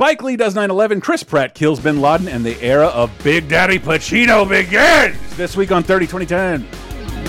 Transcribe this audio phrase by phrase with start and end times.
[0.00, 3.50] Spike Lee does 9 11, Chris Pratt kills bin Laden, and the era of Big
[3.50, 6.64] Daddy Pacino begins this week on 30 2010.
[6.64, 7.20] 30 2010,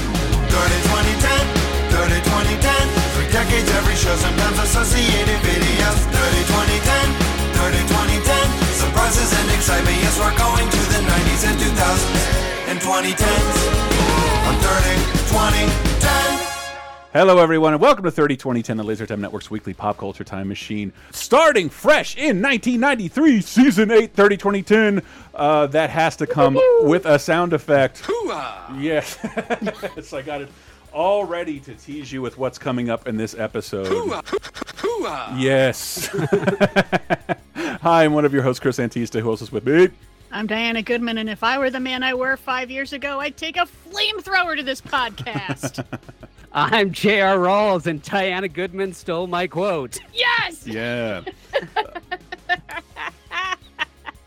[1.91, 2.71] 30 2010.
[3.11, 5.99] Three decades, every show, sometimes associated videos.
[6.15, 7.11] 30 2010,
[7.59, 8.39] 30 2010.
[8.79, 13.67] Surprises and excitement, yes, we're going to the 90s and 2000s and 2010s.
[14.47, 14.95] On 30
[15.27, 15.90] 2010.
[17.13, 20.47] Hello, everyone, and welcome to 30 2010, the Laser Time Network's weekly pop culture time
[20.47, 20.93] machine.
[21.11, 25.01] Starting fresh in 1993, season 8, 30 2010.
[25.35, 28.01] Uh, that has to come with a sound effect.
[28.79, 29.17] Yes.
[29.61, 30.49] yes, I got it
[30.93, 33.87] all ready to tease you with what's coming up in this episode.
[35.37, 36.07] Yes.
[37.55, 39.89] Hi, I'm one of your hosts, Chris Antista, who else is with me?
[40.33, 43.35] I'm Diana Goodman, and if I were the man I were five years ago, I'd
[43.35, 45.85] take a flamethrower to this podcast.
[46.53, 47.37] I'm J.R.
[47.37, 49.99] Rawls, and Diana Goodman stole my quote.
[50.13, 50.65] yes!
[50.65, 51.21] Yeah.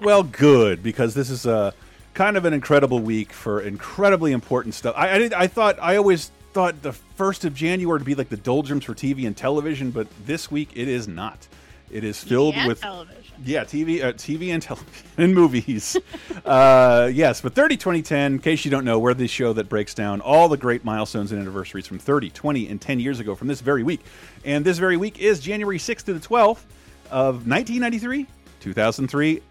[0.00, 1.72] well, good because this is a
[2.12, 4.94] kind of an incredible week for incredibly important stuff.
[4.98, 8.28] I I, did, I thought I always thought the first of January to be like
[8.28, 11.48] the doldrums for TV and television, but this week it is not.
[11.91, 13.23] It is filled And with television.
[13.44, 15.96] Yeah, TV, uh, TV and television and movies.
[16.44, 19.68] uh, yes, but 30, 20, 10, in case you don't know, we're the show that
[19.68, 23.34] breaks down all the great milestones and anniversaries from 30, 20, and 10 years ago
[23.34, 24.00] from this very week.
[24.44, 26.62] And this very week is January 6th to the 12th
[27.10, 28.27] of 1993,
[28.60, 29.42] 2003,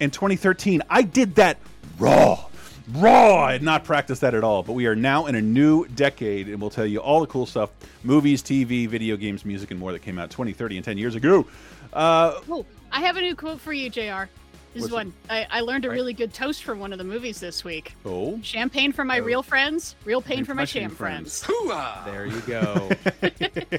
[0.00, 0.82] and 2013.
[0.88, 1.58] I did that
[1.98, 2.44] raw.
[2.94, 3.44] Raw!
[3.44, 6.48] I had not practiced that at all, but we are now in a new decade,
[6.48, 7.70] and we'll tell you all the cool stuff
[8.02, 11.14] movies, TV, video games, music, and more that came out 20, 30, and 10 years
[11.14, 11.46] ago.
[11.92, 12.40] Uh,
[12.92, 14.28] I have a new quote for you, JR.
[14.74, 15.12] This What's is one.
[15.30, 17.94] I, I learned a really good toast from one of the movies this week.
[18.04, 18.38] oh.
[18.42, 21.42] Champagne for my real friends, real pain for my Champagne sham friends.
[21.44, 22.04] friends.
[22.04, 22.90] There you go.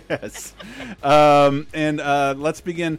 [0.09, 0.53] yes.
[1.03, 2.97] Um, and uh, let's begin.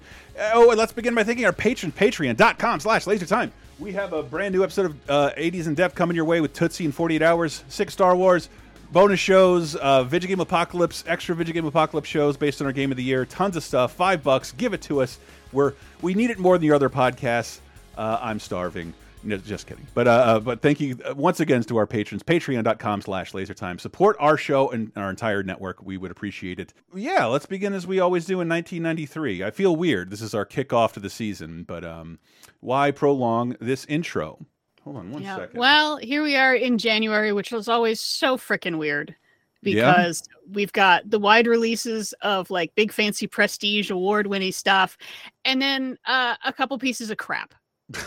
[0.52, 3.50] Oh, and let's begin by thanking our patron, patreon.com slash lasertime.
[3.80, 6.52] We have a brand new episode of uh, 80s in Depth coming your way with
[6.52, 8.48] Tootsie in 48 hours, six Star Wars,
[8.92, 12.90] bonus shows, uh, Video Game Apocalypse, extra Video Game Apocalypse shows based on our game
[12.90, 15.18] of the year, tons of stuff, five bucks, give it to us.
[15.52, 17.60] We're, we need it more than your other podcasts.
[17.96, 18.94] Uh, I'm starving.
[19.22, 19.86] No, just kidding.
[19.92, 22.22] But uh, uh, but thank you uh, once again to our patrons.
[22.22, 23.78] Patreon.com slash lasertime.
[23.78, 25.82] Support our show and our entire network.
[25.82, 26.72] We would appreciate it.
[26.94, 29.44] Yeah, let's begin as we always do in 1993.
[29.44, 30.10] I feel weird.
[30.10, 32.18] This is our kickoff to the season, but um,
[32.60, 34.46] why prolong this intro?
[34.84, 35.36] Hold on one Yeah.
[35.36, 35.58] second.
[35.60, 39.14] Well, here we are in January, which was always so freaking weird
[39.62, 39.92] Yeah.
[39.92, 44.96] because we've got the wide releases of like big fancy prestige award winning stuff
[45.44, 47.54] and then uh, a couple pieces of crap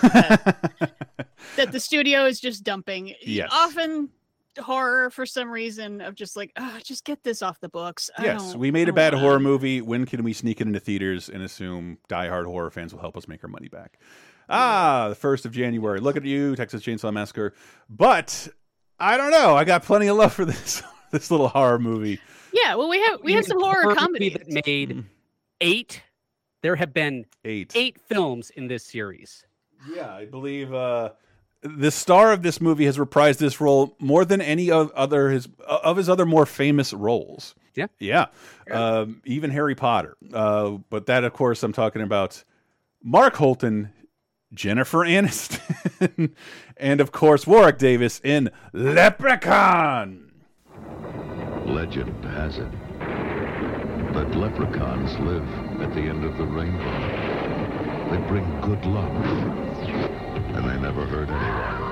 [0.02, 0.70] that
[1.72, 3.14] the studio is just dumping.
[3.22, 3.50] Yes.
[3.52, 4.10] Often
[4.60, 8.10] horror for some reason of just like, oh, just get this off the books.
[8.18, 9.82] I yes, we made a bad wanna." horror movie.
[9.82, 13.28] When can we sneak it into theaters and assume diehard horror fans will help us
[13.28, 14.00] make our money back?
[14.50, 16.00] Ah, the first of January.
[16.00, 17.54] Look at you, Texas Chainsaw Massacre.
[17.90, 18.48] But
[19.00, 19.56] I don't know.
[19.56, 22.20] I got plenty of love for this this little horror movie.
[22.52, 24.34] Yeah, well, we have we have some horror movie comedies.
[24.34, 25.06] that made
[25.62, 26.02] eight.
[26.62, 27.72] There have been Eight.
[27.76, 29.46] eight films in this series.
[29.94, 31.10] Yeah, I believe uh,
[31.62, 35.48] the star of this movie has reprised this role more than any of other his
[35.68, 37.56] of his other more famous roles.
[37.76, 37.88] Yeah.
[37.98, 38.28] yeah,
[38.70, 40.16] um, even Harry Potter.
[40.32, 42.44] Uh, but that, of course, I'm talking about
[43.02, 43.90] Mark Holton,
[44.54, 46.34] Jennifer Aniston,
[46.78, 50.32] and of course Warwick Davis in Leprechaun.
[51.66, 52.72] Legend has it
[54.14, 55.48] that leprechauns live
[55.82, 58.12] at the end of the rainbow.
[58.12, 59.12] They bring good luck,
[60.56, 61.84] and they never hurt anyone.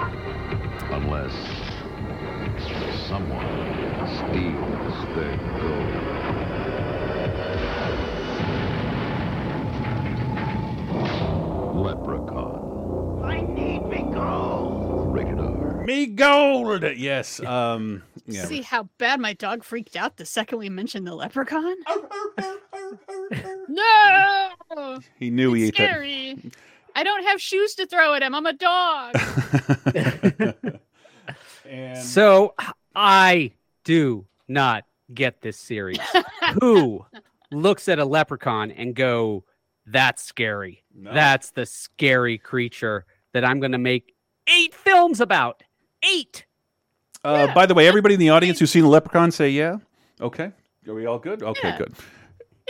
[0.92, 1.34] Unless
[3.08, 3.48] someone
[4.18, 6.22] steals their gold.
[11.86, 13.24] Leprechaun.
[13.24, 15.16] I need me gold.
[15.16, 15.84] Rated R.
[15.86, 16.84] Me gold.
[16.98, 17.40] Yes.
[17.44, 18.04] Um.
[18.26, 18.46] Yeah.
[18.46, 21.76] See how bad my dog freaked out the second we mentioned the leprechaun?
[23.68, 26.52] no, He knew he ate scary.
[26.96, 28.36] I don't have shoes to throw at him.
[28.36, 29.16] I'm a dog.
[31.66, 32.54] and So
[32.95, 33.54] I
[33.84, 36.00] do not get this series.
[36.62, 37.06] Who
[37.51, 39.45] looks at a leprechaun and go,
[39.86, 40.84] "That's scary.
[40.94, 41.13] No.
[41.13, 44.13] That's the scary creature that I'm going to make
[44.48, 45.63] eight films about."
[46.04, 46.45] Eight.
[47.23, 47.53] Uh, Yeah.
[47.53, 49.77] By the way, everybody in the audience who's seen Leprechaun, say yeah.
[50.19, 50.51] Okay,
[50.88, 51.41] are we all good?
[51.44, 51.77] Okay, Yeah.
[51.77, 51.94] good.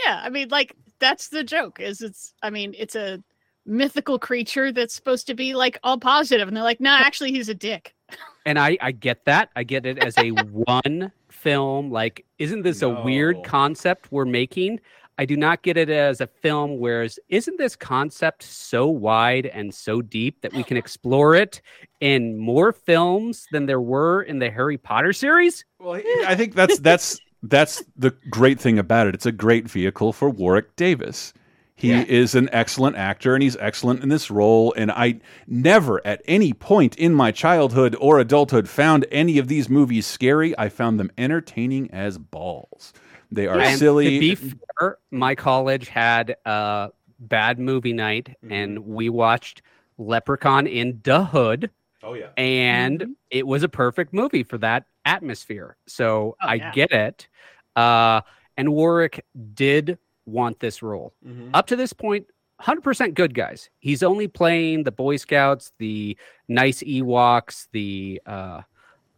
[0.04, 1.80] yeah, I mean, like that's the joke.
[1.80, 2.34] Is it's?
[2.42, 3.22] I mean, it's a
[3.66, 7.48] mythical creature that's supposed to be like all positive, and they're like, nah, actually, he's
[7.48, 7.94] a dick.
[8.44, 9.50] And I, I get that.
[9.54, 11.92] I get it as a one film.
[11.92, 14.80] Like, isn't this a weird concept we're making?
[15.18, 16.78] I do not get it as a film.
[16.78, 21.60] Whereas, isn't this concept so wide and so deep that we can explore it
[22.00, 25.64] in more films than there were in the Harry Potter series?
[25.78, 29.14] Well, I think that's that's that's the great thing about it.
[29.14, 31.32] It's a great vehicle for Warwick Davis.
[31.74, 32.04] He Yeah.
[32.06, 34.72] is an excellent actor and he's excellent in this role.
[34.76, 35.18] And I
[35.48, 40.56] never at any point in my childhood or adulthood found any of these movies scary.
[40.58, 42.92] I found them entertaining as balls.
[43.32, 44.04] They are And silly.
[44.14, 49.62] To be fair, my college had a bad movie night, and we watched
[49.98, 51.70] Leprechaun in the Hood,
[52.02, 52.28] oh yeah.
[52.36, 53.14] and Mhm.
[53.30, 55.76] it was a perfect movie for that atmosphere.
[55.86, 56.72] So Oh, I yeah.
[56.72, 57.26] get it.
[57.74, 58.20] Uh,
[58.56, 59.24] and Warwick
[59.54, 61.12] did want this role.
[61.54, 62.26] Up to this point,
[62.60, 63.70] 100% good guys.
[63.80, 66.16] He's only playing the Boy Scouts, the
[66.48, 68.60] nice Ewoks, the uh,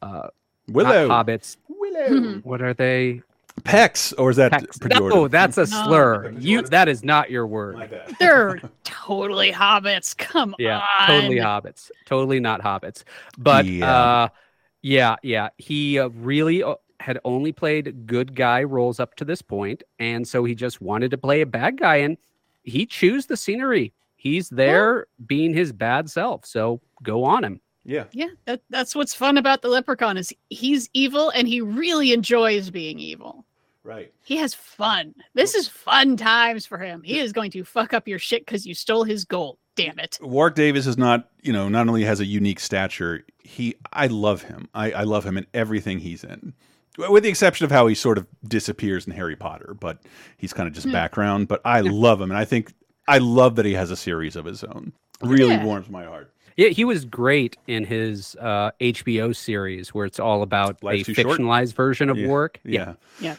[0.01, 0.29] uh,
[0.69, 1.09] Willow.
[1.09, 1.57] hobbits.
[1.69, 2.39] Willow.
[2.45, 3.23] What are they?
[3.63, 4.79] Pecs, or is that Pecs.
[4.79, 5.11] pejorative?
[5.11, 5.67] No, that's a No.
[5.67, 6.25] slur.
[6.33, 6.43] Pejorative?
[6.43, 7.77] You that is not your word.
[7.77, 7.89] My.
[8.19, 10.17] They're totally hobbits.
[10.17, 11.07] Come Yeah, on.
[11.07, 11.91] totally hobbits.
[12.07, 13.05] Totally not hobbits.
[13.39, 13.95] But Yeah.
[13.97, 14.29] uh
[14.83, 15.49] yeah, yeah.
[15.57, 20.27] He uh, really uh, had only played good guy roles up to this point, and
[20.29, 22.19] so he just wanted to play a bad guy and
[22.65, 23.93] he chews the scenery.
[24.17, 26.45] He's there being his bad self.
[26.47, 27.61] So go on him.
[27.85, 28.05] Yeah.
[28.13, 32.71] Yeah, that, that's what's fun about the leprechaun is he's evil and he really enjoys
[32.71, 33.45] being evil.
[33.83, 34.13] Right.
[34.23, 35.15] He has fun.
[35.35, 37.03] This is fun times for him.
[37.03, 39.59] He is going to fuck up your shit because you stole his gold.
[39.77, 40.19] Damn it.
[40.23, 44.43] Warwick Davis is not, you know, not only has a unique stature, he, I love
[44.43, 44.69] him.
[44.73, 46.55] I, I love him in everything he's in,
[46.97, 49.99] with the exception of how he sort of disappears in Harry Potter, but
[50.39, 50.93] he's kind of just Hmm.
[50.93, 51.49] background.
[51.49, 52.73] But I love him, and I think
[53.09, 54.93] I love that he has a series of his own.
[55.21, 55.65] Really Yeah.
[55.65, 56.33] warms my heart.
[56.57, 61.15] Yeah, he was great in his uh, HBO series where it's all about Life's a
[61.15, 61.41] Too Short?
[61.41, 62.61] fictionalized version of Yeah, work.
[62.65, 62.95] Yeah.
[63.21, 63.37] Yeah.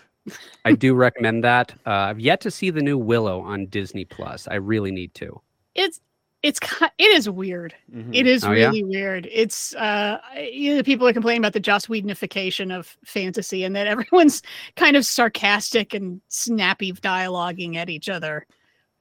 [0.65, 1.71] I do recommend that.
[1.85, 4.47] Uh, I've yet to see the new Willow on Disney Plus.
[4.47, 5.39] I really need to.
[5.75, 6.01] It's
[6.43, 6.59] it's
[6.97, 7.73] it is weird.
[7.91, 8.09] Mhm.
[8.13, 8.67] It is Oh, yeah?
[8.67, 9.27] really weird.
[9.31, 13.87] It's uh you know, people are complaining about the Joss Whedonification of fantasy and that
[13.95, 14.41] everyone's
[14.75, 18.45] kind of sarcastic and snappy dialoguing at each other.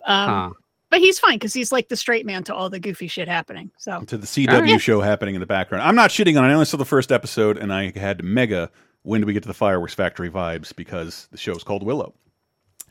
[0.07, 0.51] Um Huh.
[0.94, 3.69] But he's fine because he's like the straight man to all the goofy shit happening.
[3.79, 4.81] So to the CW Alright.
[4.81, 5.82] show happening in the background.
[5.82, 6.50] I'm not shitting on it.
[6.50, 8.70] I only saw the first episode, and I had mega
[9.02, 12.14] when do we get to the fireworks factory vibes because the show is called Willow.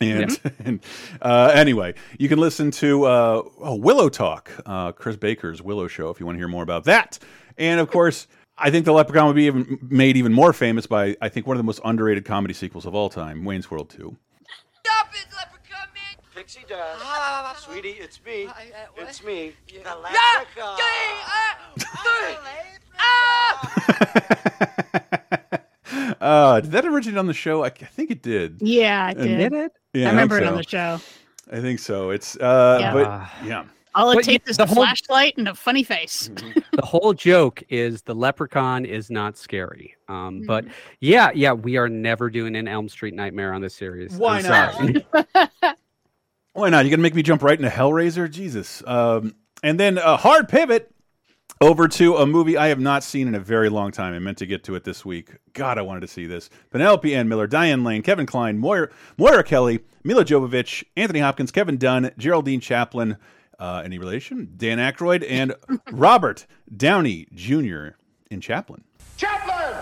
[0.01, 0.81] And, and
[1.21, 6.09] uh, anyway, you can listen to uh, oh, Willow Talk, uh, Chris Baker's Willow Show,
[6.09, 7.19] if you want to hear more about that.
[7.57, 8.27] And of course,
[8.57, 11.55] I think the Leprechaun would be even made even more famous by I think one
[11.55, 14.17] of the most underrated comedy sequels of all time, Wayne's World Two.
[16.53, 16.69] Stop it, leprechaun man!
[16.69, 17.65] Pixie dust.
[17.65, 18.47] Sweetie, it's me.
[18.97, 19.53] It's me.
[19.67, 19.93] The Yeah!
[19.95, 20.77] leprechaun.
[20.77, 21.15] Dang!
[21.25, 21.57] Ah!
[22.99, 23.71] Ah!
[26.21, 27.63] uh, did that originate on the show?
[27.63, 28.57] I, I think it did.
[28.61, 29.53] yeah, I And- did.
[29.53, 29.71] it?
[29.93, 30.99] Yeah, I remember think it on the show.
[31.51, 32.09] I think so.
[32.11, 32.93] It's uh, Yeah.
[32.93, 33.65] but yeah.
[33.95, 36.29] All it But takes you- is the a whole- flashlight and a funny face.
[36.73, 39.95] The whole joke is the leprechaun is not scary.
[40.09, 40.45] Um, Mm-hmm.
[40.47, 40.65] but
[41.01, 44.15] yeah, yeah, we are never doing an Elm Street Nightmare on this series.
[44.15, 44.73] I'm Why not?
[46.53, 46.61] sorry.
[46.61, 46.85] Why not?
[46.85, 48.29] You're gonna make me jump right into Hellraiser?
[48.29, 48.83] Jesus.
[48.85, 50.93] Um, and then a hard pivot
[51.61, 54.13] over to a movie I have not seen in a very long time.
[54.13, 55.29] I meant to get to it this week.
[55.53, 56.49] God, I wanted to see this.
[56.71, 61.77] Penelope Ann Miller, Diane Lane, Kevin Kline, Moira, Moira Kelly, Milla Jovovich, Anthony Hopkins, Kevin
[61.77, 63.17] Dunn, Geraldine Chaplin,
[63.59, 64.53] uh, any relation?
[64.57, 65.55] Dan Aykroyd, and
[65.91, 66.45] Robert
[66.75, 67.89] Downey Jr.
[68.29, 68.83] in Chaplin.
[69.15, 69.73] Chaplin.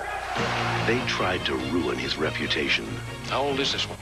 [0.85, 2.85] They tried to ruin his reputation
[3.27, 3.97] How old is this one?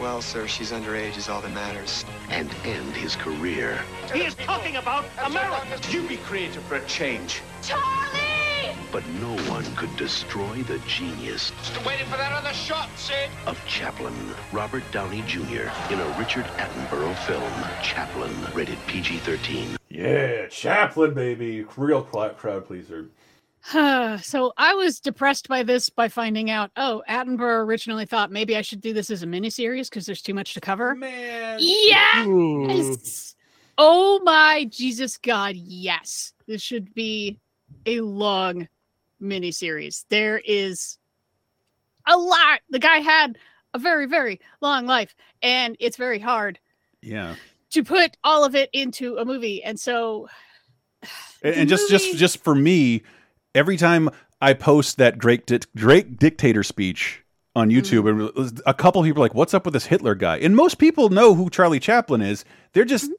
[0.00, 2.04] Well, sir, she's underage is all that matters.
[2.30, 3.80] and end his career.
[4.12, 5.78] He is talking about America.
[5.90, 7.40] You be creative for a change.
[7.62, 8.74] Charlie!
[8.92, 13.28] But no one could destroy the genius Just waiting for that other shot, Sid.
[13.46, 14.14] of Chaplin,
[14.52, 17.52] Robert Downey Jr., in a Richard Attenborough film,
[17.82, 19.76] Chaplin, rated PG 13.
[19.90, 21.66] Yeah, Chaplin, baby.
[21.76, 23.06] Real cl- crowd pleaser.
[23.72, 28.62] so I was depressed by this by finding out, oh, Attenborough originally thought maybe I
[28.62, 30.94] should do this as a miniseries because there's too much to cover.
[30.94, 31.58] Man.
[31.60, 32.26] Yeah.
[32.26, 32.66] Ooh.
[32.68, 33.34] Yes.
[33.76, 36.32] Oh my Jesus God, yes.
[36.46, 37.38] This should be
[37.86, 38.68] a long
[39.20, 40.04] miniseries.
[40.08, 40.98] There is
[42.06, 42.60] a lot.
[42.70, 43.38] The guy had
[43.74, 46.58] a very, very long life, and it's very hard
[47.02, 47.34] Yeah.
[47.70, 49.62] to put all of it into a movie.
[49.62, 50.28] And so
[51.42, 53.02] And, The and just, just, just for me,
[53.58, 54.08] every time
[54.40, 57.22] I post that Great, di- Great dictator speech
[57.56, 60.54] on YouTube, and a couple people are like, "What's up with this Hitler guy?" And
[60.54, 62.44] most people know who Charlie Chaplin is.
[62.72, 63.10] They're just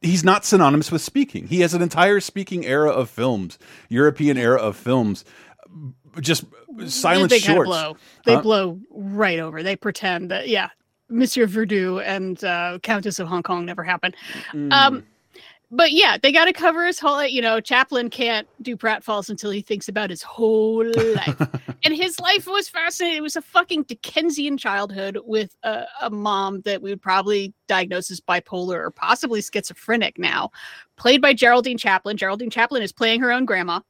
[0.00, 1.48] he's not synonymous with speaking.
[1.48, 5.24] He has an entire speaking era of films, European era of films,
[6.20, 6.44] just
[6.86, 7.68] silent they shorts.
[7.68, 7.96] blow.
[8.24, 8.42] They Huh?
[8.42, 9.62] blow right over.
[9.62, 10.68] They pretend that yeah.
[11.12, 14.14] Monsieur Verdoux and uh, Countess of Hong Kong never happened.
[14.52, 14.72] Mm.
[14.72, 15.06] Um,
[15.70, 17.24] but yeah, they got to cover his whole.
[17.24, 21.48] You know, Chaplin can't do pratfalls until he thinks about his whole life,
[21.84, 23.18] and his life was fascinating.
[23.18, 28.10] It was a fucking Dickensian childhood with a, a mom that we would probably diagnose
[28.10, 30.50] as bipolar or possibly schizophrenic now,
[30.96, 32.16] played by Geraldine Chaplin.
[32.16, 33.80] Geraldine Chaplin is playing her own grandma.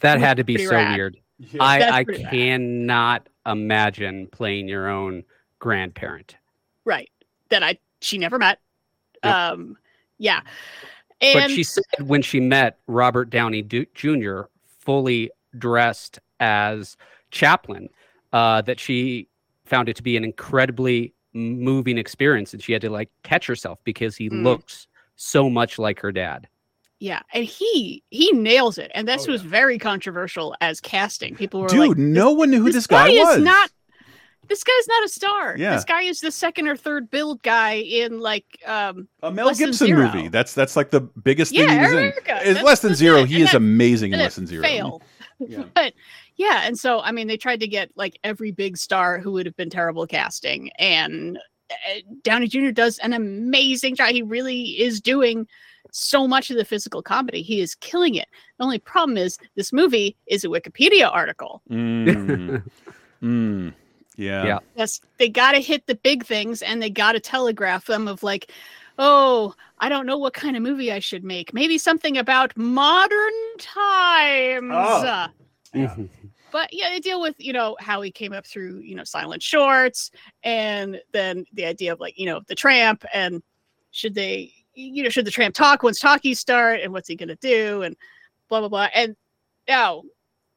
[0.00, 0.96] That had to be so rad.
[0.96, 1.16] weird.
[1.38, 1.62] Yeah.
[1.62, 2.32] I, I pretty rad.
[2.32, 5.24] cannot imagine playing your own
[5.58, 6.36] grandparent.
[6.84, 7.10] Right.
[7.48, 8.60] That I she never met.
[9.24, 9.34] Yep.
[9.34, 9.76] Um
[10.18, 10.40] yeah.
[11.20, 14.42] But she said when she met Robert Downey Du- Jr.
[14.78, 16.96] fully dressed as
[17.30, 17.88] Chaplin,
[18.32, 19.28] uh, that she
[19.64, 23.78] found it to be an incredibly moving experience, and she had to like catch herself
[23.84, 24.44] because he Mm.
[24.44, 26.48] looks so much like her dad.
[27.00, 28.90] yeah, and he he nails it.
[28.94, 31.36] And this Oh, was very controversial as casting.
[31.36, 33.38] People were Dude, like, no one knew who this, guy, is was.
[33.38, 33.70] not
[34.48, 35.56] this guy's not a star.
[35.58, 35.74] Yeah.
[35.74, 39.94] This guy is the second or third billed guy in like um a Mel Gibson
[39.94, 40.28] movie.
[40.28, 41.98] That's that's like the biggest Yeah, thing he was in.
[41.98, 42.38] America.
[42.42, 43.18] It's less than zero.
[43.18, 43.28] it.
[43.28, 44.62] He And is that- amazing in less than zero.
[44.62, 45.02] failed.
[45.40, 45.62] Yeah.
[45.72, 45.92] but
[46.34, 49.46] yeah, and so I mean they tried to get like every big star who would
[49.46, 51.38] have been terrible casting and
[51.70, 52.70] uh, Downey Jr.
[52.70, 54.08] does an amazing job.
[54.08, 55.46] He really is doing
[55.92, 57.40] so much of the physical comedy.
[57.42, 58.26] He is killing it.
[58.58, 61.62] The only problem is this movie is a Wikipedia article.
[61.70, 62.62] Mm.
[63.22, 63.74] Mm.
[64.18, 64.44] Yeah.
[64.44, 64.58] Yeah.
[64.74, 68.22] Yes, they got to hit the big things and they got to telegraph them of
[68.22, 68.52] like,
[68.98, 71.54] oh, I don't know what kind of movie I should make.
[71.54, 74.72] Maybe something about modern times.
[74.72, 75.06] Oh.
[75.06, 75.28] Uh,
[75.72, 75.94] Yeah.
[76.52, 79.42] but yeah, they deal with you know how he came up through you know silent
[79.42, 80.10] shorts,
[80.42, 83.42] and then the idea of like you know the tramp and
[83.90, 87.36] should they you know should the tramp talk once talkies start and what's he gonna
[87.36, 87.96] do and
[88.48, 89.16] blah blah blah and
[89.68, 90.02] now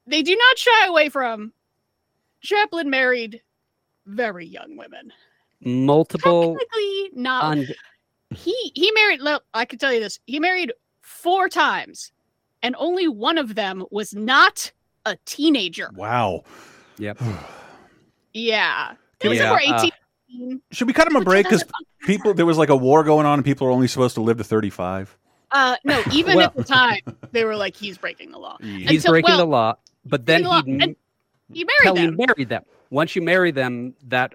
[0.07, 1.51] they do not shy away from
[2.41, 3.41] Chaplin married
[4.11, 5.11] very young women.
[5.63, 6.57] Multiple.
[6.57, 7.43] Technically not.
[7.43, 7.67] Un-
[8.35, 9.21] he he married.
[9.21, 10.19] look, I can tell you this.
[10.25, 12.11] He married four times,
[12.63, 14.71] and only one of them was not
[15.05, 15.89] a teenager.
[15.95, 16.43] Wow.
[16.97, 17.19] yep.
[18.33, 18.93] Yeah.
[19.19, 19.89] It was Yeah, over uh,
[20.29, 20.61] 18.
[20.71, 21.45] Should we cut him a break?
[21.45, 21.65] Because
[22.03, 24.37] people, there was like a war going on, and people are only supposed to live
[24.37, 25.15] to thirty-five.
[25.51, 26.99] Uh, no, even Well- at the time,
[27.33, 28.57] they were like, he's breaking the law.
[28.61, 29.75] He's Until- breaking well, the law,
[30.05, 30.95] but then he law, and
[31.53, 32.15] He married Kelly them.
[32.17, 32.63] married them.
[32.91, 34.33] Once you marry them, that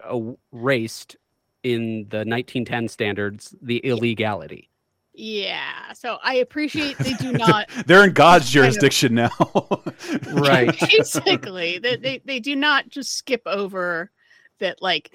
[0.52, 1.16] erased
[1.62, 4.68] in the 1910 standards the illegality.
[5.12, 5.92] Yeah.
[5.94, 7.68] So I appreciate they do not.
[7.86, 9.30] They're in God's jurisdiction now.
[10.32, 10.78] Right.
[10.78, 14.10] Basically, they, they they do not just skip over
[14.60, 15.10] that like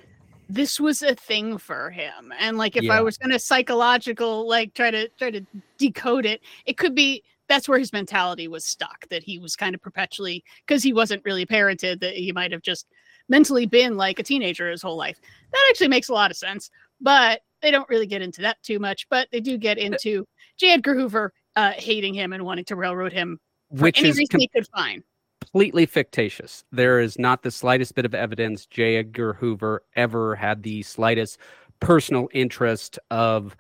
[0.50, 2.34] this was a thing for him.
[2.40, 2.94] And like if Yeah.
[2.98, 5.46] I was gonna psychological like try to try to
[5.78, 9.76] decode it, it could be that's where his mentality was stuck, that he was kind
[9.76, 12.88] of perpetually because he wasn't really parented, that he might have just
[13.30, 15.20] mentally been like a teenager his whole life.
[15.52, 16.70] That actually makes a lot of sense.
[17.00, 20.26] But they don't really get into that too much, but they do get into
[20.58, 20.72] J.
[20.74, 24.68] Edgar Hoover uh, hating him and wanting to railroad him Which is reason he could
[24.68, 25.04] find.
[25.42, 26.64] completely fictitious.
[26.72, 28.98] There is not the slightest bit of evidence J.
[28.98, 31.38] Edgar Hoover ever had the slightest
[31.80, 33.56] personal interest of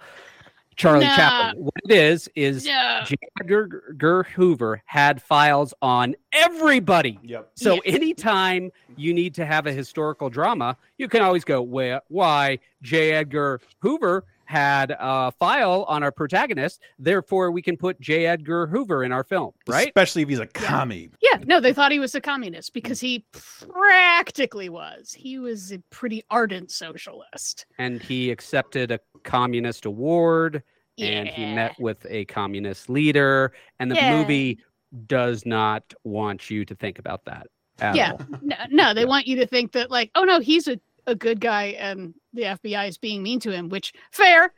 [0.75, 1.15] Charlie Nah.
[1.15, 1.63] Chaplin.
[1.63, 3.03] What it is is Yeah.
[3.05, 3.15] J.
[3.39, 7.19] Edgar Hoover had files on everybody.
[7.23, 7.51] yep.
[7.55, 7.93] So Yeah.
[7.93, 12.01] anytime you need to have a historical drama, you can always go, "Where?
[12.07, 12.59] Why?
[12.81, 13.11] J.
[13.13, 18.25] Edgar Hoover had a file on our protagonist, therefore we can put J.
[18.25, 21.09] Edgar Hoover in our film, right?" Especially if he's a commie.
[21.21, 25.13] Yeah, no, they thought he was a communist because he practically was.
[25.13, 27.65] He was a pretty ardent socialist.
[27.77, 30.63] And he accepted a communist award,
[30.99, 34.17] and he met with a communist leader, and the Yeah.
[34.17, 34.59] movie
[35.07, 37.47] does not want you to think about that.
[37.79, 38.11] At Yeah.
[38.41, 39.07] No, no, they Yeah.
[39.07, 42.43] want you to think that, like, oh no, he's a, a good guy and the
[42.43, 44.53] FBI is being mean to him, which fair.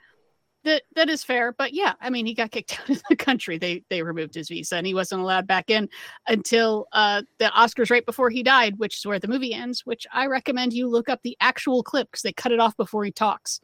[0.65, 3.57] That that is fair, but yeah, I mean, he got kicked out of the country.
[3.57, 5.89] They they removed his visa, and he wasn't allowed back in
[6.27, 9.85] until uh, the Oscars right before he died, which is where the movie ends.
[9.85, 13.03] Which I recommend you look up the actual clip because they cut it off before
[13.03, 13.59] he talks,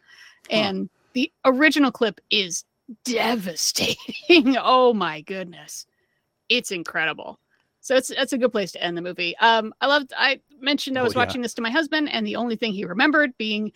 [0.49, 2.65] and the original clip is
[3.05, 4.57] devastating.
[4.59, 5.85] oh my goodness,
[6.49, 7.39] it's incredible.
[7.81, 9.37] So it's that's a good place to end the movie.
[9.37, 10.11] Um, I loved.
[10.17, 11.19] I mentioned I Oh, was yeah.
[11.19, 13.71] watching this to my husband, and the only thing he remembered being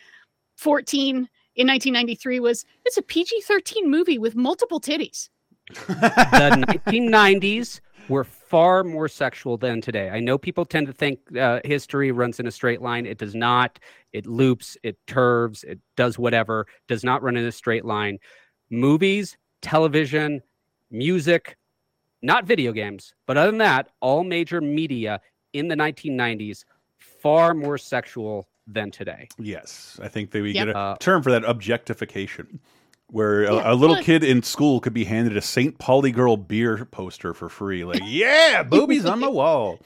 [0.58, 5.30] 14 in 1993 was it's a PG-13 movie with multiple titties.
[5.70, 5.74] the
[6.86, 7.80] 1990s
[8.10, 10.10] were far more sexual than today.
[10.10, 13.06] I know people tend to think uh, history runs in a straight line.
[13.06, 13.80] It does not.
[14.12, 18.20] It loops, it turves, it does whatever, does not run in a straight line.
[18.70, 20.42] Movies, television,
[20.92, 21.58] music,
[22.22, 25.20] not video games, but other than that, all major media
[25.54, 26.64] in the 1990s
[27.22, 29.28] far more sexual than today.
[29.38, 30.68] Yes, I think they we Yep.
[30.68, 32.60] get a Uh, term for that objectification,
[33.08, 35.78] where a, Yeah, a little but- kid in school could be handed a St.
[35.80, 37.84] Pauli girl beer poster for free.
[37.84, 39.80] Like, yeah, boobies on the wall.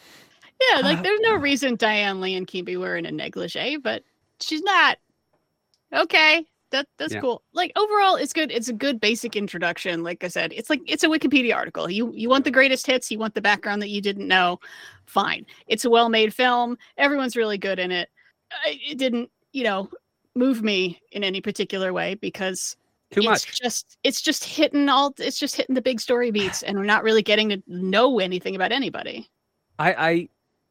[0.71, 4.03] Yeah, like there's no reason Diane Lane can be wearing a negligee, but
[4.39, 4.97] she's not.
[5.93, 7.21] Okay, that that's Yeah.
[7.21, 7.43] cool.
[7.53, 8.51] Like overall, it's good.
[8.51, 10.03] It's a good basic introduction.
[10.03, 11.89] Like I said, it's like it's a Wikipedia article.
[11.89, 14.59] You you want the greatest hits, you want the background that you didn't know.
[15.05, 16.77] Fine, it's a well-made film.
[16.97, 18.09] Everyone's really good in it.
[18.65, 19.89] It didn't, you know,
[20.35, 22.75] move me in any particular way because
[23.11, 23.61] Too it's much.
[23.61, 27.03] just it's just hitting all it's just hitting the big story beats and we're not
[27.03, 29.29] really getting to know anything about anybody.
[29.79, 30.29] I, I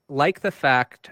[0.09, 1.11] like the fact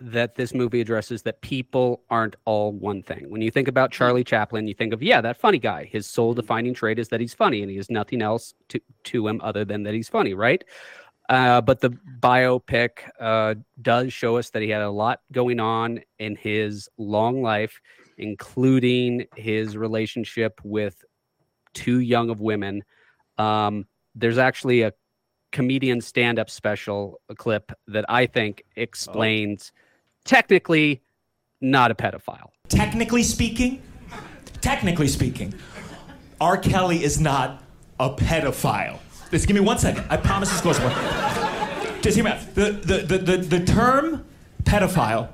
[0.00, 3.30] that this movie addresses that people aren't all one thing.
[3.30, 3.98] When you think about mm-hmm.
[3.98, 5.84] Charlie Chaplin, you think of yeah, that funny guy.
[5.84, 6.40] His sole mm-hmm.
[6.40, 9.64] defining trait is that he's funny, and he has nothing else to to him other
[9.64, 10.64] than that he's funny, right?
[11.28, 11.90] Uh, but the
[12.20, 17.42] biopic uh, does show us that he had a lot going on in his long
[17.42, 17.80] life,
[18.18, 21.02] including his relationship with
[21.72, 22.84] two young of women.
[23.38, 24.92] Um, there's actually a
[25.50, 29.72] comedian stand-up special clip that I think explains
[30.24, 31.00] technically
[31.60, 32.50] not a pedophile.
[32.68, 33.80] Technically speaking,
[34.60, 35.54] technically speaking,
[36.40, 36.58] R.
[36.58, 37.62] Kelly is not
[37.98, 38.98] a pedophile.
[39.34, 40.06] Just give me one second.
[40.08, 40.92] I promise this goes one.
[42.02, 42.54] Just hear me out.
[42.54, 44.24] The, the, the, the, the term
[44.62, 45.30] pedophile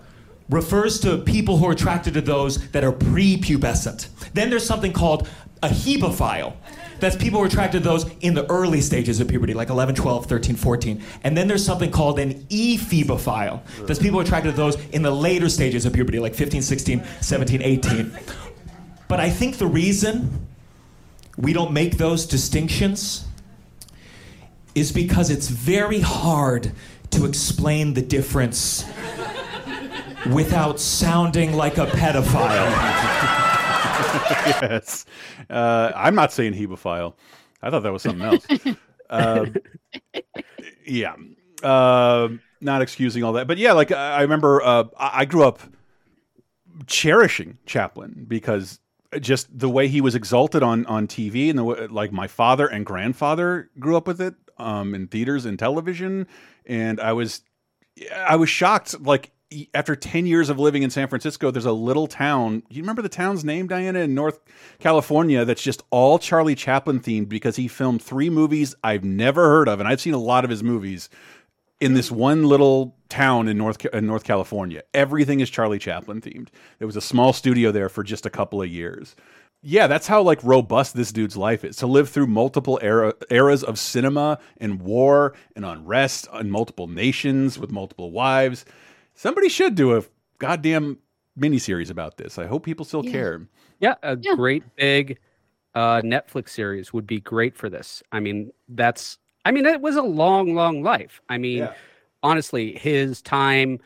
[0.48, 4.08] refers to people who are attracted to those that are prepubescent.
[4.32, 5.28] Then there's something called
[5.62, 6.54] a hebephile.
[6.98, 9.96] That's people who are attracted to those in the early stages of puberty, like 11,
[9.96, 11.02] 12, 13, 14.
[11.22, 13.60] And then there's something called an ephebophile.
[13.86, 16.62] That's people who are attracted to those in the later stages of puberty, like 15,
[16.62, 18.18] 16, 17, 18.
[19.08, 20.46] But I think the reason
[21.36, 23.26] we don't make those distinctions
[24.74, 26.72] is because it's very hard
[27.10, 28.84] to explain the difference
[30.32, 32.70] without sounding like a pedophile.
[34.62, 35.06] yes.
[35.48, 37.14] Uh, I'm not saying hebephile.
[37.62, 38.46] I thought that was something else.
[39.10, 39.46] uh,
[40.86, 41.16] yeah.
[41.62, 42.28] Uh,
[42.60, 43.46] not excusing all that.
[43.46, 45.60] But yeah, like I remember uh, I I grew up
[46.86, 48.80] cherishing Chaplin because
[49.20, 52.66] just the way he was exalted on on TV and the way, like my father
[52.66, 56.26] and grandfather grew up with it um, in theaters and television,
[56.66, 57.42] and I was
[58.14, 59.00] I was shocked.
[59.00, 59.32] Like
[59.74, 62.62] after ten years of living in San Francisco, there's a little town.
[62.68, 64.40] You remember the town's name, Diana, in North
[64.78, 65.44] California?
[65.44, 69.80] That's just all Charlie Chaplin themed because he filmed three movies I've never heard of,
[69.80, 71.08] and I've seen a lot of his movies
[71.80, 74.82] in this one little town in North in North California.
[74.94, 76.48] Everything is Charlie Chaplin themed.
[76.78, 79.16] There was a small studio there for just a couple of years.
[79.62, 81.76] Yeah, that's how like robust this dude's life is.
[81.78, 87.58] To live through multiple era eras of cinema and war and unrest in multiple nations
[87.58, 88.64] with multiple wives.
[89.14, 90.02] Somebody should do a
[90.38, 90.98] goddamn
[91.38, 92.38] miniseries about this.
[92.38, 93.12] I hope people still Yeah.
[93.12, 93.46] care.
[93.80, 94.34] Yeah, a Yeah.
[94.34, 95.18] great big
[95.74, 98.02] uh, Netflix series would be great for this.
[98.12, 101.20] I mean, that's I mean, it was a long, long life.
[101.30, 101.74] I mean, Yeah.
[102.22, 103.78] honestly, his time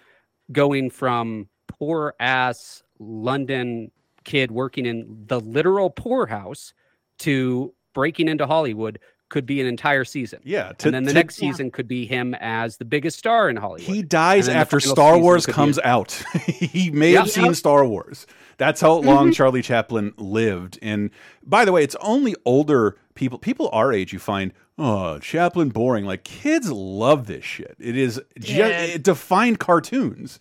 [0.51, 3.91] going from poor ass London
[4.25, 6.73] kid working in the literal poorhouse
[7.21, 8.99] to breaking into Hollywood
[9.31, 10.39] could be an entire season.
[10.45, 11.51] Yeah, to- and then the to- next Yeah.
[11.51, 13.81] season could be him as the biggest star in Hollywood.
[13.83, 16.13] He dies And then the after Star Wars comes out.
[16.47, 17.21] he may Yeah.
[17.21, 18.27] have seen Star Wars.
[18.59, 20.79] That's how long Charlie Chaplin lived.
[20.83, 21.11] And
[21.45, 26.05] by the way, it's only older people, people our age, you find, oh, Chaplin boring.
[26.05, 27.77] Like kids love this shit.
[27.81, 28.69] It is ju- Yeah.
[28.69, 30.39] it defined cartoons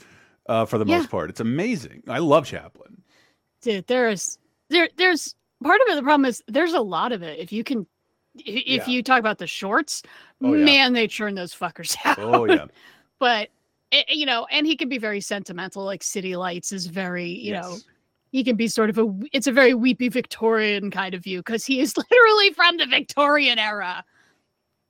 [0.48, 0.98] uh, for the Yeah.
[0.98, 1.30] most part.
[1.32, 2.04] It's amazing.
[2.08, 3.02] I love Chaplin.
[3.64, 4.38] Dude there's
[4.70, 7.64] there there's part of it the problem is there's a lot of it if you
[7.64, 7.88] can
[8.36, 8.94] if Yeah.
[8.94, 10.04] you talk about the shorts
[10.42, 10.66] Oh, yeah.
[10.66, 12.66] man they churn those fuckers out Oh yeah,
[13.20, 13.50] but
[13.92, 17.54] it, you know and he can be very sentimental like city lights is very you
[17.54, 17.78] know
[18.32, 19.14] he can be sort of a.
[19.32, 23.60] it's a very weepy victorian kind of view because he is literally from the victorian
[23.60, 24.04] era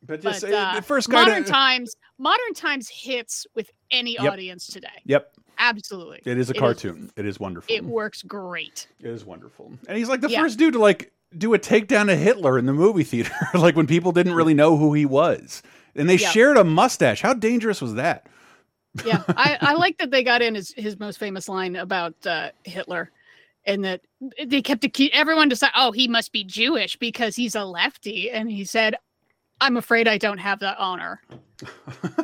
[0.02, 4.14] But but just uh, uh, the first modern to- times modern times hits with any
[4.14, 4.32] Yep.
[4.32, 7.12] audience today Yep, absolutely it is a It is- cartoon.
[7.16, 7.74] it is wonderful.
[7.76, 9.72] it works great It is wonderful.
[9.88, 10.42] And he's like the Yeah.
[10.42, 13.88] first dude to like do a takedown of Hitler in the movie theater, like when
[13.88, 15.64] people didn't really know who he was.
[15.96, 16.30] And they Yeah.
[16.30, 17.22] shared a mustache.
[17.22, 18.28] How dangerous was that?
[19.06, 22.50] yeah I, I like that they got in his, his most famous line about uh,
[22.64, 23.10] hitler
[23.66, 24.02] and that
[24.46, 27.66] they kept to keep everyone to say oh he must be jewish because he's a
[27.66, 28.96] lefty and he said
[29.62, 31.22] i'm afraid i don't have that honor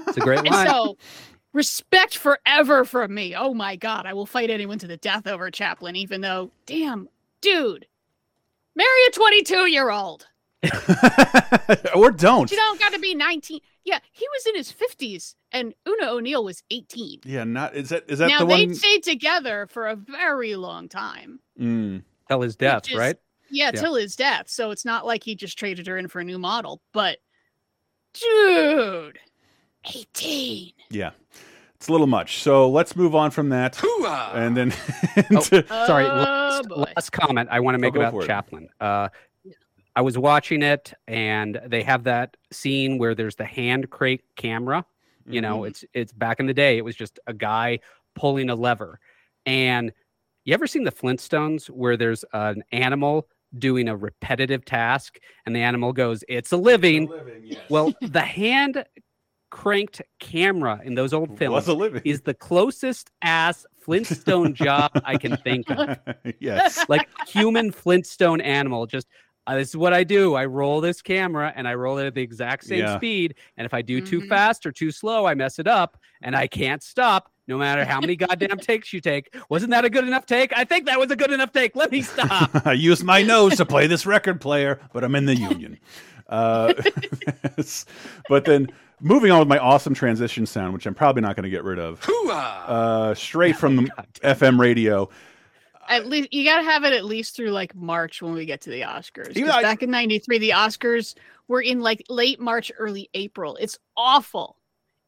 [0.08, 0.68] It's a great and line.
[0.68, 0.96] so
[1.54, 5.50] respect forever from me oh my god i will fight anyone to the death over
[5.50, 7.08] chaplin even though damn
[7.42, 7.88] dude
[8.76, 10.28] marry a 22 year old
[11.96, 12.52] or don't.
[12.52, 16.44] you don't got to be 19 yeah he was in his 50s and Oona O'Neill
[16.44, 17.22] was 18.
[17.26, 18.76] Yeah, not is that is that now the they one?
[18.76, 21.40] stayed together for a very long time.
[21.60, 22.04] Mm.
[22.28, 23.16] Till his death, Which is- right?
[23.50, 23.82] Yeah, Yeah.
[23.82, 24.48] till his death.
[24.48, 27.18] So it's not like he just traded her in for a new model, but
[28.14, 29.18] dude,
[29.86, 30.72] 18.
[30.90, 31.12] Yeah,
[31.76, 32.42] it's a little much.
[32.42, 33.82] So let's move on from that,
[34.34, 34.74] and then
[35.30, 36.84] into- Sorry, Oh, last, boy.
[36.96, 38.26] last comment I want to make go about.
[38.26, 38.70] Chaplin.
[38.80, 39.10] Uh,
[39.96, 44.86] I was watching it, and they have that scene where there's the hand crate camera.
[45.26, 45.68] You know, Mhm.
[45.68, 46.78] it's it's back in the day.
[46.78, 47.80] It was just a guy
[48.16, 49.00] pulling a lever,
[49.46, 49.92] and
[50.46, 55.60] you ever seen the Flintstones where there's an animal doing a repetitive task, and the
[55.60, 57.10] animal goes, "It's a living."
[57.70, 58.84] Well, the hand
[59.50, 62.02] cranked camera in those old films was a living.
[62.06, 65.98] is the closest ass Flintstone job I can think of.
[66.40, 66.86] yes.
[66.90, 68.86] Like human Flintstone animal.
[68.86, 69.08] Just
[69.48, 70.36] uh, this is what I do.
[70.36, 72.98] I roll this camera and I roll it at the exact same Yeah.
[72.98, 73.36] speed.
[73.58, 74.28] And if I do too Mhm.
[74.30, 77.32] fast or too slow, I mess it up and I can't stop.
[77.50, 79.36] No matter how many goddamn takes you take.
[79.50, 80.56] Wasn't that a good enough take?
[80.56, 81.76] I think that was a good enough take.
[81.76, 82.52] Let me stop.
[82.66, 85.80] I use my nose to play this record player, but I'm in the union.
[86.30, 86.74] Uh,
[88.30, 88.68] but then
[89.02, 91.80] moving on with my awesome transition sound, which I'm probably not going to get rid
[91.80, 92.08] of.
[92.30, 93.90] Uh, straight from the
[94.22, 95.10] FM radio.
[95.90, 98.62] At least you got to have it at least through like March when we get
[98.62, 99.32] to the Oscars.
[99.32, 101.16] Even 'Cause I- back in '93, the Oscars
[101.48, 103.56] were in like late March, early April.
[103.56, 104.56] It's awful.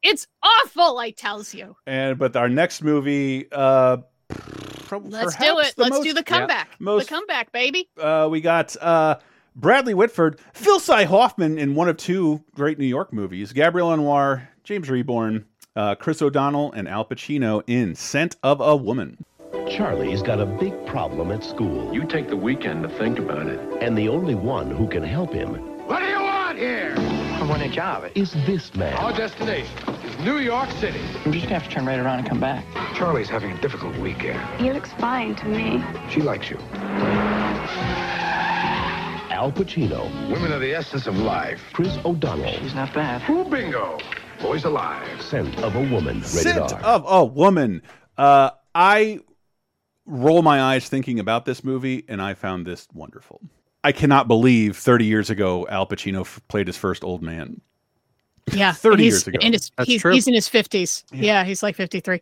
[0.02, 0.98] It's awful.
[0.98, 1.76] I tells you.
[1.86, 3.98] And but our next movie, uh,
[4.90, 5.72] Let's do it.
[5.78, 6.68] Let's most- do the comeback.
[6.78, 7.88] most- the comeback, baby.
[7.98, 9.16] uh, we got uh,
[9.56, 14.48] Bradley Whitford, Phil Cy Hoffman in one of two great New York movies, Gabrielle Anwar,
[14.64, 15.44] James Rebhorn,
[15.76, 19.24] uh, Chris O'Donnell, and Al Pacino in Scent of a Woman.
[19.70, 21.92] Charlie's got a big problem at school.
[21.94, 23.60] You take the weekend to think about it.
[23.80, 25.54] And the only one who can help him
[25.86, 26.94] What do you want here?
[27.42, 28.08] I want a job.
[28.14, 28.92] is this man.
[28.98, 31.00] Our destination is New York City.
[31.24, 32.64] I'm just gonna have to turn right around and come back.
[32.94, 34.38] Charlie's having a difficult weekend.
[34.60, 35.82] He looks fine to me.
[36.08, 36.58] She likes you.
[39.32, 41.60] Al Pacino, Women are the essence of life.
[41.72, 43.22] Chris O'Donnell, He's not bad.
[43.22, 43.98] Who bingo?
[44.40, 45.20] Boys alive.
[45.20, 46.18] Scent of a Woman.
[46.18, 46.80] Rated Scent R.
[46.82, 47.82] of a Woman.
[48.16, 49.18] Uh, I
[50.06, 53.40] roll my eyes thinking about this movie, and I found this wonderful.
[53.84, 57.60] I cannot believe 30 years ago Al Pacino f- played his first old man.
[58.52, 59.38] Yeah, 30 he's years ago.
[59.40, 61.04] In his, he's, he's in his fifties.
[61.12, 61.44] Yeah.
[61.44, 62.20] he's like fifty three.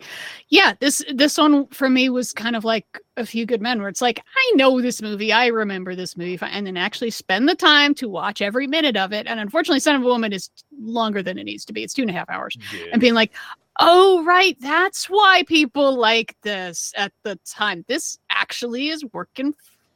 [0.49, 3.88] Yeah, this this one for me was kind of like a few good men, where
[3.88, 7.55] it's like I know this movie, I remember this movie, and then actually spend the
[7.55, 9.27] time to watch every minute of it.
[9.27, 11.83] And unfortunately, Son of a Woman is longer than it needs to be.
[11.83, 12.57] It's two and a half hours,
[12.92, 13.33] and being like,
[13.81, 17.85] oh right, that's why people like this at the time.
[17.88, 19.55] This actually is working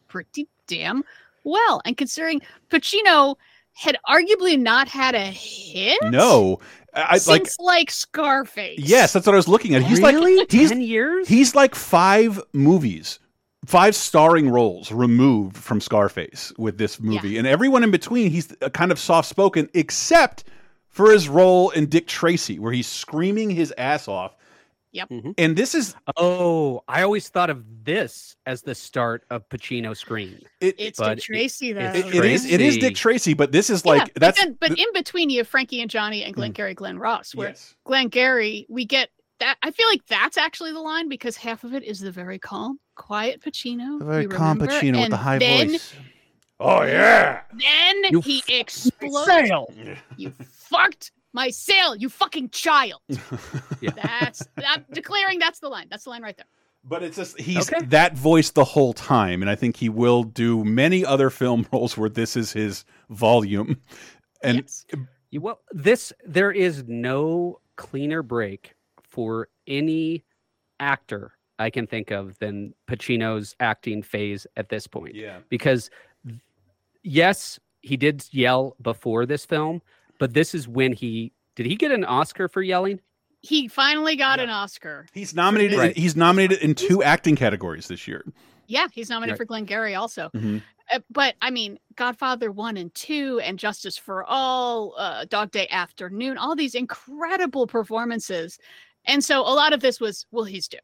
[0.08, 1.04] pretty damn
[1.44, 3.36] well, and considering Pacino
[3.72, 6.60] had arguably not had a hit No,
[6.94, 7.20] I I- like.
[7.20, 8.78] since like, Scarface.
[8.78, 9.82] Yes, that's what I was looking at.
[9.82, 10.36] He's really?
[10.38, 11.26] like he's Ten years?
[11.28, 13.18] he's like five movies,
[13.66, 18.68] five starring roles removed from Scarface with this movie, and everyone in between, he's uh,
[18.70, 20.44] kind of soft spoken, except
[20.88, 24.36] for his role in Dick Tracy, where he's screaming his ass off.
[24.94, 25.08] Yep.
[25.10, 25.30] Mm-hmm.
[25.38, 30.40] And this is Oh, I always thought of this as the start of Pacino screen.
[30.60, 30.76] it.
[30.78, 31.80] It's Dick Tracy though.
[31.80, 34.40] it's it- it is it is Dick Tracy, but this is Yeah, like but that's
[34.40, 36.54] then- but in between you have Frankie and Johnny and Glenn mm.
[36.54, 37.74] Gary, Glen Ross, where yes.
[37.84, 39.56] Glengarry, we get that.
[39.62, 42.78] I feel like that's actually the line because half of it is the very calm,
[42.94, 44.00] quiet Pacino.
[44.00, 45.94] A very calm remember, Pacino with the and high then, voice.
[46.60, 47.40] Oh yeah.
[47.52, 49.26] Then You he f- explodes.
[49.26, 49.74] Sale.
[50.16, 53.02] You fucked my sale, you fucking child.
[53.80, 53.90] Yeah.
[54.02, 55.88] That's I'm declaring that's the line.
[55.90, 56.46] That's the line right there.
[56.86, 57.84] But it's just he's Okay.
[57.86, 61.96] that voice the whole time, and I think he will do many other film roles
[61.98, 63.78] where this is his volume.
[64.42, 64.86] And yes.
[65.34, 70.24] Well, this there is no cleaner break for any
[70.78, 75.14] actor I can think of than Pacino's acting phase at this point.
[75.14, 75.90] yeah, Because
[77.02, 79.82] yes, he did yell before this film,
[80.24, 82.98] but this is when he did he get an Oscar for yelling?
[83.42, 85.06] He finally got an Oscar.
[85.12, 85.78] he's nominated.
[85.78, 85.94] Right.
[85.94, 88.24] He's nominated in two acting categories this year.
[88.66, 89.36] Yeah, he's nominated Right.
[89.36, 90.30] for Glengarry also.
[90.34, 90.62] Mhm.
[90.90, 95.68] Uh, but I mean, Godfather one and two, and Justice for All, uh, Dog Day
[95.70, 98.58] Afternoon, all these incredible performances,
[99.04, 100.78] and so a lot of this was, well, he's due.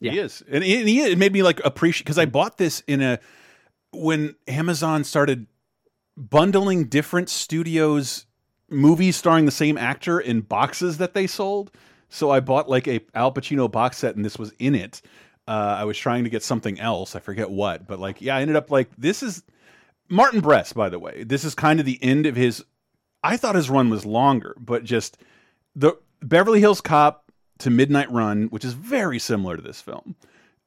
[0.00, 0.12] Yeah.
[0.12, 2.84] He is, and, he, and he- it made me like appreciate because I bought this
[2.86, 3.18] in a
[3.92, 5.48] when Amazon started
[6.16, 8.26] bundling different studios
[8.70, 11.70] movies starring the same actor in boxes that they sold.
[12.08, 15.02] So I bought like a Al Pacino box set, and this was in it.
[15.46, 17.16] Uh, I was trying to get something else.
[17.16, 19.42] I forget what, but like, yeah, I ended up like this is
[20.08, 21.24] Martin Brest, by the way.
[21.24, 22.64] This is kind of the end of his.
[23.22, 25.18] I thought his run was longer, but just
[25.74, 30.16] the Beverly Hills Cop to Midnight Run, which is very similar to this film.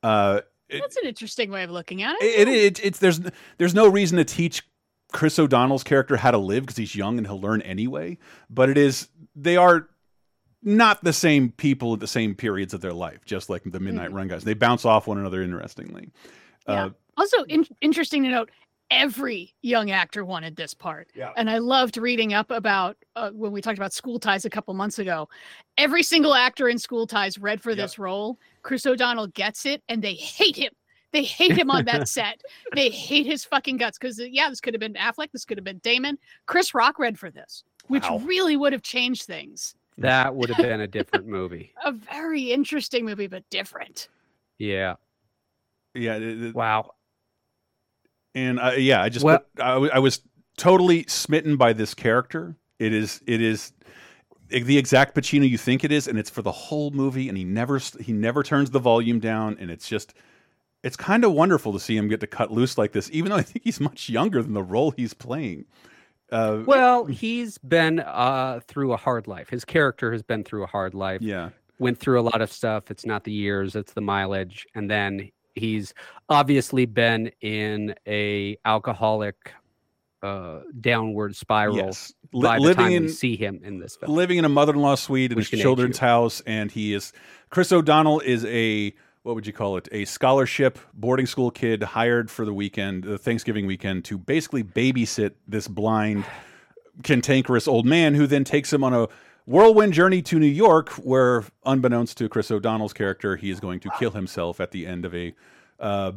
[0.04, 2.48] Uh, it, That's an interesting way of looking at it.
[2.48, 3.20] it, it, it's there's
[3.58, 4.64] there's no reason to teach
[5.12, 8.18] Chris O'Donnell's character how to live because he's young and he'll learn anyway.
[8.50, 9.88] But it is they are
[10.64, 14.12] not the same people at the same periods of their life, just like the Midnight
[14.12, 14.16] Mhm.
[14.16, 14.44] Run guys.
[14.44, 16.10] They bounce off one another interestingly.
[16.68, 16.86] Yeah.
[16.86, 18.52] Uh, Also, in- interesting to note,
[18.90, 21.10] every young actor wanted this part.
[21.16, 21.32] Yeah.
[21.36, 24.74] And I loved reading up about uh, when we talked about School Ties a couple
[24.74, 25.28] months ago.
[25.78, 28.38] Every single actor in School Ties read for this role.
[28.64, 30.72] Chris O'Donnell gets it, and they hate him.
[31.12, 32.42] They hate him on that set.
[32.74, 35.32] They hate his fucking guts because yeah, this could have been Affleck.
[35.32, 36.18] This could have been Damon.
[36.46, 38.20] Chris Rock read for this, which Wow.
[38.20, 39.76] really would have changed things.
[39.98, 41.74] That would have been a different movie.
[41.86, 44.08] A very interesting movie, but different.
[44.58, 44.96] Yeah.
[45.94, 46.16] yeah.
[46.16, 46.92] it- it- Wow.
[48.34, 50.22] and uh, yeah, I just Well- put- I, w- I was
[50.58, 52.56] totally smitten by this character.
[52.80, 53.74] It is it is
[54.50, 57.30] the exact Pacino you think it is, and it's for the whole movie.
[57.30, 60.14] And he never he never turns the volume down, and it's just
[60.84, 63.10] it's kind of wonderful to see him get to cut loose like this.
[63.12, 65.66] Even though I think he's much younger than the role he's playing.
[66.32, 69.50] Uh, Well, he's been uh, through a hard life.
[69.50, 71.22] His character has been through a hard life.
[71.22, 72.90] yeah, Went through a lot of stuff.
[72.90, 74.66] It's not the years, it's the mileage.
[74.76, 75.94] And then he's
[76.30, 79.52] obviously been in a alcoholic
[80.24, 82.14] uh, downward spiral Yes.
[82.32, 84.14] By the living time in- we see him in this film.
[84.14, 87.12] living in a mother-in-law suite in We his children's house, and he is
[87.50, 89.88] Chris O'Donnell is a what would you call it?
[89.92, 95.34] A scholarship boarding school kid hired for the weekend, the Thanksgiving weekend, to basically babysit
[95.48, 96.26] this blind,
[97.04, 99.08] cantankerous old man, who then takes him on a
[99.46, 103.90] whirlwind journey to New York, where, unbeknownst to Chris O'Donnell's character, he is going to
[104.00, 105.34] kill himself at the end of a
[105.80, 106.14] uh,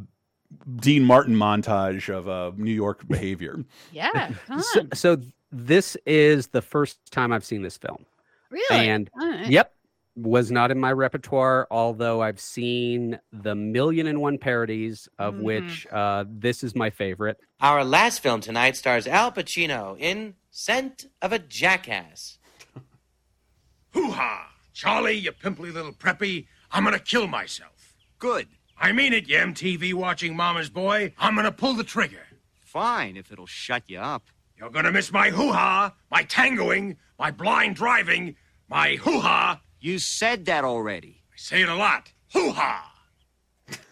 [0.77, 3.65] Dean Martin montage of uh, New York behavior.
[3.93, 4.31] Yeah.
[4.61, 5.17] So, so
[5.53, 8.05] this is the first time I've seen this film.
[8.51, 8.89] really?
[8.89, 9.47] And All right.
[9.47, 9.74] yep,
[10.17, 15.43] was not in my repertoire, although I've seen the million and one parodies, of Mhm.
[15.43, 17.39] which uh, this is my favorite.
[17.61, 22.39] Our last film tonight stars Al Pacino in Scent of a Jackass.
[23.93, 24.51] Hoo-ha!
[24.73, 27.95] Charlie, you pimply little preppy, I'm gonna kill myself.
[28.19, 28.49] Good.
[28.79, 31.13] I mean it, you MTV watching mama's boy.
[31.19, 32.27] I'm gonna pull the trigger.
[32.65, 34.25] Fine, if it'll shut you up.
[34.59, 38.35] You're gonna miss my hoo-ha, my tangoing, my blind driving,
[38.69, 39.61] my hoo-ha.
[39.85, 41.21] You said that already.
[41.31, 42.11] I say it a lot.
[42.33, 42.91] Hoo-ha!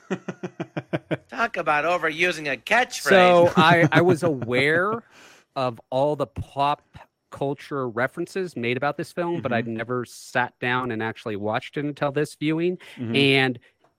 [1.29, 3.11] Talk about overusing a catchphrase.
[3.11, 5.03] So I, I was aware
[5.55, 6.81] of all the pop
[7.31, 11.85] culture references made about this film, but I'd never sat down and actually watched it
[11.85, 12.79] until this viewing.
[12.97, 13.15] Mhm.
[13.15, 13.59] And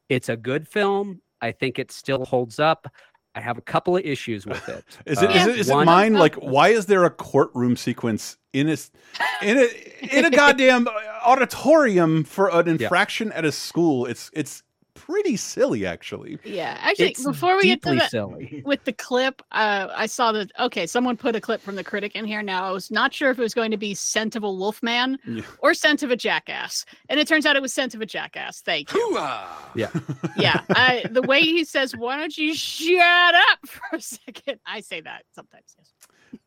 [0.09, 1.21] it's a good film.
[1.41, 2.87] I think it still holds up.
[3.35, 4.85] I have a couple of issues with it.
[5.05, 6.13] Is it, Uh, is it, is it mine?
[6.13, 8.77] Like, why is there a courtroom sequence in a
[9.41, 10.87] in a in a goddamn
[11.25, 14.05] auditorium for an infraction at a school?
[14.05, 14.61] It's it's
[15.05, 16.39] pretty silly, actually.
[16.43, 18.63] Yeah, actually, It's before we get to deeply that, silly.
[18.65, 20.51] with the clip, uh, I saw that.
[20.59, 22.41] Okay, someone put a clip from the critic in here.
[22.41, 25.17] Now I was not sure if it was going to be "Scent of a Wolfman"
[25.27, 25.43] Yeah.
[25.59, 28.61] or "Scent of a Jackass," and it turns out it was "Scent of a Jackass."
[28.61, 28.99] Thank you.
[29.09, 29.71] Hoo-ha!
[29.75, 29.89] Yeah.
[30.37, 34.59] Yeah, I, the way he says, "Why don't you shut up for a second?
[34.65, 35.75] I say that sometimes.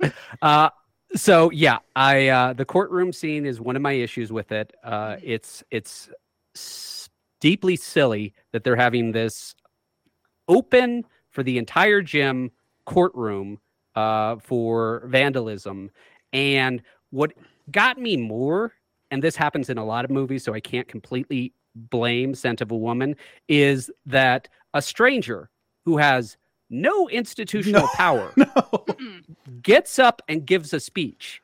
[0.02, 0.12] Yes.
[0.42, 0.70] Uh,
[1.14, 4.72] so yeah, I uh, the courtroom scene is one of my issues with it.
[4.82, 6.10] Uh, it's it's
[6.56, 6.95] s-
[7.46, 9.54] deeply silly that they're having this
[10.48, 12.50] open for the entire gym
[12.86, 13.60] courtroom
[13.94, 15.88] uh, for vandalism,
[16.32, 17.32] and what
[17.70, 18.72] got me more,
[19.12, 22.72] and this happens in a lot of movies, so I can't completely blame Scent of
[22.72, 23.14] a Woman,
[23.46, 25.48] is that a stranger
[25.84, 26.36] who has
[26.68, 28.34] no institutional power
[29.62, 31.40] gets up and gives a speech,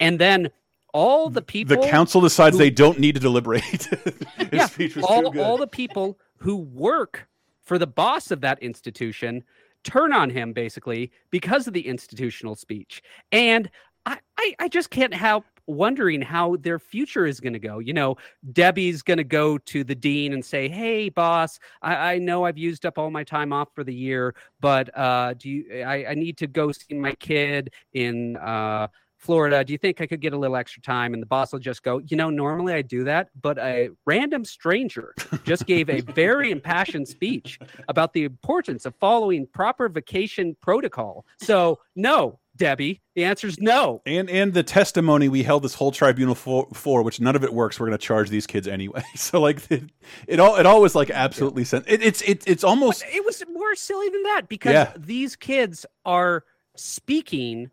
[0.00, 0.50] and then
[0.96, 3.62] all the people The council decides who- they don't need to deliberate.
[4.38, 7.28] His yeah, speech was all, all the people who work
[7.62, 9.44] for the boss of that institution
[9.84, 13.02] turn on him basically because of the institutional speech.
[13.30, 13.70] And
[14.06, 17.78] I, I, I just can't help wondering how their future is going to go.
[17.78, 18.16] You know,
[18.52, 22.58] Debbie's going to go to the dean and say, "Hey, boss, I, I know I've
[22.58, 25.82] used up all my time off for the year, but uh, do you?
[25.82, 28.86] I, I need to go see my kid in uh,
[29.18, 29.64] Florida.
[29.64, 31.82] Do you think I could get a little extra time?" And the boss will just
[31.82, 36.50] go, "You know, normally I do that, but a random stranger just gave a very
[36.50, 41.24] impassioned speech about the importance of following proper vacation protocol.
[41.40, 45.90] So, no, Debbie, the answer is no." and and the testimony we held this whole
[45.92, 47.78] tribunal for, for which none of it works.
[47.80, 49.02] We're going to charge these kids anyway.
[49.16, 49.84] So like it,
[50.28, 53.42] it all it all was like absolutely sen- it, it's it, it's almost It was
[53.52, 54.92] more silly than that because Yeah.
[54.96, 56.44] these kids are
[56.76, 57.70] speaking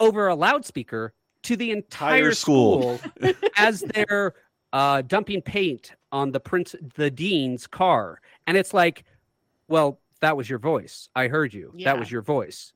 [0.00, 1.12] over a loudspeaker
[1.44, 2.98] to the entire school.
[2.98, 4.34] school, as they're
[4.72, 9.04] uh, dumping paint on the prince, the dean's car, and it's like,
[9.68, 11.08] well, that was your voice.
[11.14, 11.72] I heard you.
[11.74, 11.92] Yeah.
[11.92, 12.72] That was your voice.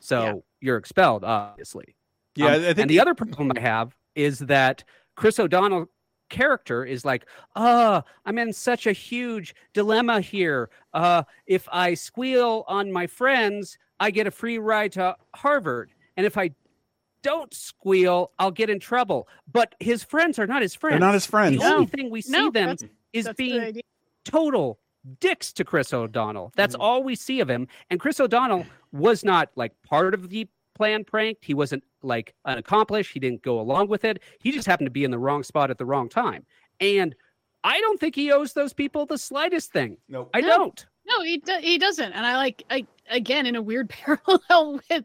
[0.00, 1.96] So you're expelled, obviously.
[2.36, 4.84] Yeah, Um, I think and the other problem I have is that
[5.16, 5.86] Chris O'Donnell
[6.28, 10.70] character is like, uh, I'm in such a huge dilemma here.
[10.92, 15.90] Uh, if I squeal on my friends, I get a free ride to Harvard.
[16.16, 16.50] And if I
[17.22, 19.28] don't squeal, I'll get in trouble.
[19.52, 20.92] But his friends are not his friends.
[20.92, 21.58] They're not his friends.
[21.58, 23.80] The only thing we see No, them that's- is that's being
[24.24, 24.78] total
[25.20, 26.52] dicks to Chris O'Donnell.
[26.56, 26.82] That's Mm-hmm.
[26.82, 27.68] all we see of him.
[27.90, 31.44] And Chris O'Donnell was not like part of the plan pranked.
[31.44, 33.12] He wasn't like unaccomplished.
[33.12, 34.22] He didn't go along with it.
[34.40, 36.44] He just happened to be in the wrong spot at the wrong time.
[36.80, 37.14] And
[37.64, 39.96] I don't think he owes those people the slightest thing.
[40.08, 40.30] Nope.
[40.34, 40.48] I No.
[40.48, 40.86] don't.
[41.08, 45.04] No, he do- he doesn't, and I like I again in a weird parallel with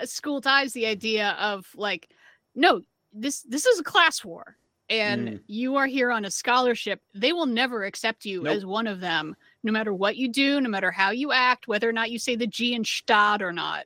[0.00, 2.08] uh, school ties the idea of like,
[2.54, 4.56] no, this this is a class war,
[4.88, 5.40] and Mm.
[5.46, 7.00] you are here on a scholarship.
[7.14, 8.56] They will never accept you Nope.
[8.56, 11.88] as one of them, no matter what you do, no matter how you act, whether
[11.88, 13.84] or not you say the G in Stadt or not.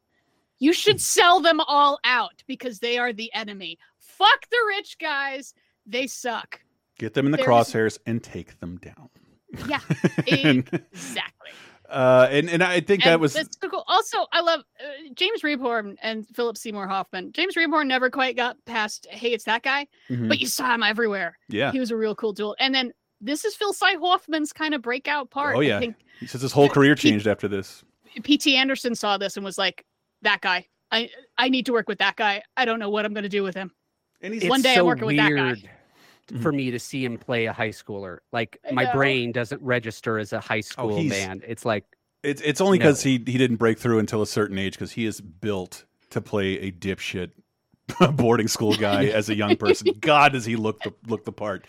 [0.58, 3.78] You should sell them all out because they are the enemy.
[3.98, 5.54] Fuck the rich guys.
[5.86, 6.60] They suck.
[6.98, 9.10] Get them in the There's- crosshairs and take them down.
[9.68, 9.80] Yeah,
[10.26, 11.50] exactly.
[11.88, 13.84] Uh, and and I think that was so cool.
[13.86, 17.32] Also, I love uh, James Rebhorn and Philip Seymour Hoffman.
[17.32, 20.28] James Rebhorn never quite got past "Hey, it's that guy," Mhm.
[20.28, 21.38] but you saw him everywhere.
[21.48, 21.72] Yeah.
[21.72, 22.54] he was a real cool dude.
[22.58, 25.56] And then this is Phil Cy Hoffman's kind of breakout part.
[25.56, 25.76] oh yeah.
[25.76, 27.82] I think He says his whole career He- changed after this.
[28.22, 28.56] P.T.
[28.56, 29.84] Anderson saw this and was like,
[30.22, 32.42] "That guy, I I need to work with that guy.
[32.56, 33.70] I don't know what I'm going to do with him."
[34.22, 35.54] And he's One day so I'm working with that guy.
[36.30, 40.18] Weird For me to see him play a high schooler, like my brain doesn't register
[40.18, 41.42] as a high school Oh, man.
[41.46, 41.84] It's like
[42.22, 42.84] It's it's only No.
[42.86, 46.20] because he he didn't break through until a certain age because he is built to
[46.20, 47.30] play a dipshit
[48.16, 49.92] boarding school guy as a young person.
[50.00, 51.64] God, does he look the look the part?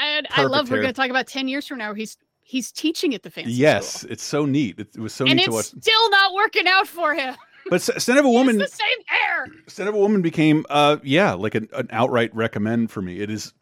[0.00, 0.70] And I Perfect love.
[0.70, 1.92] We're going to talk about ten years from now.
[1.94, 4.12] He's he's teaching at the fancy yes, school.
[4.12, 4.78] it's so neat.
[4.78, 5.66] It, it was so and neat to watch.
[5.66, 7.34] still not working out for him.
[7.68, 9.46] But Scent of a Woman, the same hair.
[9.68, 13.20] Scent of a Woman became uh yeah like an, an outright recommend for me.
[13.20, 13.52] It is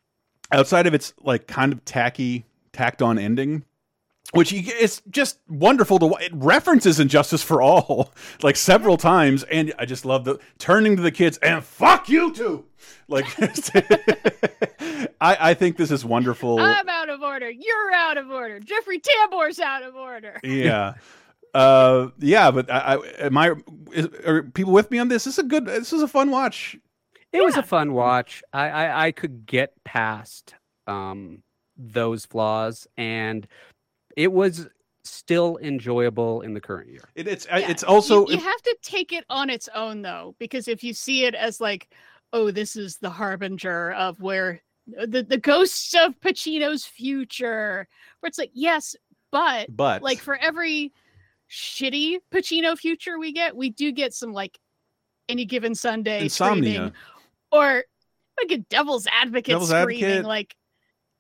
[0.53, 3.65] outside of its like kind of tacky tacked on ending.
[4.33, 8.13] Which it's just wonderful to it references And Justice for All
[8.45, 12.33] like several times, and I just love the turning to the kids and fuck you
[12.33, 12.65] too.
[13.09, 13.27] Like,
[15.21, 16.61] I I think this is wonderful.
[16.61, 17.51] I'm out of order.
[17.51, 18.61] You're out of order.
[18.61, 20.39] Jeffrey Tambor's out of order.
[20.45, 20.95] yeah
[21.53, 23.53] uh yeah but i, I am i
[23.91, 26.31] is, are people with me on this this is a good this is a fun
[26.31, 26.79] watch
[27.33, 28.43] It was a fun watch.
[28.53, 30.55] I, I I could get past
[30.87, 31.43] um
[31.77, 33.47] those flaws, and
[34.17, 34.69] it was
[35.05, 37.09] still enjoyable in the current year.
[37.15, 40.35] it, it's I it's also you, you have to take it on its own though,
[40.39, 41.89] because if you see it as like,
[42.33, 47.87] oh, this is the harbinger of where the the ghosts of Pacino's future,
[48.21, 48.97] where it's like, yes,
[49.31, 50.93] but But- like for every
[51.51, 54.59] shitty Pacino future we get, we do get some like
[55.29, 56.93] any given Sunday Insomnia.
[57.53, 57.85] Or
[58.41, 60.27] like a devil's advocate Devil's screaming Advocate.
[60.27, 60.57] like.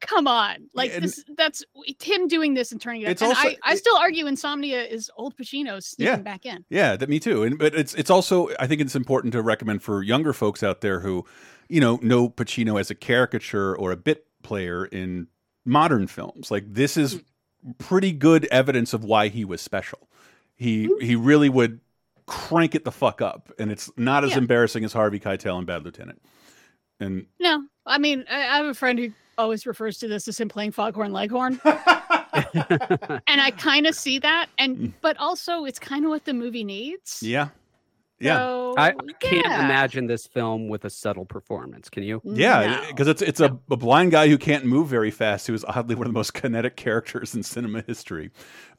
[0.00, 1.22] Come on, like and- this.
[1.36, 1.62] That's
[2.02, 3.04] him doing this and turning it.
[3.04, 3.10] up.
[3.10, 6.16] It's and also- I, I still argue Insomnia is old Pacino sneaking Yeah.
[6.16, 6.64] back in.
[6.70, 7.42] Yeah, that me too.
[7.42, 10.80] And but it's it's also I think it's important to recommend for younger folks out
[10.80, 11.26] there who,
[11.68, 15.26] you know, know Pacino as a caricature or a bit player in
[15.66, 16.50] modern films.
[16.50, 17.20] Like this is
[17.62, 17.72] hmm.
[17.76, 20.08] pretty good evidence of why he was special.
[20.56, 21.04] He hmm.
[21.04, 21.80] he really would
[22.30, 24.38] crank it the fuck up, and it's not as Yeah.
[24.38, 26.22] embarrassing as Harvey Keitel in Bad Lieutenant.
[27.00, 30.38] And No, I mean, I, I have a friend who always refers to this as
[30.38, 34.46] him playing Foghorn Leghorn, and I kind of see that.
[34.58, 34.92] And mm.
[35.00, 37.20] but also, it's kind of what the movie needs.
[37.20, 37.48] yeah,
[38.20, 38.36] yeah.
[38.36, 39.64] So, I can't yeah.
[39.64, 41.88] imagine this film with a subtle performance.
[41.88, 42.20] Can you?
[42.22, 45.64] Yeah, because it's it's a, a blind guy who can't move very fast, who is
[45.64, 48.30] oddly one of the most kinetic characters in cinema history.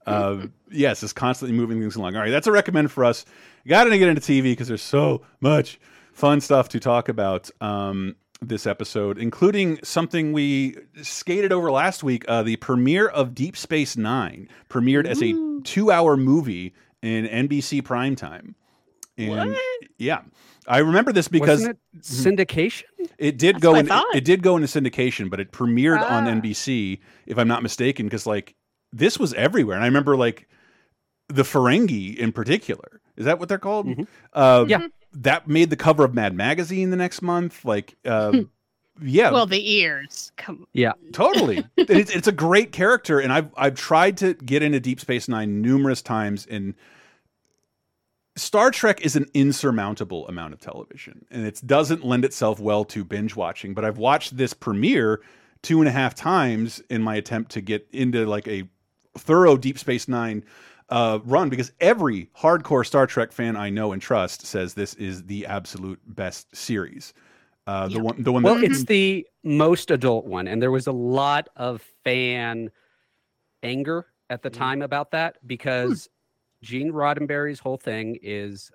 [0.05, 2.15] Uh, yes, it's constantly moving things along.
[2.15, 3.25] All right, that's a recommend for us.
[3.67, 5.79] Got to get into TV because there's so much
[6.13, 12.25] fun stuff to talk about um, this episode, including something we skated over last week:
[12.27, 15.33] uh, the premiere of Deep Space Nine premiered as a
[15.63, 16.73] two-hour movie
[17.03, 18.55] in NBC primetime.
[19.17, 19.55] And
[19.99, 20.21] yeah,
[20.67, 22.83] I remember this because Wasn't it syndication?
[23.19, 24.05] it did That's go in, thought.
[24.15, 26.31] it did go into syndication, but it premiered on Ah.
[26.31, 28.55] NBC, if I'm not mistaken, because like
[28.93, 29.75] this was everywhere.
[29.75, 30.47] And I remember like
[31.27, 33.01] the Ferengi in particular.
[33.15, 33.87] Is that what they're called?
[34.33, 34.87] Uh, Yeah.
[35.13, 37.65] That made the cover of Mad Magazine the next month.
[37.65, 38.49] Like, um,
[39.01, 40.31] yeah, Well, the ears.
[40.37, 40.65] Come.
[40.73, 40.93] Yeah.
[41.11, 41.65] totally.
[41.77, 45.61] it's, it's a great character, and I've I've tried to get into Deep Space Nine
[45.61, 46.75] numerous times, and
[48.37, 53.03] Star Trek is an insurmountable amount of television, and it doesn't lend itself well to
[53.03, 53.73] binge watching.
[53.73, 55.21] But I've watched this premiere
[55.61, 58.69] two and a half times in my attempt to get into like a
[59.17, 60.43] thorough Deep Space Nine
[60.89, 65.23] uh, run because every hardcore Star Trek fan I know and trust says this is
[65.23, 67.13] the absolute best series.
[67.67, 68.43] Uh, the one, the one.
[68.43, 72.69] Well, that, it's the most adult one, and there was a lot of fan
[73.63, 74.59] anger at the Mm-hmm.
[74.59, 75.47] time about that Hmm.
[75.47, 76.09] because
[76.63, 78.71] Gene Roddenberry's whole thing is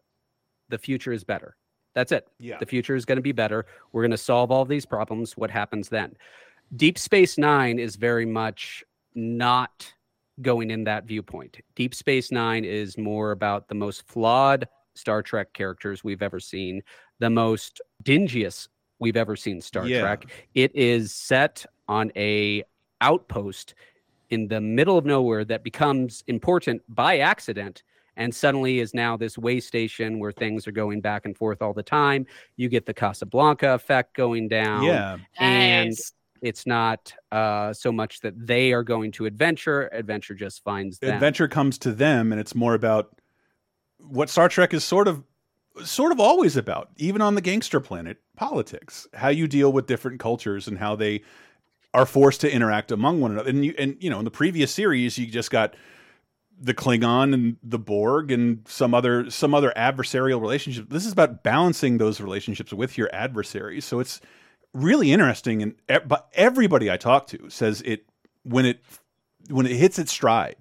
[0.68, 1.56] the future is better.
[1.94, 2.28] That's it.
[2.38, 2.58] Yeah.
[2.58, 3.66] The future is going to be better.
[3.92, 5.36] We're going to solve all these problems.
[5.36, 6.14] What happens then?
[6.76, 8.84] Deep Space Nine is very much
[9.14, 9.92] not
[10.42, 11.58] going in that viewpoint.
[11.74, 16.82] Deep Space Nine is more about the most flawed Star Trek characters we've ever seen,
[17.18, 18.68] the most dingiest
[18.98, 20.00] we've ever seen Star Yeah.
[20.00, 20.26] Trek.
[20.54, 22.64] It is set on a
[23.00, 23.74] outpost
[24.30, 27.82] in the middle of nowhere that becomes important by accident
[28.16, 31.74] and suddenly is now this way station where things are going back and forth all
[31.74, 32.26] the time.
[32.56, 34.84] You get the Casablanca effect going down.
[34.84, 35.18] Yeah.
[35.38, 36.12] And Nice.
[36.42, 41.14] It's not uh, so much that they are going to adventure, adventure just finds them.
[41.14, 43.20] adventure comes to them and it's more about
[43.98, 45.22] what Star Trek is sort of
[45.84, 50.18] sort of always about even on the gangster planet politics how you deal with different
[50.18, 51.22] cultures and how they
[51.92, 53.50] are forced to interact among one another.
[53.50, 55.74] And you and you know in the previous series you just got
[56.58, 61.42] the Klingon and the Borg and some other some other adversarial relationship this is about
[61.42, 63.84] balancing those relationships with your adversaries.
[63.84, 64.20] So it's
[64.76, 65.74] really interesting and
[66.06, 68.04] but everybody I talk to says it
[68.42, 68.80] when it
[69.48, 70.56] when it hits its stride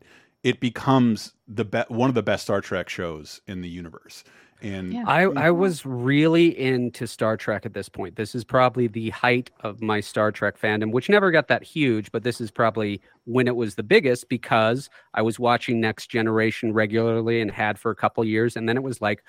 [0.46, 4.24] it becomes the be one of the best Star Trek shows in the universe.
[4.62, 5.60] And I, I mm-hmm.
[5.60, 8.16] was really into Star Trek at this point.
[8.16, 12.12] This is probably the height of my Star Trek fandom, which never got that huge,
[12.12, 16.74] but this is probably when it was the biggest because I was watching Next Generation
[16.74, 18.56] regularly and had for a couple years.
[18.56, 19.24] And then it was like,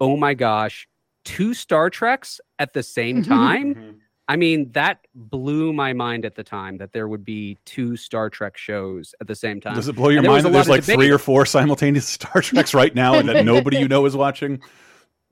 [0.00, 0.88] oh my gosh,
[1.26, 3.30] two Star Treks at the same mm-hmm.
[3.30, 3.74] time?
[3.74, 3.98] Mm-hmm.
[4.28, 8.30] I mean, that blew my mind at the time that there would be two Star
[8.30, 9.74] Trek shows at the same time.
[9.74, 10.96] does it blow your And there was mind that there's like debate.
[10.96, 14.60] three or four simultaneous Star Treks right now and that nobody you know is watching?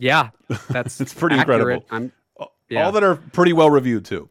[0.03, 0.31] Yeah,
[0.71, 1.61] that's it's pretty accurate.
[1.61, 1.87] incredible.
[1.91, 2.11] I'm,
[2.75, 4.31] All that are pretty well reviewed too.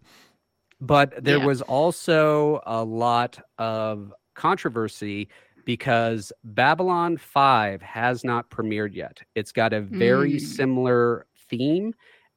[0.81, 1.45] But there Yeah.
[1.45, 5.29] was also a lot of controversy
[5.63, 9.21] because Babylon 5 has not premiered yet.
[9.35, 10.41] It's got a very Mm.
[10.41, 11.93] similar theme,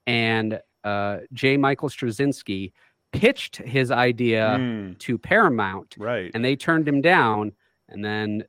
[0.06, 1.56] and uh, J.
[1.56, 2.72] Michael Straczynski
[3.12, 6.30] pitched his idea Mm, to Paramount, right.
[6.34, 7.52] and they turned him down.
[7.88, 8.44] And then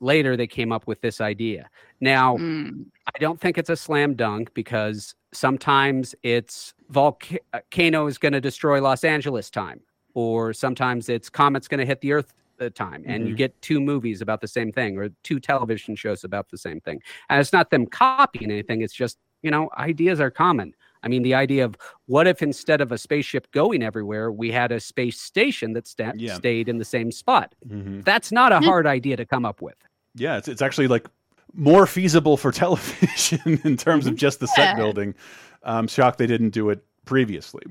[0.00, 1.68] later they came up with this idea.
[2.00, 2.86] Now, Mm.
[3.14, 8.80] I don't think it's a slam dunk because sometimes it's volcano is going to destroy
[8.82, 9.80] Los Angeles time,
[10.14, 13.38] or sometimes it's comet's going to hit the Earth uh, time, and you Mhm.
[13.38, 17.00] get two movies about the same thing or two television shows about the same thing.
[17.28, 20.74] And it's not them copying anything; it's just you know ideas are common.
[21.04, 21.76] I mean, the idea of
[22.06, 26.12] what if instead of a spaceship going everywhere, we had a space station that sta-
[26.16, 26.34] Yeah.
[26.34, 27.54] stayed in the same spot?
[27.68, 28.04] Mhm.
[28.04, 29.76] That's not a hard idea to come up with.
[30.14, 31.06] Yeah, it's it's actually like
[31.52, 35.14] more feasible for television in terms of just the set building.
[35.62, 37.62] I'm shocked they didn't do it previously.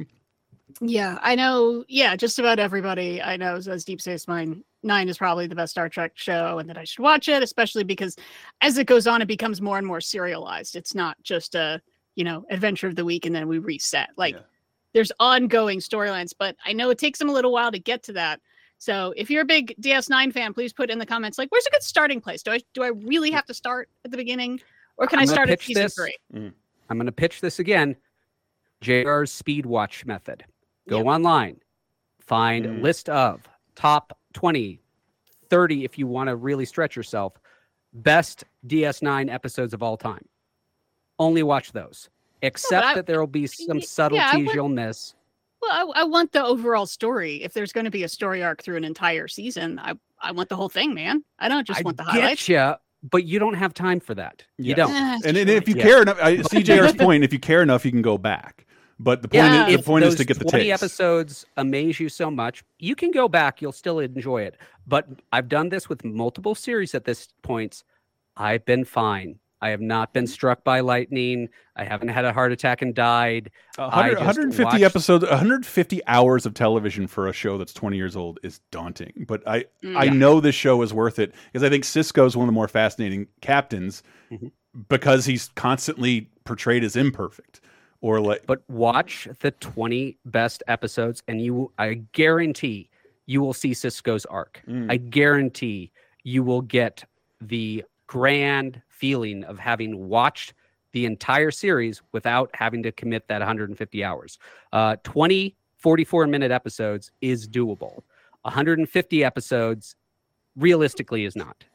[0.81, 1.83] Yeah, I know.
[1.87, 5.71] Yeah, just about everybody I know says Deep Space Nine Nine is probably the best
[5.71, 8.17] Star Trek show, and that I should watch it, especially because
[8.61, 10.75] as it goes on, it becomes more and more serialized.
[10.75, 11.81] It's not just a
[12.15, 14.09] you know adventure of the week and then we reset.
[14.17, 14.41] Like Yeah.
[14.93, 18.13] there's ongoing storylines, but I know it takes them a little while to get to
[18.13, 18.39] that.
[18.77, 21.71] So if you're a big DS9 fan, please put in the comments like, "Where's a
[21.71, 22.43] good starting place?
[22.43, 24.59] Do I do I really have to start at the beginning,
[24.97, 25.95] or can I'm I start at pitch season this.
[25.95, 26.17] three?
[26.33, 27.95] I'm going to pitch this again.
[28.81, 30.43] JR's speed watch method.
[30.89, 31.61] Go online,
[32.19, 32.81] find Mm.
[32.81, 34.81] list of top 20,
[35.49, 37.39] 30 if you want to really stretch yourself,
[37.93, 40.27] best DS9 episodes of all time.
[41.19, 42.09] Only watch those.
[42.41, 45.15] Except I- that there will be some yeah, subtleties would- you'll miss.
[45.61, 47.41] Well, I, I want the overall story.
[47.41, 50.49] If there's going to be a story arc through an entire season, I I want
[50.49, 51.23] the whole thing, man.
[51.39, 52.49] I don't just I want the highlights.
[52.49, 52.75] Yeah,
[53.09, 54.43] but you don't have time for that.
[54.57, 54.91] You don't.
[54.91, 55.83] Eh, And, and if you Yeah.
[55.83, 57.23] care enough, I see JR's point.
[57.23, 58.65] If you care enough, you can go back.
[58.99, 59.67] But the point, Yeah.
[59.69, 60.83] is, the point is to get the 20 taste.
[60.83, 64.55] episodes amaze you so much you can go back you'll still enjoy it
[64.87, 67.83] but i've done this with multiple series at this point
[68.37, 72.51] i've been fine i have not been struck by lightning i haven't had a heart
[72.51, 73.49] attack and died
[73.79, 78.39] hundred- 150 watched- episodes, 150 hours of television for a show that's 20 years old
[78.43, 79.25] is daunting.
[79.27, 79.97] But I, Mm.
[79.97, 82.53] I know this show is worth it because I think Sisko is one of the
[82.53, 84.51] more fascinating captains Mhm.
[84.89, 87.61] because he's constantly portrayed as imperfect
[88.01, 88.45] or like.
[88.45, 92.89] but watch the 20 best episodes and you i guarantee
[93.25, 94.91] you will see Sisko's arc Mm.
[94.91, 95.91] i guarantee
[96.23, 97.03] you will get
[97.41, 100.53] the grand feeling of having watched
[100.93, 104.39] the entire series without having to commit that 150 hours.
[104.71, 108.03] Uh, 20 44 minute episodes is doable.
[108.43, 109.97] 150 episodes
[110.55, 111.65] realistically is not.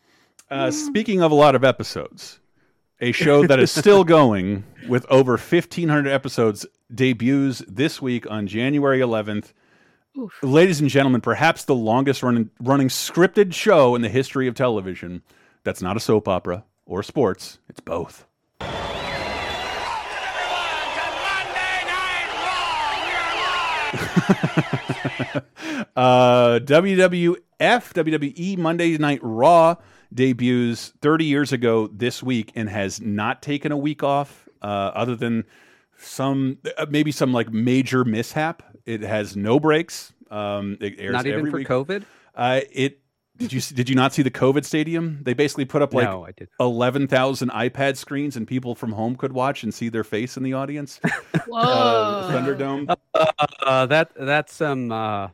[0.50, 2.40] Uh, speaking of a lot of episodes,
[3.02, 6.64] a show that is still going with over 1,500 episodes
[6.94, 9.52] debuts this week on January 11th.
[10.40, 15.22] Ladies and gentlemen, perhaps the longest running, running scripted show in the history of television
[15.64, 18.26] that's not a soap opera or sports, it's both.
[25.96, 29.76] uh, WWF, WWE Monday Night Raw
[30.12, 35.14] debuts 30 years ago this week and has not taken a week off, uh, other
[35.14, 35.44] than
[35.98, 38.62] some uh, maybe some like major mishap.
[38.86, 40.12] It has no breaks.
[40.30, 41.68] Um, it airs Not even every for week.
[41.68, 42.04] COVID?
[42.34, 43.00] Uh, it
[43.38, 45.20] did you did you not see the COVID stadium?
[45.22, 46.48] They basically put up like No, I did.
[46.58, 50.42] eleven thousand iPad screens, and people from home could watch and see their face in
[50.42, 51.00] the audience.
[51.46, 51.60] Whoa.
[51.60, 52.94] Uh, Thunderdome.
[53.14, 55.28] Uh, that that's some uh,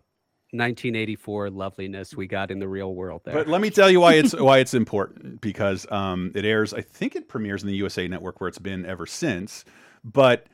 [0.53, 3.35] 1984 loveliness we got in the real world there.
[3.35, 6.75] But let me tell you why it's why it's important because um, it airs.
[6.75, 9.65] I think it premieres in the USA Network where it's been ever since.
[10.05, 10.47] But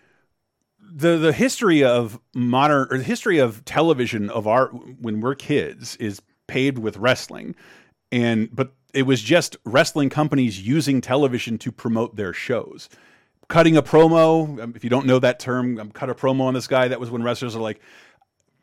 [0.93, 5.97] the the history of modern or the history of television of our when we're kids
[5.97, 7.55] is paved with wrestling,
[8.11, 12.89] and but it was just wrestling companies using television to promote their shows.
[13.49, 16.55] Cutting a promo, um, if you don't know that term, um, cut a promo on
[16.55, 16.89] this guy.
[16.89, 17.81] That was when wrestlers are like,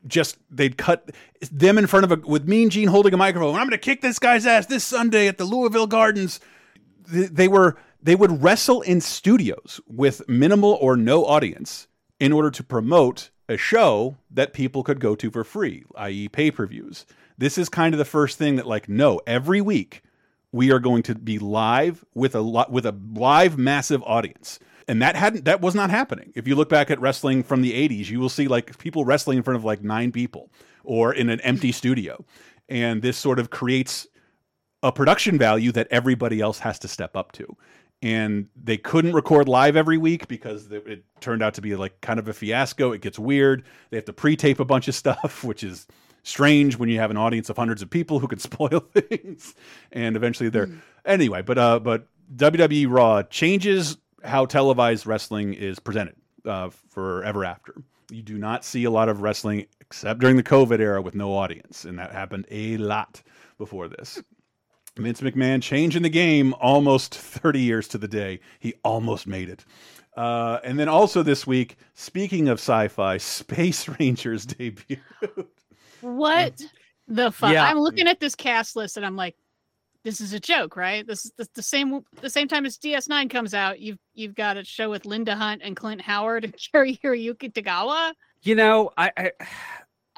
[0.06, 1.12] just they'd cut
[1.52, 3.56] them in front of a with Mean Gene holding a microphone.
[3.56, 6.40] I'm going to kick this guy's ass this Sunday at the Louisville Gardens.
[7.08, 11.88] They were they would wrestle in studios with minimal or no audience
[12.20, 16.52] in order to promote a show that people could go to for free, i.e., pay
[16.52, 17.06] per views.
[17.38, 20.02] This is kind of the first thing that like no, every week
[20.52, 24.60] we are going to be live with a lot with a live massive audience.
[24.88, 26.32] And that hadn't that was not happening.
[26.36, 29.38] If you look back at wrestling from the 80s you will see like people wrestling
[29.38, 30.52] in front of like nine people
[30.84, 32.24] or in an empty studio.
[32.70, 34.08] And this sort of creates
[34.84, 37.58] a production value that everybody else has to step up to.
[38.02, 42.20] And they couldn't record live every week because it turned out to be like kind
[42.20, 42.92] of a fiasco.
[42.92, 43.64] It gets weird.
[43.90, 45.88] They have to pre-tape a bunch of stuff which is
[46.24, 49.56] strange when you have an audience of hundreds of people who can spoil things
[49.92, 50.70] and eventually they're
[51.06, 56.16] anyway but uh but WWE Raw changes how televised wrestling is presented
[56.46, 57.76] uh, forever after.
[58.12, 61.34] You do not see a lot of wrestling except during the COVID era with no
[61.34, 63.22] audience, and that happened a lot
[63.58, 64.22] before this.
[64.98, 68.40] Vince McMahon changing the game almost 30 years to the day.
[68.60, 69.64] He almost made it.
[70.16, 74.98] Uh, and then also this week, speaking of sci-fi, Space Rangers debut.
[76.02, 76.62] What
[77.08, 77.54] the fuck?
[77.54, 77.66] Yeah.
[77.66, 79.36] I'm looking at this cast list and I'm like,
[80.04, 81.06] this is a joke, right?
[81.06, 83.80] This is the, the same the same time as DS9 comes out.
[83.80, 88.14] You've you've got a show with Linda Hunt and Clint Howard and Cary Hiroyuki Tagawa.
[88.44, 89.32] You know, I, I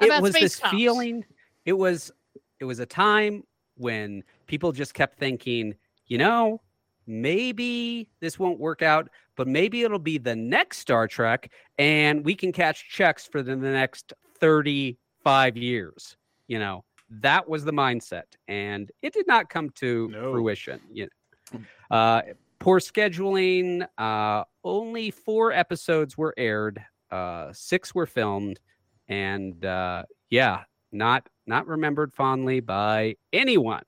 [0.00, 0.74] it was this Cops?
[0.74, 1.24] feeling.
[1.64, 2.12] It was
[2.60, 3.42] it was a time
[3.76, 5.74] when people just kept thinking,
[6.06, 6.60] you know,
[7.06, 12.34] maybe this won't work out, but maybe it'll be the next Star Trek, and we
[12.34, 14.12] can catch checks for the, next
[15.30, 16.16] thirty-five years.
[16.48, 20.80] You know, that was the mindset, and it did not come to fruition.
[20.92, 21.08] You
[21.52, 21.60] know.
[21.90, 22.22] Uh,
[22.58, 23.86] poor scheduling.
[23.98, 26.82] Uh, only four episodes were aired.
[27.10, 28.60] Uh, six were filmed,
[29.08, 33.82] and uh, yeah, not not remembered fondly by anyone.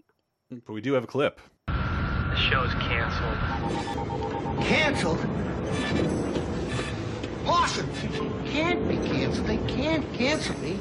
[0.51, 1.41] But we do have a clip.
[1.67, 3.39] The show's canceled.
[4.65, 5.19] Canceled?
[7.47, 7.89] Awesome!
[8.47, 9.47] Can't be canceled.
[9.47, 10.79] They can't cancel me.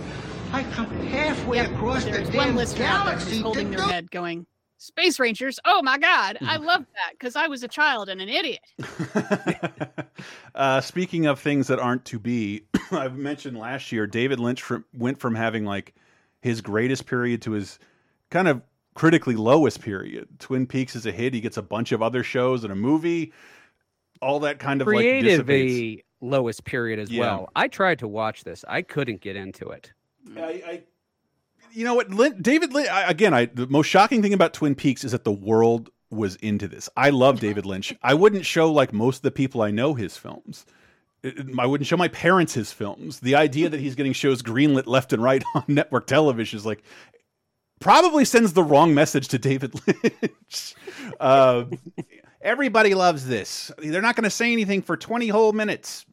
[0.54, 3.82] I come halfway Yep, across the there's damn one listener out there galaxy holding their
[3.82, 4.46] head going,
[4.78, 5.60] Space Rangers.
[5.66, 8.60] Oh my god, I love that because I was a child and an idiot.
[10.54, 14.84] Uh, speaking of things that aren't to be, I've mentioned last year, David Lynch from,
[14.94, 15.96] went from having like
[16.42, 17.80] his greatest period to his
[18.30, 18.62] kind of
[18.94, 20.28] critically lowest period.
[20.40, 21.34] Twin Peaks is a hit.
[21.34, 23.32] He gets a bunch of other shows and a movie.
[24.22, 25.44] All that kind of like dissipates.
[25.46, 27.22] Creatively lowest period as Yeah.
[27.22, 27.50] well.
[27.56, 28.64] I tried to watch this.
[28.68, 29.94] I couldn't get into it.
[30.38, 30.84] I, I
[31.74, 32.90] you know what, Lin, David Lynch.
[32.90, 36.36] I, again, I the most shocking thing about Twin Peaks is that the world was
[36.38, 36.90] into this.
[36.98, 37.96] I love David Lynch.
[38.04, 40.66] I wouldn't show like most of the people I know his films.
[41.58, 43.20] I wouldn't show my parents his films.
[43.20, 46.84] The idea that he's getting shows greenlit left and right on network television is like
[47.80, 50.76] probably sends the wrong message to David Lynch.
[51.20, 51.66] Uh,
[52.42, 53.72] everybody loves this.
[53.78, 56.06] They're not going to say anything for 20 whole minutes.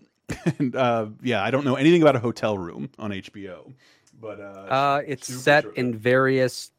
[0.59, 3.72] and uh, yeah, I don't know anything about a hotel room on HBO,
[4.21, 6.71] but uh, Uh, it's set in various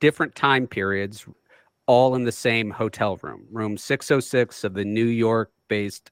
[0.00, 1.26] different time periods.
[1.88, 6.10] all in the same hotel room, room 606 of the New York based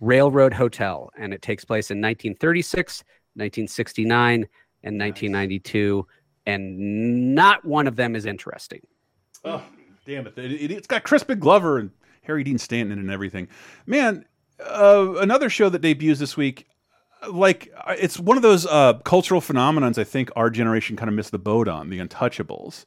[0.00, 1.10] Railroad Hotel.
[1.18, 4.48] And it takes place in 1936, 1969,
[4.84, 6.06] and 1992.
[6.46, 8.80] And not one of them is interesting.
[9.44, 9.62] Oh,
[10.06, 10.38] damn it.
[10.38, 11.90] It, has got Crispin Glover and
[12.22, 13.48] Harry Dean Stanton and everything.
[13.84, 14.24] Man,
[14.64, 16.66] uh, another show that debuts this week,
[17.30, 21.32] like it's one of those uh, cultural phenomenons I think our generation kind of missed
[21.32, 22.84] the boat on, the Untouchables.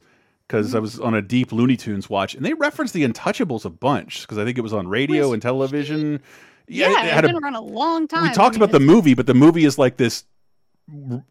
[0.48, 3.70] Because I was on a deep Looney Tunes watch, and they referenced the Untouchables a
[3.70, 4.22] bunch.
[4.22, 6.20] Because I think it was on radio Was and television.
[6.68, 8.24] Yeah, it it's had a- been around a long time.
[8.24, 10.24] we I talked mean, about the movie, but the movie is like this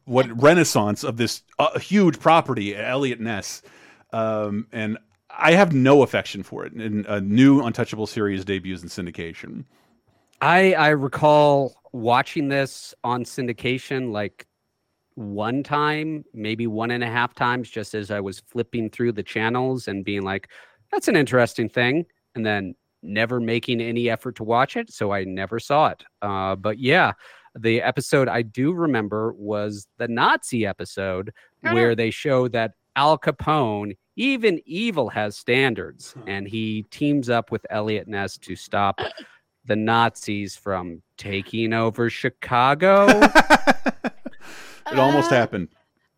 [0.06, 3.62] what renaissance of this uh, huge property, Eliot Ness,
[4.12, 4.98] um, and
[5.30, 6.74] I have no affection for it.
[6.74, 9.66] And a new Untouchable series debuts in syndication.
[10.42, 14.48] I I recall watching this on syndication like
[15.16, 19.24] one time, maybe one and a half times, just as I was flipping through the
[19.24, 20.50] channels and being like,
[20.92, 25.24] "That's an interesting thing," and then never making any effort to watch it, so I
[25.24, 26.04] never saw it.
[26.22, 27.14] Uh, but yeah,
[27.58, 33.98] the episode I do remember was the Nazi episode where they show that Al Capone,
[34.16, 39.00] even evil, has standards, and he teams up with Eliot Ness to stop
[39.66, 43.08] the Nazis from taking over Chicago.
[44.92, 45.70] It almost happened.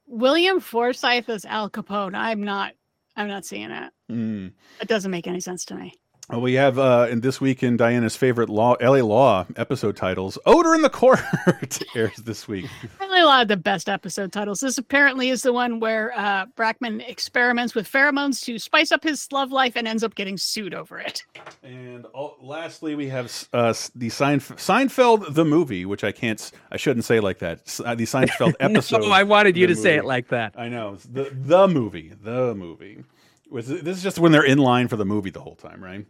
[0.07, 2.15] William Forsythe as Al Capone.
[2.15, 2.73] I'm not.
[3.15, 3.93] I'm not seeing it.
[4.11, 4.53] Mm.
[4.81, 5.93] It doesn't make any sense to me.
[6.29, 10.37] Well, we have uh, in this week in Diana's favorite law, LA Law episode titles.
[10.45, 11.19] Odor in the Court
[11.95, 12.65] airs this week.
[12.99, 14.61] Really, a lot of the best episode titles.
[14.61, 19.27] This apparently is the one where uh, Brackman experiments with pheromones to spice up his
[19.33, 21.23] love life and ends up getting sued over it.
[21.61, 26.77] And all, lastly, we have uh, the Seinf- Seinfeld the movie, which I can't, I
[26.77, 27.59] shouldn't say like that.
[27.67, 29.01] S- uh, the Seinfeld episode.
[29.01, 30.53] no, I wanted you the to say it like that.
[30.57, 33.03] I know the the movie, the movie.
[33.49, 36.05] Was this is just when they're in line for the movie the whole time, right?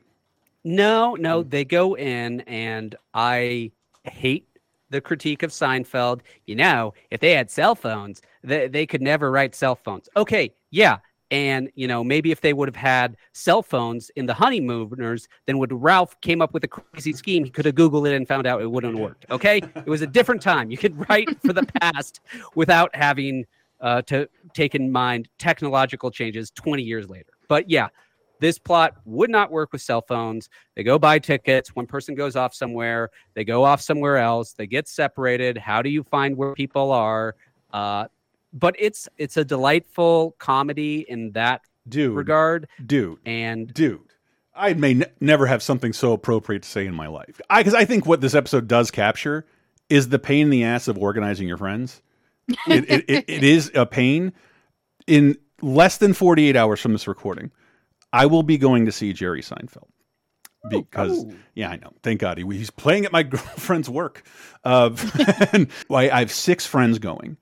[0.64, 1.50] No, no, Mm.
[1.50, 3.72] they go in, and I
[4.06, 4.48] hate
[4.90, 6.22] the critique of Seinfeld.
[6.46, 10.08] You know, if they had cell phones, they, they could never write cell phones.
[10.16, 10.98] Okay, yeah.
[11.32, 15.58] And, you know, maybe if they would have had cell phones in the honeymooners, then
[15.58, 18.46] when Ralph came up with a crazy scheme, he could have Googled it and found
[18.46, 19.26] out it wouldn't have worked.
[19.32, 19.60] Okay.
[19.76, 20.70] it was a different time.
[20.70, 22.20] You could write for the past
[22.54, 23.46] without having
[23.84, 27.34] uh, to take in mind technological changes 20 years later.
[27.48, 27.90] But yeah,
[28.40, 30.50] this plot would not work with cell phones.
[30.76, 31.76] They go buy tickets.
[31.76, 33.10] One person goes off somewhere.
[33.36, 34.54] They go off somewhere else.
[34.54, 35.58] They get separated.
[35.58, 37.36] How do you find where people are?
[37.72, 38.06] Uh,
[38.54, 44.00] but it's it's a delightful comedy in that dude, regard, dude, and dude.
[44.56, 47.42] I may n- never have something so appropriate to say in my life.
[47.50, 49.46] I because I think what this episode does capture
[49.90, 52.02] is the pain in the ass of organizing your friends.
[52.48, 54.34] It, it, it, it is a pain.
[55.08, 57.52] In less than forty eight hours from this recording,
[58.12, 59.88] I will be going to see Jerry Seinfeld
[60.70, 61.26] because
[61.56, 61.92] yeah, I know.
[62.04, 64.24] Thank God he, he's playing at my girlfriend's work.
[64.64, 64.92] Uh,
[65.52, 67.38] and I, I have six friends going.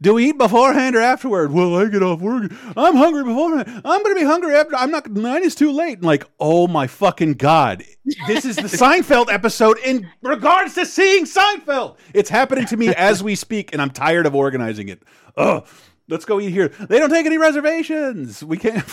[0.00, 1.52] Do we eat beforehand or afterward?
[1.52, 2.50] Well, I get off work.
[2.76, 3.82] I'm hungry beforehand.
[3.84, 4.76] I'm going to be hungry after.
[4.76, 5.10] I'm not.
[5.10, 5.98] Nine is too late.
[5.98, 7.84] And like, oh my fucking god,
[8.26, 11.98] this is the Seinfeld episode in regards to seeing Seinfeld.
[12.14, 15.02] It's happening to me as we speak, and I'm tired of organizing it.
[15.36, 15.66] Ugh.
[16.08, 16.68] Let's go eat here.
[16.68, 18.42] They don't take any reservations.
[18.44, 18.84] We can't.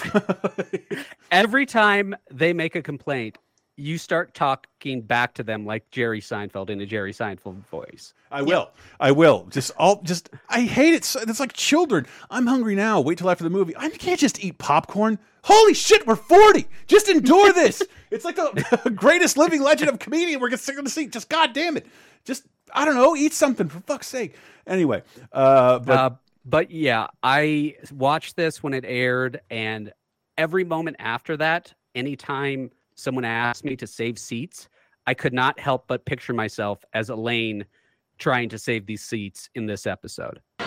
[1.32, 3.38] every time they make a complaint,
[3.80, 8.14] you start talking back to them like Jerry Seinfeld in a Jerry Seinfeld voice.
[8.32, 8.72] I will.
[9.00, 9.48] I will.
[9.50, 10.02] Just all.
[10.04, 10.30] Just.
[10.50, 11.16] I hate it.
[11.28, 12.06] It's like children.
[12.30, 13.00] I'm hungry now.
[13.02, 13.76] Wait till after the movie.
[13.78, 15.18] I can't just eat popcorn.
[15.44, 16.68] Holy shit, we're 40.
[16.88, 17.82] Just endure this.
[18.12, 21.08] it's like the greatest living legend of comedian we're going to see.
[21.08, 21.88] Just god damn it.
[22.26, 23.16] Just I don't know.
[23.16, 24.36] Eat something for fuck's sake.
[24.68, 25.02] Anyway,
[25.32, 26.10] uh, but uh,
[26.46, 29.92] but yeah, I watched this when it aired, and
[30.38, 34.70] every moment after that, anytime someone asked me to save seats,
[35.08, 37.66] I could not help but picture myself as Elaine
[38.18, 40.42] trying to save these seats in this episode.
[40.60, 40.66] No,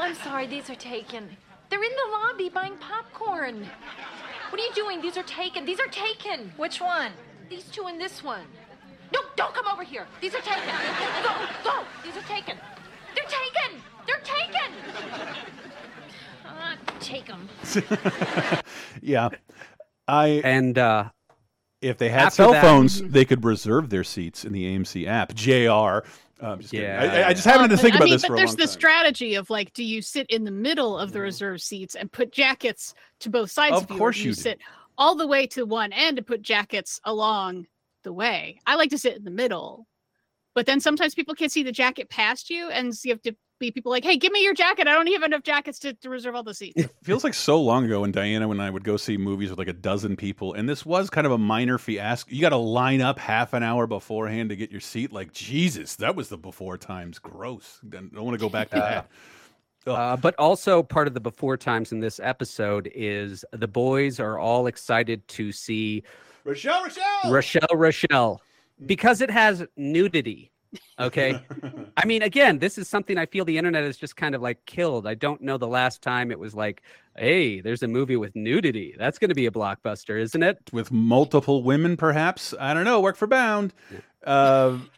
[0.00, 0.46] I'm sorry.
[0.46, 1.28] These are taken.
[1.68, 3.66] They're in the lobby buying popcorn.
[4.50, 5.02] What are you doing?
[5.02, 5.66] These are taken.
[5.66, 6.52] These are taken.
[6.56, 7.12] Which one?
[7.50, 8.46] These two and this one.
[9.12, 10.06] No, don't come over here.
[10.20, 10.74] These are taken.
[11.22, 11.84] Go, go.
[12.04, 12.56] These are taken.
[13.14, 13.82] They're taken.
[14.06, 14.72] They're taken.
[16.46, 17.48] Uh, take them.
[19.02, 19.28] yeah,
[20.08, 21.10] I and uh,
[21.82, 25.34] if they had cell that- phones, they could reserve their seats in the AMC app.
[25.34, 26.08] Jr.
[26.40, 26.86] Um, just kidding.
[26.88, 27.02] Yeah.
[27.02, 28.36] I, I- I just happened to But, think I about mean, this but for a
[28.36, 28.72] there's long the time.
[28.72, 32.32] strategy of like, do you sit in the middle of the reserved seats and put
[32.32, 34.40] jackets to both sides Of of, you, or course do you you do.
[34.40, 34.58] sit
[34.96, 37.66] all the way to one end and put jackets along
[38.04, 38.60] the way?
[38.66, 39.86] I like to sit in the middle,
[40.54, 43.34] but then sometimes people can't see the jacket past you, and so you have to
[43.58, 44.86] be people like, "Hey, give me your jacket.
[44.86, 47.34] I don't even have enough jackets to, to reserve all the seats." It Feels like
[47.34, 50.16] so long ago when Diana and I would go see movies with like a dozen
[50.16, 52.30] people, and this was kind of a minor fiasco.
[52.32, 55.12] You got to line up half an hour beforehand to get your seat.
[55.12, 57.18] Like Jesus, that was the before times.
[57.18, 57.80] Gross.
[57.84, 59.10] I Don't want to go back to that.
[59.86, 64.38] Uh, but also part of the before times in this episode is the boys are
[64.38, 66.02] all excited to see
[66.44, 68.42] Rochelle, Rochelle, Rochelle, Rochelle,
[68.86, 70.50] because it has nudity.
[70.98, 71.40] Okay.
[71.96, 74.64] I mean, again, this is something I feel the internet has just kind of like
[74.66, 75.06] killed.
[75.06, 76.82] I don't know the last time it was like,
[77.16, 78.94] hey, there's a movie with nudity.
[78.98, 80.58] That's going to be a blockbuster, isn't it?
[80.72, 82.52] With multiple women, perhaps.
[82.60, 83.00] I don't know.
[83.00, 83.72] Work for Bound.
[84.26, 84.78] Uh,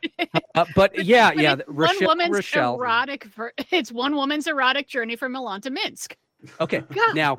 [0.56, 1.52] Uh, but yeah, yeah.
[1.54, 2.74] it's Rochelle, one woman's Rochelle.
[2.74, 3.24] erotic.
[3.24, 6.16] ver- It's one woman's erotic journey from Milan to Minsk.
[6.60, 6.82] Okay.
[7.14, 7.38] Now,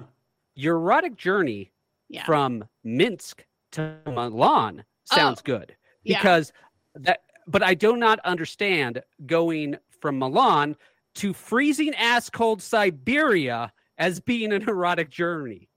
[0.56, 1.72] your erotic journey
[2.08, 2.24] Yeah.
[2.26, 6.20] from Minsk to Milan sounds Oh, good yeah.
[6.20, 6.54] because
[6.96, 7.22] that.
[7.48, 10.76] But I do not understand going from Milan
[11.16, 15.70] to freezing ass cold Siberia as being an erotic journey.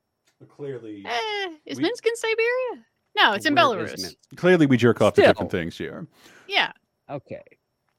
[0.49, 2.85] Clearly, Eh, is We- Minsk in Siberia?
[3.17, 4.15] No, it's in Belarus.
[4.37, 6.07] Clearly we jerk off to different things here.
[6.47, 6.73] Yeah.
[7.09, 7.43] Okay.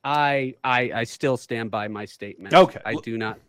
[0.03, 2.53] I I I still stand by my statement.
[2.53, 2.79] Okay.
[2.85, 3.39] I do not.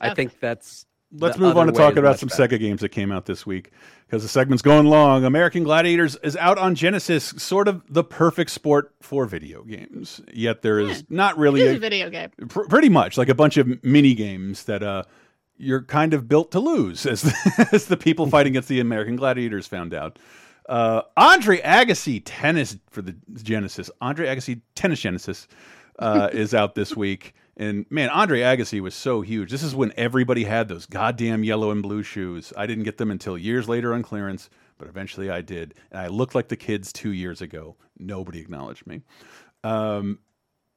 [0.00, 0.86] I think that's.
[1.10, 2.56] Let's move on to talking about some better.
[2.56, 3.70] Sega games that came out this week
[4.06, 5.24] because the segment's going long.
[5.24, 10.20] American Gladiators is out on Genesis, sort of the perfect sport for video games.
[10.32, 12.30] Yet there is not really is a- a video game.
[12.48, 15.04] pr pretty much like a bunch of mini games that uh
[15.56, 19.16] you're kind of built to lose as the, as the people fighting against the American
[19.16, 20.18] Gladiators found out.
[20.68, 23.90] Uh, Andre Agassi tennis for the Genesis.
[24.02, 25.48] Andre Agassi tennis Genesis
[25.98, 29.50] uh, is out this week, and man, Andre Agassi was so huge.
[29.50, 32.52] This is when everybody had those goddamn yellow and blue shoes.
[32.56, 34.48] I didn't get them until years later on clearance,
[34.78, 37.76] but eventually I did, and I looked like the kids two years ago.
[37.98, 39.02] Nobody acknowledged me.
[39.64, 40.20] Um,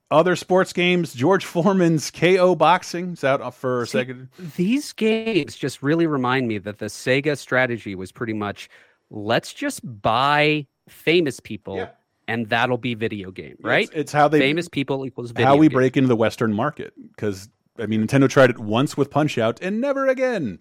[0.10, 4.30] other sports games, George Foreman's KO Boxing is out for a See, second.
[4.58, 8.70] These games just really remind me that the Sega strategy was pretty much
[9.12, 11.88] let's just buy famous people
[12.32, 13.84] and that'll be video game, right?
[13.90, 15.76] It's, it's how they famous people equals video how we game.
[15.76, 16.94] break into the Western market.
[17.10, 20.60] Because I mean, Nintendo tried it once with Punch Out and never again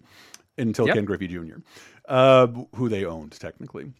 [0.57, 0.95] until Yep.
[0.95, 1.57] Ken Griffey Jr.,
[2.07, 3.91] uh, who they owned technically.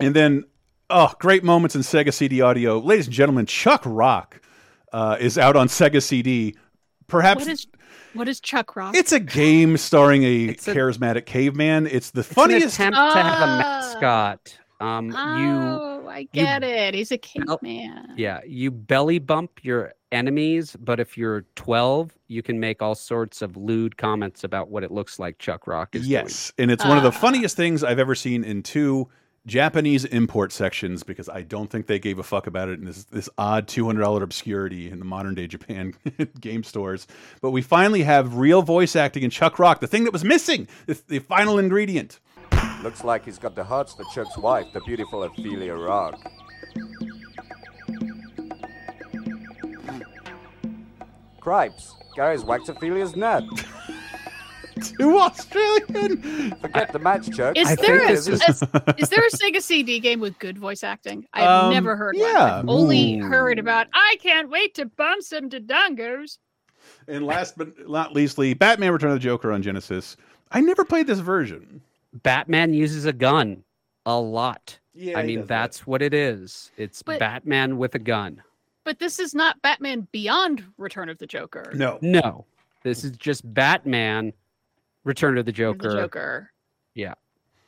[0.00, 0.44] And then,
[0.90, 3.46] oh, great moments in Sega CD audio, ladies and gentlemen.
[3.46, 4.40] Chuck Rock
[4.92, 6.54] uh, is out on Sega CD.
[7.06, 7.66] Perhaps What is
[8.14, 8.94] what is Chuck Rock?
[8.96, 11.86] it's a game starring a a- charismatic caveman.
[11.86, 12.74] It's the It's an funniest.
[12.74, 13.58] attempt to have a Ah.
[13.58, 14.58] mascot.
[14.80, 16.94] Um, you oh, I get it.
[16.94, 17.60] He's a Nope.
[17.62, 18.14] caveman.
[18.16, 23.42] Yeah, you belly bump your enemies, but if you're 12, you can make all sorts
[23.42, 26.96] of lewd comments about what it looks like Chuck Rock is Yes, and it's one
[26.96, 27.20] of the Ah.
[27.20, 29.08] funniest things I've ever seen in two
[29.46, 33.04] Japanese import sections because I don't think they gave a fuck about it in this
[33.04, 35.94] this odd two hundred dollar obscurity in the modern day Japan
[36.40, 37.06] game stores.
[37.40, 40.68] But we finally have real voice acting in Chuck Rock, the thing that was missing,
[40.86, 42.20] the, the final ingredient.
[42.82, 46.18] Looks like he's got the hearts to Chuck's wife, the beautiful Ophelia Rock.
[51.40, 53.44] Cripes, Gary's whacked Ophelia's nut.
[54.98, 56.54] Too Australian.
[56.60, 57.56] Forget the match, Chuck.
[57.56, 58.62] Is I there a, think this is- is,
[58.98, 61.26] is there a Sega CD game with good voice acting?
[61.32, 62.32] I've Um, never heard yeah.
[62.32, 62.52] one.
[62.52, 63.24] I've only Ooh.
[63.24, 66.38] heard about I can't wait to bump some dodongos.
[67.08, 70.16] And last but not leastly, Batman: Return of the Joker on Genesis.
[70.52, 71.82] I never played this version.
[72.12, 73.62] Batman uses a gun
[74.06, 74.78] a lot.
[74.94, 75.62] Yeah, I mean, does that.
[75.62, 76.70] that's what it is.
[76.76, 78.42] It's But- Batman with a gun.
[78.84, 81.70] But this is not Batman Beyond Return of the Joker.
[81.74, 82.46] No, No,
[82.82, 84.32] this is just Batman
[85.04, 85.90] Return of the Joker.
[85.90, 86.50] The Joker.
[86.94, 87.14] Yeah.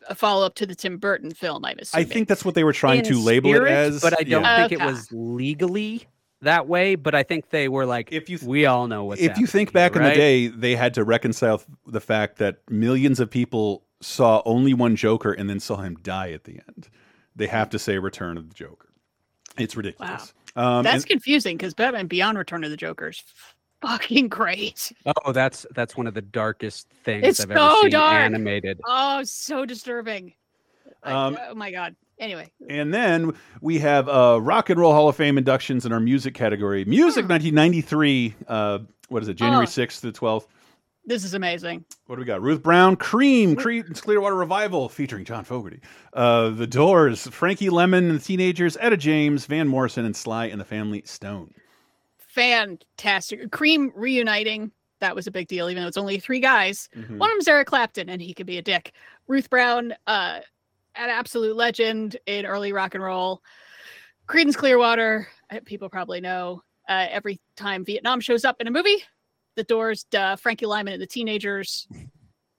[0.09, 2.73] A follow up to the Tim Burton film, I'm I think that's what they were
[2.73, 4.01] trying In to label spirit, it as.
[4.01, 4.67] but I don't yeah.
[4.67, 6.07] think it was legally
[6.41, 6.95] that way.
[6.95, 9.75] But I think they were like, If you we all know what's if you think
[9.75, 13.85] back here, in the day, they had to reconcile the fact that millions of people
[14.01, 16.89] saw only one Joker and then saw him die at the end.
[17.37, 18.89] They have to say Return of the Joker.
[19.59, 20.33] It's ridiculous.
[20.57, 23.23] Um, That's and- confusing because Batman Beyond Return of the Joker is
[23.83, 24.93] fucking great.
[25.25, 28.15] Oh, that's that's one of the darkest things It's I've so ever seen dark.
[28.15, 28.81] animated.
[28.87, 30.35] Oh, so disturbing.
[31.03, 31.95] I- Um, oh my god.
[32.19, 33.33] Anyway, and then
[33.63, 36.85] we have uh, Rock and Roll Hall of Fame inductions in our music category.
[36.85, 38.35] Music 1993.
[38.47, 39.35] Uh, what is it?
[39.35, 39.67] January Oh.
[39.67, 40.47] 6th to 12th.
[41.11, 41.85] This is amazing.
[42.07, 42.41] What do we got?
[42.41, 45.81] Ruth Brown, Cream, Creedence Clearwater Revival featuring John Fogerty.
[46.13, 50.61] Uh, the Doors, Frankie Lymon and the Teenagers, Etta James, Van Morrison, and Sly and
[50.61, 51.53] the Family Stone.
[52.17, 53.51] Fantastic.
[53.51, 54.71] Cream reuniting.
[55.01, 56.89] That was a big deal, even though it's only three guys.
[56.95, 57.19] Mhm.
[57.19, 58.93] One of them's Eric Clapton, and he could be a dick.
[59.27, 60.39] Ruth Brown, uh,
[60.95, 63.43] an absolute legend in early rock and roll.
[64.29, 65.27] Creedence Clearwater,
[65.65, 66.63] people probably know.
[66.89, 69.03] Uh, every time Vietnam shows up in a movie,
[69.57, 71.89] The Doors, duh, Frankie Lymon and the Teenagers.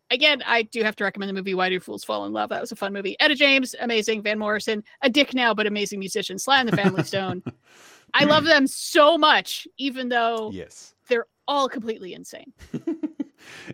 [0.10, 2.50] Again, I do have to recommend the movie Why Do Fools Fall in Love?
[2.50, 3.16] That was a fun movie.
[3.20, 4.22] Etta James, amazing.
[4.22, 6.38] Van Morrison, a dick now, but amazing musician.
[6.38, 7.44] Sly and the Family Stone.
[8.14, 10.96] I love them so much, even though yes.
[11.08, 12.52] they're all completely insane.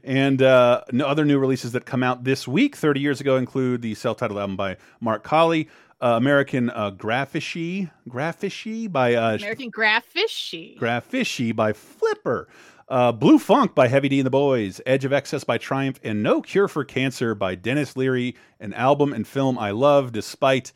[0.03, 3.95] And uh, other new releases that come out this week, 30 years ago, include the
[3.95, 5.69] self-titled album by Mark Collie,
[6.01, 7.89] uh, American uh, Grafishy
[8.91, 10.77] by uh, American Grafishy.
[10.79, 12.47] Grafishy by Flipper,
[12.89, 16.23] uh, Blue Funk by Heavy D and the Boys, Edge of Excess by Triumph, and
[16.23, 20.71] No Cure for Cancer by Denis Leary, an album and film I love, despite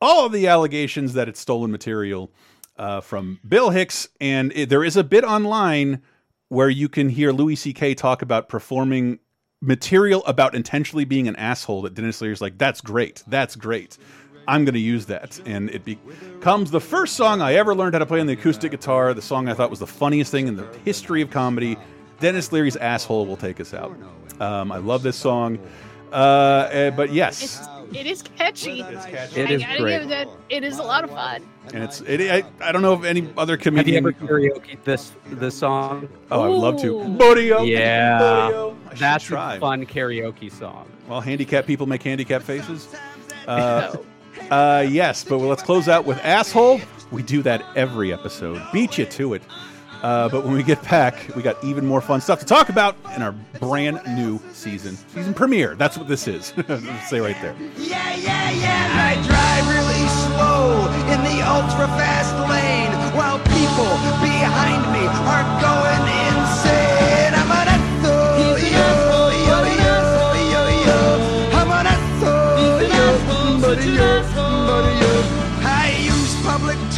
[0.00, 2.32] all of the allegations that it's stolen material
[2.76, 4.08] uh, from Bill Hicks.
[4.20, 6.02] And it, there is a bit online
[6.48, 7.94] where you can hear Louis C.K.
[7.94, 9.18] talk about performing
[9.60, 13.96] material about intentionally being an asshole that Denis Leary's like, that's great, that's great.
[14.48, 15.40] I'm going to use that.
[15.46, 18.70] And it becomes the first song I ever learned how to play on the acoustic
[18.72, 21.76] guitar, the song I thought was the funniest thing in the history of comedy.
[22.20, 23.96] Denis Leary's Asshole will take us out.
[24.40, 25.58] Um, I love this song.
[26.12, 28.80] Uh, eh, but yes, It's, it is catchy.
[28.80, 30.00] It I is gotta great.
[30.00, 30.28] give that.
[30.50, 31.42] It is a lot of fun.
[31.72, 33.96] and it's it, I, I don't know if any other Have you comedian.
[34.06, 36.08] ever karaoke this this song?
[36.30, 37.00] Oh, I would love to.
[37.00, 37.08] Ooh.
[37.16, 38.76] Buddy-o, Yeah, buddy-o.
[38.86, 39.54] I should that's try.
[39.56, 40.86] a fun karaoke song.
[41.08, 42.88] Well, handicapped people make handicapped faces.
[43.48, 43.96] Uh,
[44.50, 46.80] uh, yes, but let's close out with asshole.
[47.10, 48.62] We do that every episode.
[48.72, 49.42] Beat you to it.
[50.02, 52.96] Uh, but when we get back, we got even more fun stuff to talk about
[53.14, 55.76] in our brand new season, season premiere.
[55.76, 56.46] That's what this is.
[57.08, 57.54] Say right there.
[57.76, 58.90] Yeah, yeah, yeah.
[58.92, 66.02] I drive really slow in the ultra fast lane while people behind me are going
[66.08, 66.21] insane.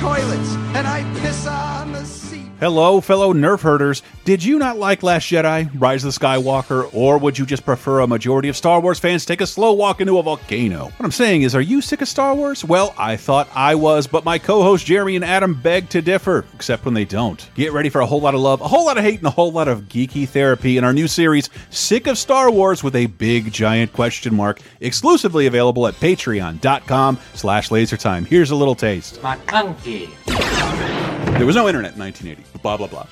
[0.04, 2.23] Toilets and I piss on the.
[2.64, 4.02] Hello, fellow Nerf herders.
[4.24, 8.00] Did you not like Last Jedi, Rise of the Skywalker, or would you just prefer
[8.00, 10.84] a majority of Star Wars fans take a slow walk into a volcano?
[10.84, 12.64] What I'm saying is, are you sick of Star Wars?
[12.64, 16.46] Well, I thought I was, but my co hosts Jeremy and Adam beg to differ,
[16.54, 17.50] except when they don't.
[17.54, 19.30] Get ready for a whole lot of love, a whole lot of hate, and a
[19.30, 23.04] whole lot of geeky therapy in our new series, Sick of Star Wars, with a
[23.04, 28.24] big giant question mark, exclusively available at patreon.com slash lasertime.
[28.24, 29.20] Here's a little taste.
[29.20, 31.13] McClunky.
[31.36, 32.58] There was no internet in 1980.
[32.62, 33.06] Blah blah blah.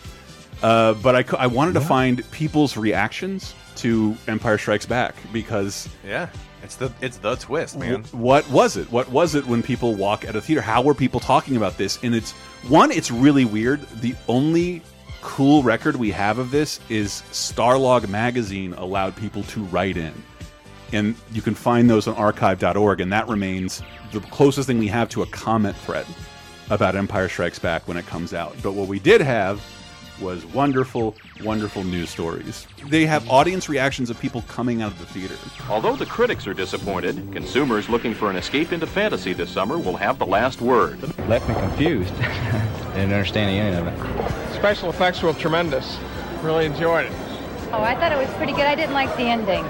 [0.62, 6.28] Uh, but I, I wanted to find people's reactions to Empire Strikes Back because Yeah,
[6.62, 8.04] it's the it's the twist, man.
[8.12, 8.90] what was it?
[8.92, 10.62] What was it when people walk at a theater?
[10.62, 11.98] How were people talking about this?
[12.04, 12.30] And it's
[12.68, 13.80] one, it's really weird.
[14.00, 14.82] The only
[15.20, 20.12] cool record we have of this is Starlog magazine allowed people to write in.
[20.92, 25.08] And you can find those on archive.org, and that remains the closest thing we have
[25.10, 26.06] to a comment thread
[26.70, 28.56] about Empire Strikes Back when it comes out.
[28.62, 29.60] But what we did have
[30.20, 32.66] was wonderful, wonderful news stories.
[32.88, 35.34] They have audience reactions of people coming out of the theater.
[35.68, 39.96] Although the critics are disappointed, consumers looking for an escape into fantasy this summer will
[39.96, 41.00] have the last word.
[41.28, 42.14] Left me confused.
[42.94, 44.54] Didn't understand any of it.
[44.54, 45.98] Special effects were tremendous.
[46.42, 47.12] Really enjoyed it.
[47.72, 48.66] Oh, I thought it was pretty good.
[48.66, 49.64] I didn't like the ending.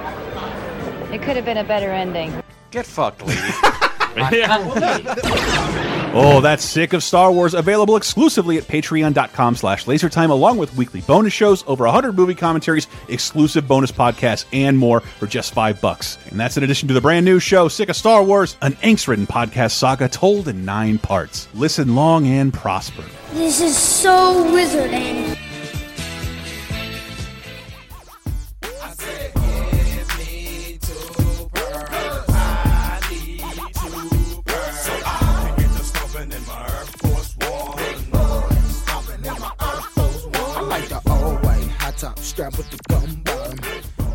[1.13, 2.43] It could have been a better ending.
[2.71, 3.41] Get fucked, lady.
[6.15, 7.55] Oh, that's sick of Star Wars.
[7.55, 12.87] Available exclusively at patreon.com slash lasertime, along with weekly bonus shows, over 100 movie commentaries,
[13.09, 16.19] exclusive bonus podcasts, and more for just five bucks.
[16.29, 19.27] And that's in addition to the brand new show, Sick of Star Wars, an angst-ridden
[19.27, 21.49] podcast saga told in nine parts.
[21.55, 23.05] Listen long and prosper.
[23.33, 25.42] This is so wizarding.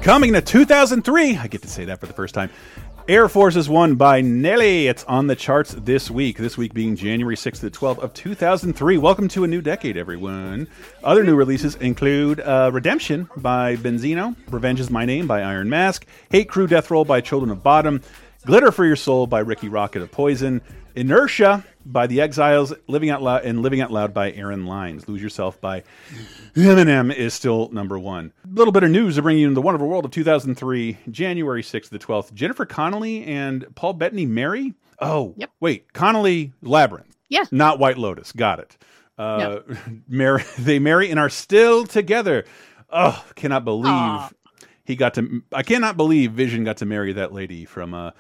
[0.02, 2.50] Coming to 2003, I get to say that for the first time.
[3.10, 4.88] Air Forces One by Nelly.
[4.88, 6.38] It's on the charts this week.
[6.38, 8.98] This week being January 6th to 12th of 2003.
[8.98, 10.68] Welcome to a new decade, everyone.
[11.04, 16.06] Other new releases include uh, Redemption by Benzino, Revenge is My Name by Iron Mask,
[16.32, 18.02] Hate Crew Death Roll by Children of Bodom,
[18.46, 20.62] Glitter for Your Soul by Rikki Rockett of Poison,
[20.96, 25.08] Inertia by The Exies, Living Out Loud, and Living Out Loud by Aaron Lines.
[25.08, 25.84] Lose Yourself by
[26.58, 28.34] Eminem is still number one.
[28.44, 31.62] A little bit of news to bring you in the wonderful world of 2003, January
[31.62, 32.34] 6th to the 12th.
[32.34, 34.74] Jennifer Connelly and Paul Bettany marry?
[35.00, 35.52] Oh, yep.
[35.60, 37.16] wait, Connelly Labyrinth.
[37.30, 37.44] Yeah.
[37.52, 38.32] Not White Lotus.
[38.32, 38.78] Got it.
[39.20, 39.60] Uh,
[40.08, 42.46] marry, they marry and are still together.
[42.90, 44.32] Oh, cannot believe Aw.
[44.84, 45.44] he got to.
[45.54, 48.12] I cannot believe Vision got to marry that lady from uh,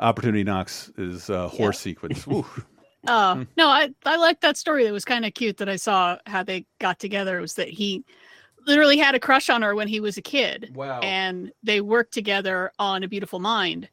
[0.00, 0.90] Opportunity Knocks'
[1.28, 2.26] uh, horse sequence.
[2.28, 2.46] Ooh.
[3.08, 3.42] Oh Hmm.
[3.56, 4.84] no, I I liked that story.
[4.84, 7.40] That was kind of cute that I saw how they got together.
[7.40, 8.04] Was that he
[8.66, 10.70] literally had a crush on her when he was a kid.
[10.74, 11.00] Wow.
[11.00, 13.88] And they worked together on A Beautiful Mind.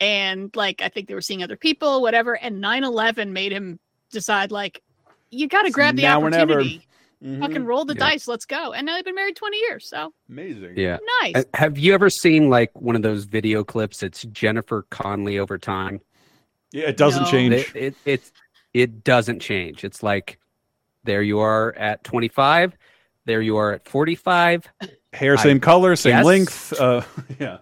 [0.00, 2.34] And like I think they were seeing other people, whatever.
[2.36, 3.78] And 9-11 made him
[4.10, 4.82] decide like,
[5.30, 6.54] you gotta grab the now or never.
[6.54, 6.86] opportunity.
[7.40, 8.10] Fucking roll the Yeah.
[8.10, 8.72] dice, let's go.
[8.74, 9.88] And now they've been married 20 years.
[9.88, 10.74] So Amazing.
[10.76, 10.98] Yeah.
[11.22, 11.36] Nice.
[11.36, 14.02] Uh, Have you ever seen like one of those video clips?
[14.02, 16.00] It's Jennifer Connelly over time.
[16.74, 17.30] Yeah, it doesn't No.
[17.30, 17.54] change.
[17.54, 18.32] It, it it
[18.74, 19.84] it doesn't change.
[19.84, 20.38] It's like
[21.04, 22.76] there you are at 25,
[23.26, 24.66] there you are at 45.
[25.12, 26.72] Hair I same color, same guess- length.
[26.80, 27.02] Uh,
[27.38, 27.58] yeah,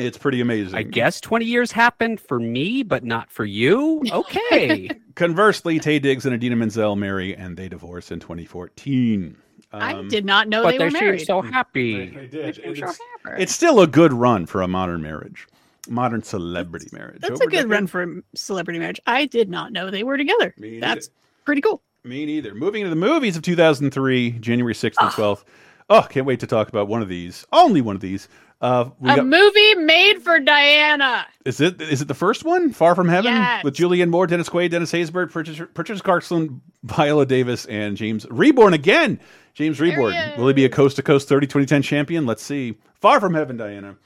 [0.00, 0.74] it's pretty amazing.
[0.74, 4.02] I guess 20 years happened for me, but not for you.
[4.10, 4.90] Okay.
[5.14, 9.36] Conversely, Taye Diggs and Idina Menzel marry, and they divorce in 2014.
[9.70, 11.26] I Um, did not know but they they were married.
[11.26, 12.06] so happy.
[12.08, 12.54] They did.
[12.56, 13.42] They seem so happy.
[13.42, 15.46] It's still a good run for a modern marriage,
[15.88, 17.20] modern celebrity marriage.
[17.20, 19.00] That's a good run for a celebrity marriage.
[19.06, 20.54] I did not know they were together.
[20.80, 21.10] That's
[21.44, 21.82] pretty cool.
[22.04, 22.54] Me neither.
[22.54, 25.06] Moving to the movies of 2003, January 6th Ah.
[25.06, 25.44] and 12th.
[25.90, 27.46] Oh, can't wait to talk about one of these.
[27.52, 28.28] Only one of these.
[28.60, 31.24] Uh, we a got, movie made for Diana.
[31.44, 32.72] is it is it the first one?
[32.72, 33.62] Far from Heaven Yes.
[33.62, 38.72] with Julianne Moore, Dennis Quaid, Dennis Haysbert, Patricia, Patricia Clarkson, Viola Davis, and James Rebhorn
[38.74, 39.20] again.
[39.54, 40.36] James Rebhorn.
[40.36, 42.26] Will he be a coast to coast 30 2010 champion?
[42.26, 42.76] Let's see.
[43.00, 43.96] Far from Heaven, Diana.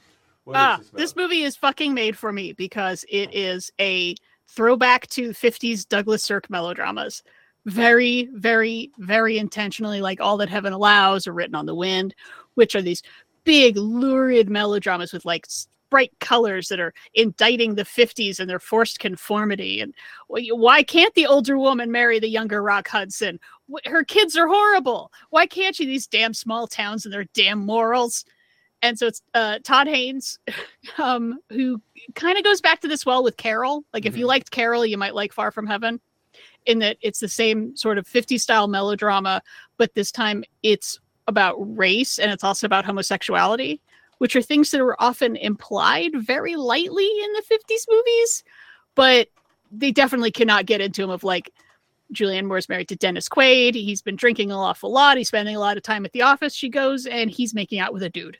[0.43, 4.15] What Ah, this this movie is fucking made for me because it is a
[4.47, 7.23] throwback to 50s Douglas Sirk melodramas.
[7.65, 12.13] Very, very, very intentionally, like All That Heaven Allows or Written on the Wind,
[12.55, 13.03] which are these
[13.45, 15.47] big, lurid melodramas with like
[15.89, 19.79] bright colors that are indicting the 50s and their forced conformity.
[19.79, 19.93] And
[20.27, 23.39] why can't the older woman marry the younger Rock Hudson?
[23.85, 25.11] Her kids are horrible.
[25.29, 25.85] Why can't she?
[25.85, 28.25] These damn small towns and their damn morals
[28.83, 30.37] and so it's uh, Todd Haynes,
[30.97, 31.81] um, who
[32.13, 33.83] kind of goes back to this well with Carol.
[33.93, 35.99] Like if you liked Carol, you might like Far From Heaven,
[36.65, 39.41] in that it's the same sort of 50 style melodrama,
[39.77, 43.79] but this time it's about race and it's also about homosexuality,
[44.17, 48.43] which are things that were often implied very lightly in the 50s movies,
[48.95, 49.29] but
[49.71, 51.51] they definitely cannot get into them of like
[52.13, 53.75] Julianne Moore's married to Dennis Quaid.
[53.75, 55.17] He's been drinking an awful lot.
[55.17, 56.53] He's spending a lot of time at the office.
[56.53, 58.37] She goes and he's making out with a dude.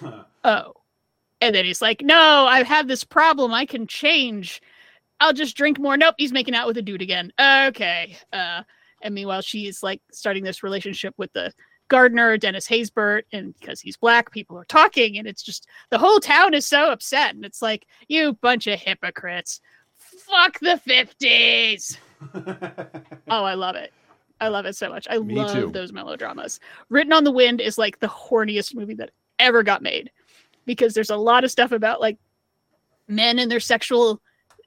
[0.46, 0.74] Oh.
[1.40, 3.54] And then he's like, No, I've had this problem.
[3.54, 4.60] I can change.
[5.20, 5.96] I'll just drink more.
[5.96, 7.32] Nope, he's making out with a dude again.
[7.40, 8.16] Okay.
[8.32, 8.62] Uh,
[9.00, 11.52] and meanwhile, she's like starting this relationship with the
[11.88, 16.20] gardener, Dennis Haysbert, and because he's black, people are talking, and it's just the whole
[16.20, 17.34] town is so upset.
[17.34, 19.60] And it's like, you bunch of hypocrites.
[19.96, 21.96] Fuck the 50s.
[23.28, 23.92] oh, I love it.
[24.40, 25.06] I love it so much.
[25.08, 25.70] I Me love too.
[25.70, 26.60] those melodramas.
[26.88, 30.10] Written on the Wind is like the horniest movie that ever got made
[30.66, 32.18] because there's a lot of stuff about like
[33.08, 34.20] men and their sexual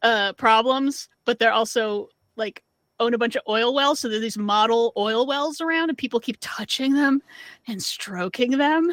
[0.03, 2.63] uh problems, but they're also like
[2.99, 3.99] own a bunch of oil wells.
[3.99, 7.22] So there's these model oil wells around and people keep touching them
[7.68, 8.91] and stroking them.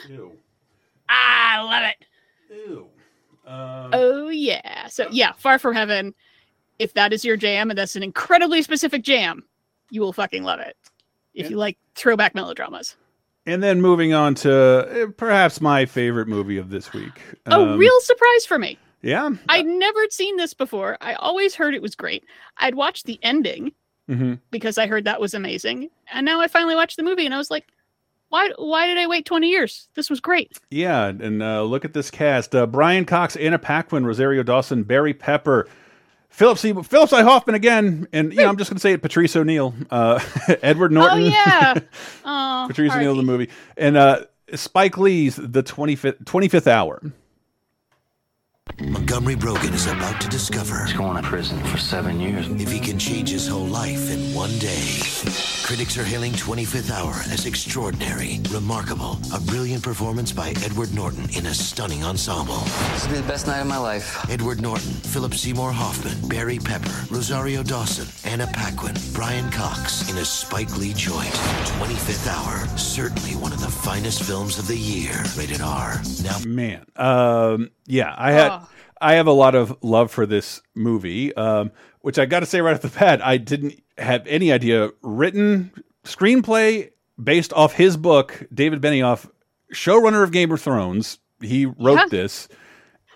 [1.09, 2.07] Ah, I love it.
[2.68, 2.87] Ew.
[3.47, 4.87] Um, Oh yeah.
[4.89, 6.14] So yeah, Far From Heaven.
[6.79, 9.45] If that is your jam, and that's an incredibly specific jam,
[9.91, 10.77] you will fucking love it.
[11.35, 12.97] If you like throwback melodramas.
[13.47, 17.20] And then moving on to eh, perhaps my favorite movie of this week.
[17.47, 18.78] a Um, real surprise for me.
[19.03, 19.30] Yeah.
[19.51, 20.97] I'd never seen this before.
[21.01, 22.24] I always heard it was great.
[22.57, 23.72] I'd watched the ending
[24.09, 24.40] mhm.
[24.51, 25.90] because I heard that was amazing.
[26.11, 27.66] And now I finally watched the movie and I was like,
[28.30, 29.88] why why did I wait 20 years?
[29.95, 30.59] This was great.
[30.70, 35.14] Yeah, and uh, look at this cast: uh, Brian Cox, Anna Paquin, Rosario Dawson, Barry
[35.14, 35.68] Pepper,
[36.35, 36.72] Philip C.
[36.72, 37.22] Philip C.
[37.22, 40.18] Hoffman again, and you know I'm just going to say it: Patrice O'Neill, uh,
[40.62, 41.22] Edward Norton.
[41.22, 41.74] Oh yeah.
[42.24, 43.07] Oh, Patrice Harvey.
[43.07, 44.24] O'Neill, the movie, and uh,
[44.55, 47.03] Spike Lee's The 25th, 25th Hour.
[48.80, 52.80] Montgomery Brogan is about to discover he's going to prison for seven years if he
[52.80, 54.80] can change his whole life in one day.
[55.65, 61.47] Critics are hailing 25th Hour as extraordinary, remarkable, a brilliant performance by Edward Norton in
[61.47, 62.59] a stunning ensemble.
[62.93, 64.29] This will be the best night of my life.
[64.29, 70.25] Edward Norton, Philip Seymour Hoffman, Barry Pepper, Rosario Dawson, Anna Paquin, Brian Cox in a
[70.27, 71.33] Spike Lee joint.
[71.81, 75.15] 25th Hour, certainly one of the finest films of the year.
[75.35, 75.99] Rated R.
[76.23, 78.61] Now, Man, um, yeah, I had
[79.01, 82.61] I have a lot of love for this movie, um, which I got to say
[82.61, 84.90] right off the bat, I didn't have any idea.
[85.03, 85.72] Written
[86.05, 86.90] screenplay
[87.22, 89.28] based off his book, David Benioff,
[89.72, 91.18] showrunner of Game of Thrones.
[91.40, 92.07] He wrote Yeah.
[92.11, 92.49] this.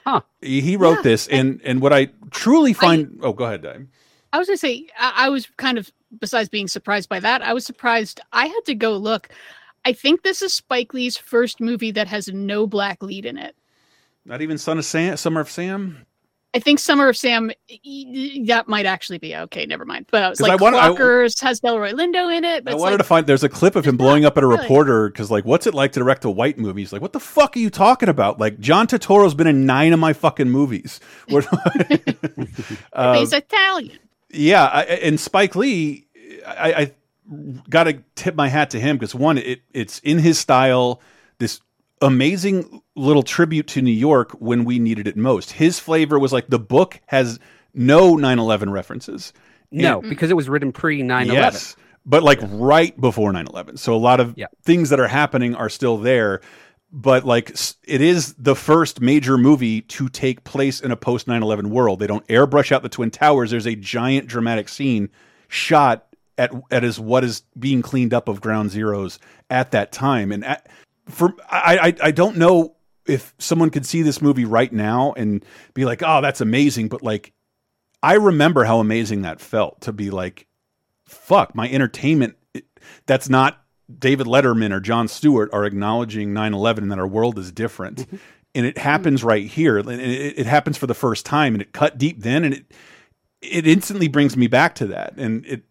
[0.07, 0.21] Huh.
[0.41, 3.19] He, wrote this, and and what I truly find.
[3.23, 3.87] oh, go ahead, Dave.
[4.33, 7.53] I was gonna say I, I was kind of besides being surprised by that, I
[7.53, 8.21] was surprised.
[8.33, 9.29] I had to go look.
[9.85, 13.55] I think this is Spike Lee's first movie that has no black lead in it.
[14.25, 16.07] Not even Son of Sam, Summer of Sam.
[16.59, 17.53] I think Summer of Sam
[18.47, 19.65] that might actually be okay.
[19.65, 20.07] Never mind.
[20.11, 22.65] But it's 'Cause like I wanna- I- has Delroy Lindo in it.
[22.65, 23.27] But I wanted like, to find.
[23.29, 24.63] There's a clip of him blowing up at a really.
[24.63, 26.81] reporter because, like, what's it like to direct a white movie?
[26.83, 29.93] He's like, "What the fuck are you talking about?" Like, John Turturro's been in nine
[29.93, 30.99] of my fucking movies.
[32.93, 33.99] Uh, he's Italian.
[34.31, 36.07] yeah, I, and Spike Lee,
[36.47, 36.93] I, I
[37.71, 41.01] got to tip my hat to him because one, it it's in his style.
[41.39, 41.61] This
[42.01, 45.53] amazing little tribute to New York when we needed it most.
[45.53, 47.39] His flavor was like the book has
[47.75, 49.33] no 9/11 references.
[49.71, 51.35] No, because it was written pre 9 11.
[51.35, 51.77] Yes,
[52.07, 53.79] but like right before 9/11.
[53.79, 56.41] So a lot of things that are happening are still there.
[56.91, 57.51] But like
[57.85, 61.99] it is the first major movie to take place in a post 9/11 world.
[61.99, 63.51] They don't airbrush out the twin towers.
[63.51, 65.11] There's a giant dramatic scene
[65.49, 66.07] shot
[66.39, 69.19] at at is what is being cleaned up of ground zeros
[69.51, 70.33] at that time.
[70.33, 70.67] And at,
[71.09, 72.75] for I, I I don't know
[73.07, 75.45] if someone could see this movie right now and
[75.75, 77.33] be like, "Oh, that's amazing," but like
[78.03, 80.47] I remember how amazing that felt to be like,
[81.07, 82.67] fuck, my entertainment it-
[83.07, 83.63] that's not
[83.99, 87.99] David Letterman or Jon Stewart are acknowledging 9/11 and that our world is different.
[87.99, 88.17] Mm-hmm.
[88.55, 89.79] and it happens right here.
[89.79, 92.73] And it, it happens for the first time and it cut deep then and it
[93.41, 95.15] it instantly brings me back to that.
[95.17, 95.63] And it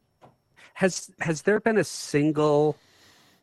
[0.75, 2.75] Has has there been a single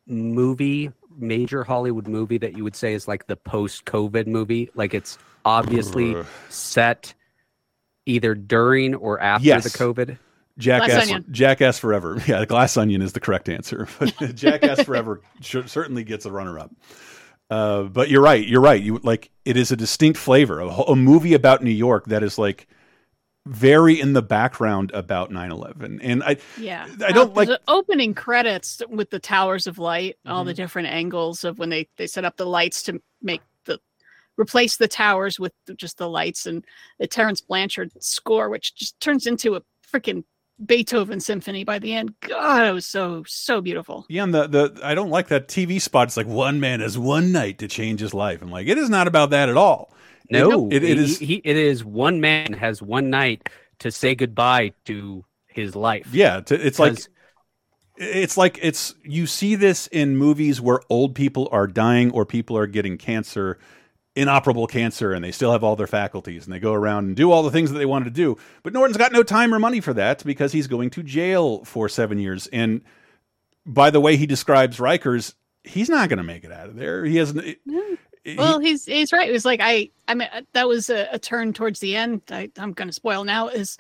[0.06, 4.70] movie, major Hollywood movie that you would say is like the post-COVID movie?
[4.74, 6.16] Like it's obviously
[6.48, 7.14] set
[8.06, 9.64] either during or after Yes.
[9.64, 10.18] the COVID.
[10.56, 12.22] Jackass, Jackass Forever.
[12.26, 13.88] Yeah, the Glass Onion is the correct answer.
[13.98, 16.70] But Jackass Forever should, certainly gets a runner-up.
[17.50, 18.46] Uh, but you're right.
[18.46, 18.82] You're right.
[18.82, 20.60] You like it is a distinct flavor.
[20.60, 22.66] A, a movie about New York that is like
[23.46, 26.00] very in the background about 9/11.
[26.02, 27.48] And I, Yeah, I don't Uh, like.
[27.48, 30.46] the opening credits with the towers of light, all Mm-hmm.
[30.48, 33.78] the different angles of when they they set up the lights to make the
[34.38, 36.64] replace the towers with just the lights and
[36.98, 40.24] the Terence Blanchard score, which just turns into a freaking
[40.64, 42.14] Beethoven symphony by the end.
[42.20, 44.06] God, it was so so beautiful.
[44.08, 46.08] Yeah, and the the I don't like that TV spot.
[46.08, 48.40] It's like one man has one night to change his life.
[48.40, 49.92] I'm like, it is not about that at all.
[50.30, 51.18] No, it, it he- is.
[51.18, 53.48] He, it is one man has one night
[53.80, 56.08] to say goodbye to his life.
[56.12, 56.98] Yeah, to, it's like
[57.96, 62.56] it's like it's you see this in movies where old people are dying or people
[62.56, 63.58] are getting cancer,
[64.16, 67.30] inoperable cancer, and they still have all their faculties and they go around and do
[67.30, 68.36] all the things that they wanted to do.
[68.62, 71.88] But Norton's got no time or money for that because he's going to jail for
[71.88, 72.46] seven years.
[72.48, 72.80] And
[73.66, 77.04] by the way he describes Rikers, he's not going to make it out of there.
[77.04, 77.44] He hasn't.
[77.44, 77.58] he-
[78.36, 79.28] Well, he's he's right.
[79.28, 82.22] It was like I I mean uh, that was a, a turn towards the end.
[82.30, 83.48] I, I'm going to spoil now.
[83.48, 83.76] Is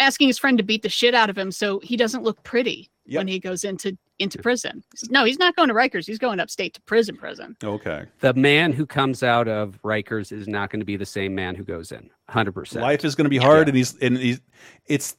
[0.00, 2.90] asking his friend to beat the shit out of him so he doesn't look pretty
[3.06, 4.82] when he goes into into prison.
[4.92, 6.06] He says, No, he's not going to Rikers.
[6.06, 7.16] He's going upstate to prison.
[7.16, 7.56] Prison.
[7.62, 8.04] okay.
[8.20, 11.54] The man who comes out of Rikers is not going to be the same man
[11.54, 12.10] who goes in.
[12.30, 12.80] 100%.
[12.80, 14.40] Life is going to be hard, and he's and he's.
[14.86, 15.16] It's.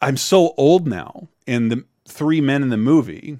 [0.00, 3.38] I'm so old now, and the three men in the movie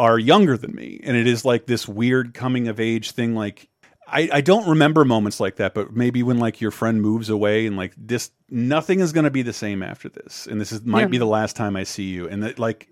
[0.00, 3.34] are younger than me, and it is like this weird coming of age thing.
[3.34, 3.68] Like
[4.08, 7.66] I, I don't remember moments like that, but maybe when like your friend moves away
[7.66, 10.82] and like this, nothing is going to be the same after this, and this is
[10.84, 11.06] might Yeah.
[11.08, 12.88] be the last time I see you, and that like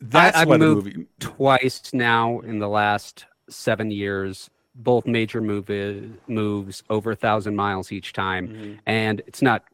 [0.00, 1.06] that's I, have why the moved movie.
[1.20, 4.50] twice now in the last seven years.
[4.74, 8.72] Both major movie, moves over a thousand miles each time, Mm-hmm.
[8.86, 9.64] and it's not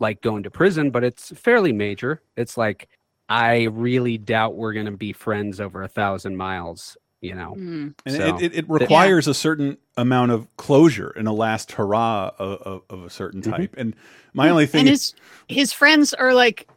[0.00, 2.20] like going to prison, but it's fairly major.
[2.36, 2.88] It's like
[3.28, 6.96] I really doubt we're going to be friends over a thousand miles.
[7.20, 7.88] You know, hmm.
[8.04, 11.72] And So, it, it, it the- requires a certain amount of closure and a last
[11.72, 13.50] hurrah of, of, of a certain mm-hmm.
[13.50, 13.74] type.
[13.78, 13.96] And
[14.34, 14.52] my hmm.
[14.52, 15.14] only thing and is,
[15.48, 16.68] his his friends are like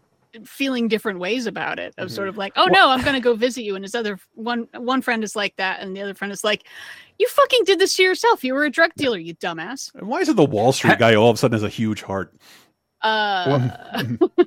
[0.45, 2.29] feeling different ways about it of sort mm-hmm.
[2.29, 5.01] of like oh no i'm going to go visit you and his other one one
[5.01, 6.63] friend is like that and the other friend is like
[7.17, 10.19] you fucking did this to yourself you were a drug dealer you dumbass And why
[10.19, 12.33] is it the Wall Street guy all of a sudden has a huge heart?
[13.01, 14.28] uh Ha-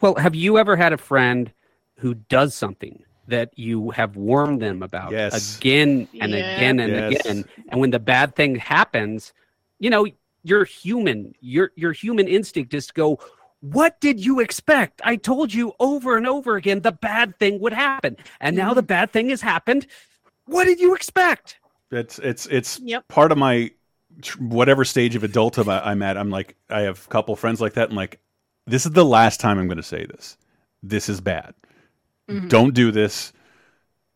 [0.00, 1.52] well, have you ever had a friend
[1.96, 5.56] who does something that you have warned them about Yes.
[5.56, 6.38] again and Yeah.
[6.54, 7.20] again and Yes.
[7.26, 9.32] again, and when the bad thing happens,
[9.78, 10.06] you know,
[10.42, 11.34] you're human.
[11.40, 13.18] Your your human instinct is to go,
[13.60, 15.00] "What did you expect?
[15.04, 18.74] I told you over and over again the bad thing would happen, and now Mm-hmm.
[18.76, 19.86] the bad thing has happened.
[20.46, 21.58] What did you expect?"
[21.90, 23.08] It's it's it's Yep.
[23.08, 23.70] part of my
[24.38, 26.16] whatever stage of adulthood I, I'm at.
[26.16, 27.90] I'm like I have a couple friends like that.
[27.90, 28.20] I'm like,
[28.70, 30.36] this is the last time I'm going to say this.
[30.82, 31.54] This is bad.
[32.28, 32.48] Mhm.
[32.48, 33.32] Don't do this.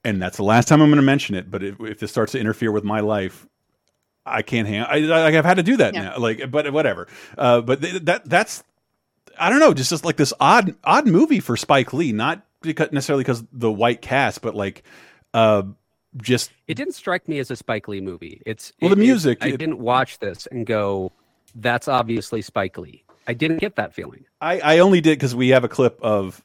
[0.04, 1.50] And that's the last time I'm going to mention it.
[1.50, 3.46] But if, if this starts to interfere with my life,
[4.26, 4.80] I can't hang.
[4.80, 6.02] I, I I've had to do that Yeah.
[6.10, 6.18] now.
[6.18, 7.08] Like, but whatever.
[7.36, 8.62] Uh, but th that that's
[9.38, 9.74] I don't know.
[9.74, 12.12] Just just like this odd odd movie for Spike Lee.
[12.12, 14.82] Not because necessarily because the white cast, but like
[15.34, 15.62] uh,
[16.16, 18.40] just It didn't strike me as a Spike Lee movie.
[18.46, 21.12] It's Well, it- the it- music, I it- didn't watch this and go,
[21.54, 23.03] that's obviously Spike Lee.
[23.26, 24.24] I didn't get that feeling.
[24.40, 26.44] I, I only did because we have a clip of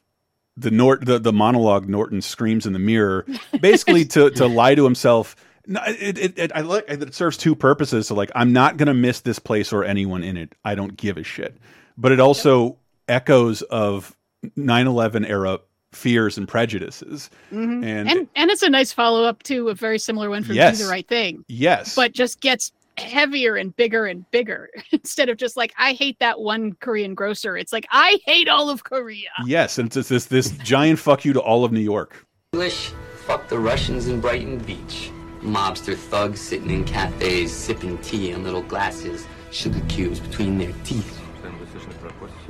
[0.56, 3.24] the Nort the, the monologue Norton screams in the mirror,
[3.60, 5.36] basically to to lie to himself.
[5.66, 8.08] No, it, it, it I like it serves two purposes.
[8.08, 10.54] So like, I'm not gonna miss this place or anyone in it.
[10.64, 11.56] I don't give a shit.
[11.96, 12.78] But it also
[13.08, 14.16] echoes of
[14.56, 15.60] 9/11 era
[15.92, 17.30] fears and prejudices.
[17.52, 17.84] Mhm.
[17.84, 20.78] And, and and it's a nice follow up to a very similar one from Yes.
[20.78, 21.44] Do the Right Thing.
[21.48, 26.18] yes, but just gets heavier and bigger and bigger instead of just like I hate
[26.20, 27.56] that one Korean grocer.
[27.56, 29.30] It's like I hate all of Korea.
[29.44, 32.26] yes, and it's just this this giant fuck you to all of New York.
[32.52, 32.90] English,
[33.26, 35.10] fuck the Russians in Brighton Beach.
[35.40, 41.19] Mobster thugs sitting in cafes, sipping tea in little glasses, sugar cubes between their teeth.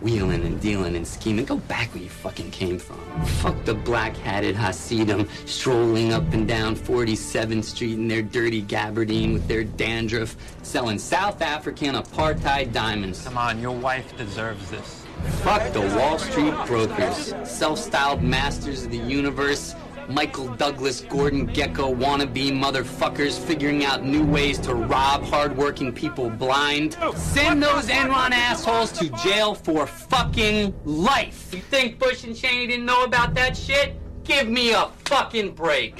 [0.02, 1.44] Wheeling and dealing and scheming.
[1.44, 2.98] Go back where you fucking came from.
[3.42, 9.46] Fuck the black-hatted Hasidim strolling up and down 47th Street in their dirty gabardine with
[9.46, 13.22] their dandruff, selling South African apartheid diamonds.
[13.24, 15.04] Come on, your wife deserves this.
[15.42, 19.74] Fuck the Wall Street brokers, self-styled masters of the universe,
[20.10, 26.94] Michael Douglas, Gordon Gekko wannabe motherfuckers figuring out new ways to rob hardworking people blind.
[27.14, 31.54] Send those Enron assholes to jail for fucking life.
[31.54, 33.94] You think Bush and Cheney didn't know about that shit?
[34.24, 35.98] Give me a fucking break.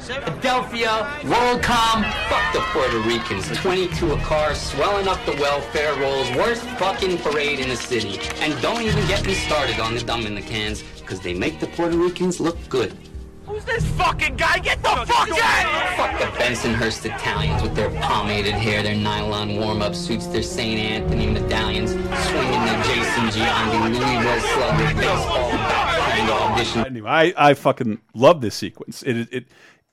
[0.00, 3.48] Philadelphia, WorldCom, fuck the Puerto Ricans.
[3.58, 8.20] 22 a car, swelling up the welfare rolls, worst fucking parade in the city.
[8.40, 12.38] And don't even get me started on the Dominicans, because they make the Puerto Ricans
[12.38, 12.96] look good.
[13.44, 14.60] Who's this fucking guy?
[14.60, 15.96] Get the fuck out!
[15.96, 20.78] Fuck the Bensonhurst Italians with their pomaded hair, their nylon warm-up suits, their St.
[20.78, 26.86] Anthony medallions, swinging their Jason Giambi, Louisville Slugger, baseball bat kind of audition.
[26.86, 29.02] Anyway, I I fucking love this sequence.
[29.02, 29.46] It it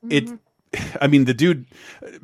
[0.08, 0.26] it.
[0.26, 0.36] Mm-hmm.
[1.02, 1.66] I mean, the dude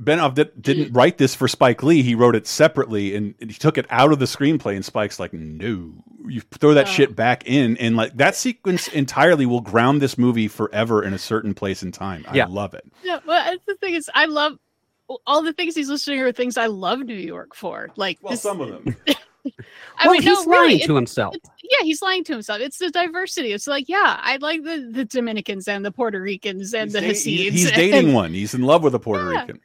[0.01, 0.95] Benioff did, didn't mm.
[0.95, 2.03] write this for Spike Lee.
[2.03, 4.75] He wrote it separately, and, and he took it out of the screenplay.
[4.75, 5.93] And Spike's like, "No,
[6.27, 6.91] you throw that oh.
[6.91, 11.19] shit back in." And like that sequence entirely will ground this movie forever in a
[11.19, 12.25] certain place in time.
[12.27, 12.45] I Yeah.
[12.47, 12.85] love it.
[13.03, 14.57] Yeah, well, the thing is, I love
[15.27, 17.89] all the things he's listing are things I love New York for.
[17.95, 18.95] Like, Well, this, some of them.
[19.97, 21.35] I well, mean, he's no, really, lying it- to himself.
[21.63, 22.59] yeah, he's lying to himself.
[22.61, 23.51] It's the diversity.
[23.53, 27.07] It's like, yeah, I like the, the Dominicans and the Puerto Ricans and the He-
[27.07, 27.23] Hasids.
[27.53, 28.33] he's and- dating one.
[28.33, 29.41] He's in love with a Puerto Yeah.
[29.41, 29.59] Rican.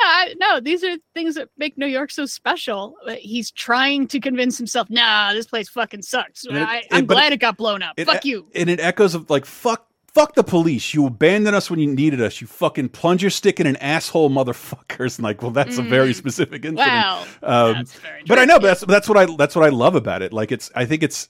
[0.00, 2.94] Yeah, I, no, these are things that make New York so special.
[3.04, 6.44] But He's trying to convince himself, nah, this place fucking sucks.
[6.44, 7.94] And it- I, I'm but glad it got blown up.
[7.96, 8.48] It- Fuck you.
[8.54, 9.87] And it echoes of like fuck.
[10.14, 10.94] Fuck the police!
[10.94, 12.40] You abandoned us when you needed us.
[12.40, 15.18] You fucking plunge your stick in an asshole, motherfuckers!
[15.18, 16.16] And like, well, that's a very Mm.
[16.16, 16.78] specific incident.
[16.86, 17.84] Wow, um,
[18.26, 20.32] but I know, but that's that's what I that's what I love about it.
[20.32, 21.28] Like, it's I think it's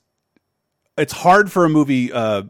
[0.96, 2.12] it's hard for a movie.
[2.12, 2.44] Uh,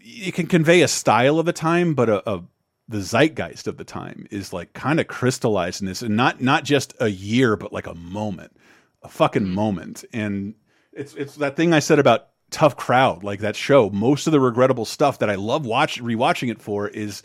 [0.00, 2.42] it can convey a style of the time, but a, a
[2.88, 6.64] the zeitgeist of the time is like kind of crystallized in this, and not not
[6.64, 8.54] just a year, but like a moment,
[9.02, 10.04] a fucking moment.
[10.12, 10.54] And
[10.92, 13.90] it's it's that thing I said about tough crowd, like that show.
[13.90, 17.22] Most of the regrettable stuff that I love watch rewatching it for is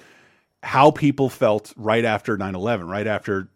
[0.63, 3.47] how people felt right after 9-11, right after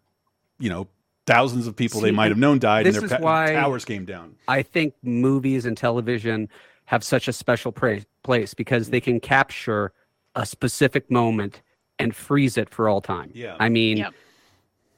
[0.60, 0.86] you know
[1.26, 3.84] thousands of people they might have known died and this their is pa- why towers
[3.84, 4.34] came down.
[4.48, 6.48] I think movies and television
[6.86, 9.92] have such a special pra- place because they can capture
[10.34, 11.62] a specific moment
[11.98, 13.30] and freeze it for all time.
[13.34, 13.56] Yeah.
[13.60, 14.14] I mean, Yep.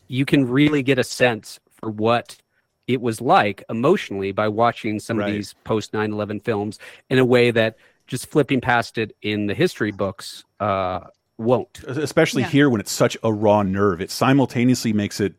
[0.09, 2.37] you can really get a sense for what
[2.87, 5.29] it was like emotionally by watching some Right.
[5.29, 6.79] of these post 9/11 films
[7.11, 11.01] in a way that just flipping past it in the history books uh,
[11.39, 11.83] won't.
[11.85, 12.49] especially Yeah.
[12.49, 14.01] here when it's such a raw nerve.
[14.01, 15.35] It simultaneously makes it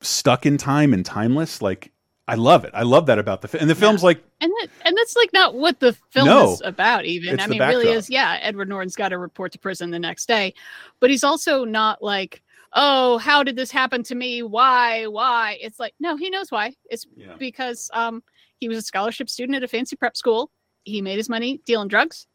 [0.00, 1.60] stuck in time and timeless.
[1.62, 1.92] Like
[2.28, 2.72] I love it.
[2.74, 3.60] I love that about the film.
[3.62, 6.52] And the film's like And that, and that's like not what the film No.
[6.54, 7.04] is about.
[7.04, 8.10] Even It's I the mean, it really is.
[8.10, 10.52] Yeah, Edward Norton's got to report to prison the next day,
[10.98, 12.42] but he's also not like,
[12.76, 14.42] oh, how did this happen to me?
[14.42, 15.06] Why?
[15.06, 15.58] Why?
[15.60, 16.74] It's like, no, he knows why.
[16.90, 17.34] It's Yeah.
[17.38, 18.22] because um
[18.58, 20.50] he was a scholarship student at a fancy prep school.
[20.84, 22.26] He made his money dealing drugs,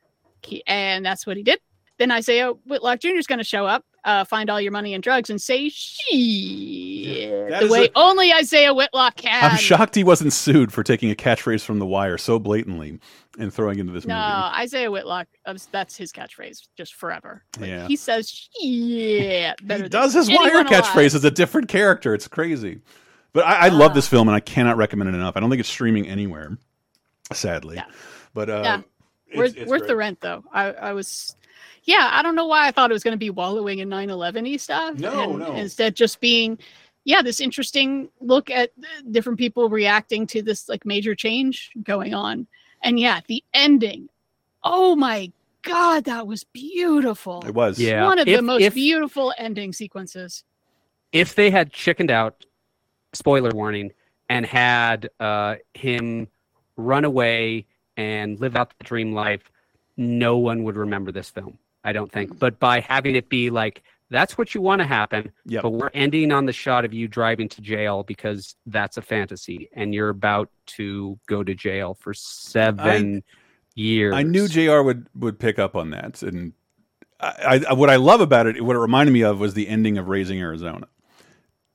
[0.43, 1.59] he, and that's what he did.
[1.99, 3.09] Then Isaiah Whitlock Jr.
[3.15, 7.49] is going to show up, uh, find all your money and drugs, and say shit
[7.49, 9.51] That the way a- only Isaiah Whitlock can.
[9.51, 12.99] I'm shocked he wasn't sued for taking a catchphrase from The Wire so blatantly
[13.40, 14.28] and throwing into this No, movie.
[14.28, 15.28] No, Isaiah Whitlock.
[15.45, 17.44] uh, That's his catchphrase, just forever.
[17.60, 17.88] Like, Yeah.
[17.88, 19.84] he says "yeah" better.
[19.84, 22.14] He does his Wire catchphrase as a different character.
[22.14, 22.82] It's crazy.
[23.34, 23.74] But I, I Ah.
[23.74, 25.38] love this film and I cannot recommend it enough.
[25.38, 26.58] I don't think it's streaming anywhere,
[27.34, 27.76] sadly.
[27.78, 27.86] Yeah.
[28.34, 28.78] But uh, Yeah.
[29.28, 30.44] it's- worth it's worth the rent though.
[30.52, 31.36] I I was,
[31.84, 34.60] yeah, I don't know why I thought it was going to be wallowing in 9/11
[34.60, 34.98] stuff.
[34.98, 35.53] No, and no.
[35.56, 36.60] Instead, just being,
[37.06, 42.14] yeah, this interesting look at uh, different people reacting to this like major change going
[42.14, 42.48] on,
[42.84, 44.10] and yeah, the ending.
[44.64, 45.32] Oh my
[45.64, 47.44] god, that was beautiful.
[47.45, 47.80] It was.
[47.80, 48.06] Yeah.
[48.06, 50.44] one of If- the most if- beautiful ending sequences.
[51.12, 52.45] if they had chickened out
[53.14, 53.91] spoiler warning,
[54.30, 56.26] and had uh, him
[56.78, 57.66] run away
[57.98, 59.52] and live out the dream life,
[59.98, 61.58] no one would remember this film.
[61.84, 62.40] I don't think.
[62.40, 65.64] But by having it be like that's what you want to happen, Yep.
[65.64, 69.70] but we're ending on the shot of you driving to jail because that's a fantasy,
[69.74, 73.24] and you're about to go to jail for seven
[73.74, 74.14] years.
[74.14, 74.82] I knew Jr.
[74.82, 76.54] would would pick up on that, and
[77.20, 79.98] I, I what I love about it, what it reminded me of, was the ending
[79.98, 80.88] of Raising Arizona.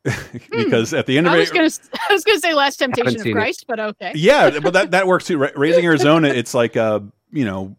[0.51, 2.77] because at the end of I it, was gonna s- I was gonna say Last
[2.77, 3.35] Temptation of seen it.
[3.35, 4.13] Christ, but okay.
[4.15, 5.39] yeah, but that that works too.
[5.57, 7.01] Raising Arizona, it's like uh,
[7.33, 7.77] you know,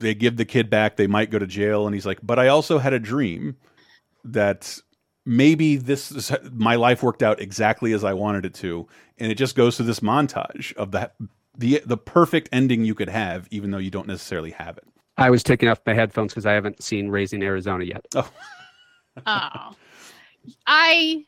[0.00, 2.48] they give the kid back, they might go to jail, and he's like, but I
[2.48, 3.56] also had a dream
[4.24, 4.78] that
[5.26, 8.86] maybe this is, my life worked out exactly as I wanted it to,
[9.18, 11.14] and it just goes through this montage of that
[11.56, 14.84] the the perfect ending you could have, even though you don't necessarily have it.
[15.16, 18.06] I was taking off my headphones because I haven't seen Raising Arizona yet.
[18.14, 18.30] Oh,
[19.26, 19.74] Oh.
[20.66, 21.24] I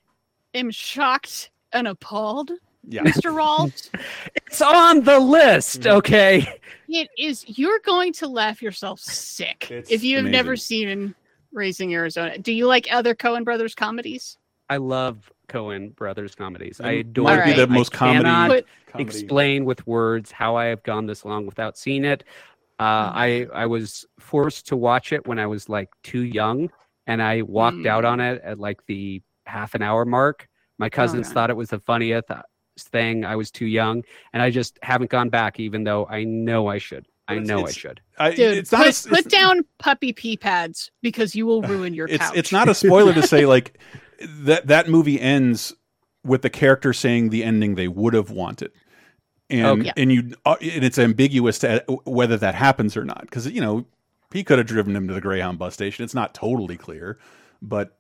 [0.54, 2.52] am shocked and appalled,
[2.88, 3.02] Yeah.
[3.02, 3.34] Mr.
[3.34, 3.90] Rawls.
[4.46, 5.80] it's on the list.
[5.80, 5.96] Mm-hmm.
[5.98, 6.60] Okay.
[6.88, 10.56] It is you're going to laugh yourself sick if you have never amazing.
[10.88, 11.14] seen
[11.52, 12.39] Raising Arizona.
[12.39, 14.36] Do you like other Coen brothers comedies?
[14.68, 16.81] I love Coen Brothers comedies.
[16.81, 19.02] I It adore might be the most I comedy- cannot comedy.
[19.02, 22.22] explain with words how I have gone this long without seeing it.
[22.78, 26.70] Uh, I I was forced to watch it when I was like too young,
[27.09, 30.47] and I walked out on it at like the half an hour mark.
[30.78, 31.35] My cousins Okay.
[31.35, 32.43] thought it was the funniest uh,
[32.78, 33.24] thing.
[33.24, 36.78] I was too young, and I just haven't gone back, even though I know I
[36.78, 37.06] should.
[37.31, 38.01] I It's- know I should.
[38.19, 38.85] I, Dude, it's not.
[38.86, 42.32] put, a, put down puppy pee pads because you will ruin your it's couch.
[42.36, 43.78] it's not a spoiler to say like
[44.20, 45.73] that that movie ends
[46.24, 48.70] with the character saying the ending they would have wanted
[49.48, 49.93] and Okay.
[49.97, 53.61] and you uh, and it's ambiguous to uh, whether that happens or not because you
[53.61, 53.86] know
[54.32, 57.19] he could have driven him to the greyhound bus station it's not totally clear
[57.62, 57.97] but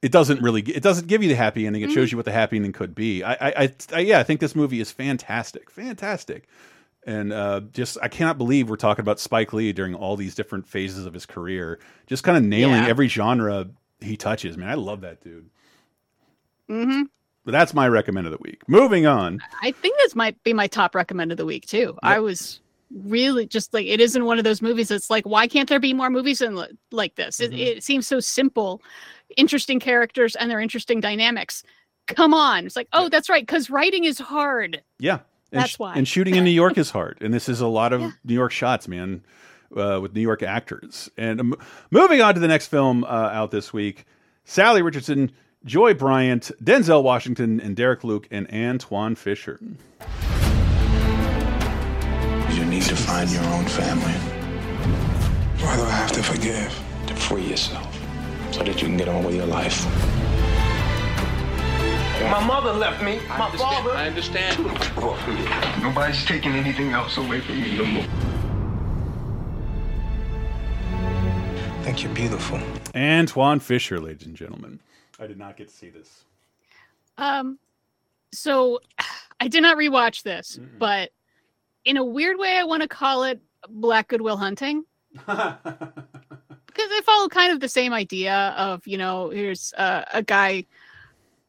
[0.00, 2.32] it doesn't really it doesn't give you the happy ending it shows you what the
[2.32, 5.70] happy ending could be I, I i I yeah i think this movie is fantastic
[5.70, 6.48] fantastic
[7.06, 10.66] and uh, just I cannot believe we're talking about Spike Lee during all these different
[10.66, 12.88] phases of his career, just kind of nailing Yeah.
[12.88, 13.68] every genre
[14.00, 14.56] he touches.
[14.56, 15.48] Man, I love that dude.
[16.68, 17.02] hmm
[17.44, 18.62] But that's my recommend of the week.
[18.68, 19.40] Moving on.
[19.62, 21.96] I think this might be my top recommend of the week too.
[22.02, 22.60] I was
[23.04, 25.92] really just like it isn't one of those movies that's like why can't there be
[25.94, 27.40] more movies in, like this?
[27.40, 28.82] It, it seems so simple,
[29.36, 31.62] interesting characters and their interesting dynamics.
[32.06, 34.82] Come on, it's like oh that's right because writing is hard.
[34.98, 35.18] Yeah,
[35.52, 35.94] and That's sh- why.
[35.94, 38.52] And shooting in New York is hard, and this is a lot of New York
[38.52, 39.22] shots, man,
[39.76, 41.10] uh, with New York actors.
[41.16, 41.54] And um,
[41.90, 44.04] moving on to the next film uh, out this week:
[44.46, 45.32] Salli Richardson,
[45.64, 49.58] Joy Bryant, Denzel Washington, and Derek Luke, and Antwone Fisher.
[52.52, 54.12] You need to find your own family.
[55.62, 56.84] Why do I have to forgive?
[57.06, 57.98] To free yourself,
[58.52, 59.86] so that you can get on with your life.
[62.20, 63.20] My mother left me.
[63.30, 63.84] I My understand.
[63.84, 63.90] father.
[63.96, 65.82] I understand.
[65.82, 68.04] Nobody's taking anything else away from me no more.
[71.78, 72.60] I think you're beautiful.
[72.94, 74.80] Antwone Fisher, ladies and gentlemen.
[75.20, 76.24] I did not get to see this.
[77.18, 77.58] Um,
[78.32, 78.80] so
[79.40, 81.10] I did not rewatch this, but
[81.84, 84.84] in a weird way, I want to call it Black Goodwill Hunting.
[85.14, 90.64] because they follow kind of the same idea of you know here's uh, a guy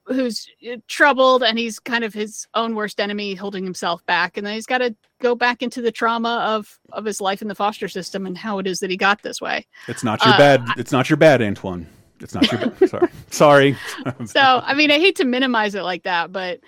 [0.10, 4.46] who's uh, troubled and he's kind of his own worst enemy holding himself back and
[4.46, 7.56] then he's got to go back into the trauma of of his life in the
[7.56, 10.38] foster system and how it is that he got this way It's not your Uh,
[10.38, 10.62] bad.
[10.78, 11.86] It's not your bad, Antwone.
[12.22, 12.90] It's not your bad.
[12.90, 13.08] Sorry.
[13.30, 13.78] Sorry.
[14.26, 16.60] so i mean i hate to minimize it like that but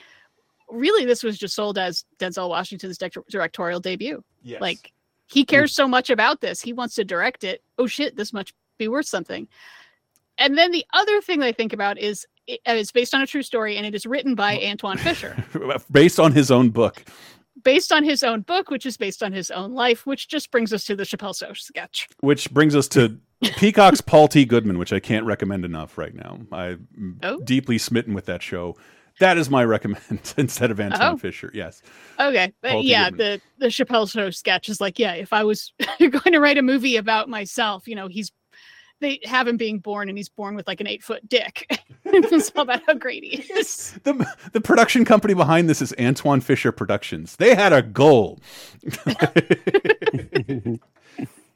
[0.70, 4.62] really this was just sold as denzel washington's direct- directorial debut Yes.
[4.62, 4.92] like
[5.28, 8.54] he cares so much about this he wants to direct it oh shit this much
[8.78, 9.48] be worth something
[10.38, 13.28] and then the other thing i think about is it- Uh, it's based on a
[13.28, 15.36] true story and it is written by antwone fisher
[15.92, 17.04] Based on his own book.
[17.64, 20.74] based on his own book which is based on his own life which just brings
[20.74, 23.18] us to the chappelle show sketch Which brings us to
[23.58, 24.46] Peacock's Paul T.
[24.46, 26.38] Goldman, which I can't recommend enough right now.
[26.52, 27.40] I'm Oh.
[27.42, 28.78] deeply smitten with that show.
[29.20, 31.18] That is my recommend instead of Antwone Oh.
[31.18, 31.50] Fisher.
[31.54, 31.82] Yes.
[32.20, 35.74] Okay, but Paul yeah, the the Chappelle Show sketch is like, yeah, if I was
[36.00, 38.32] going to write a movie about myself, you know, he's
[39.02, 41.68] they have him being born and he's born with like an eight foot dick.
[42.06, 44.00] it's all about how great he is.
[44.04, 47.36] The, the production company behind this is Antwone Fisher Productions.
[47.36, 48.40] They had a goal.
[48.84, 50.80] they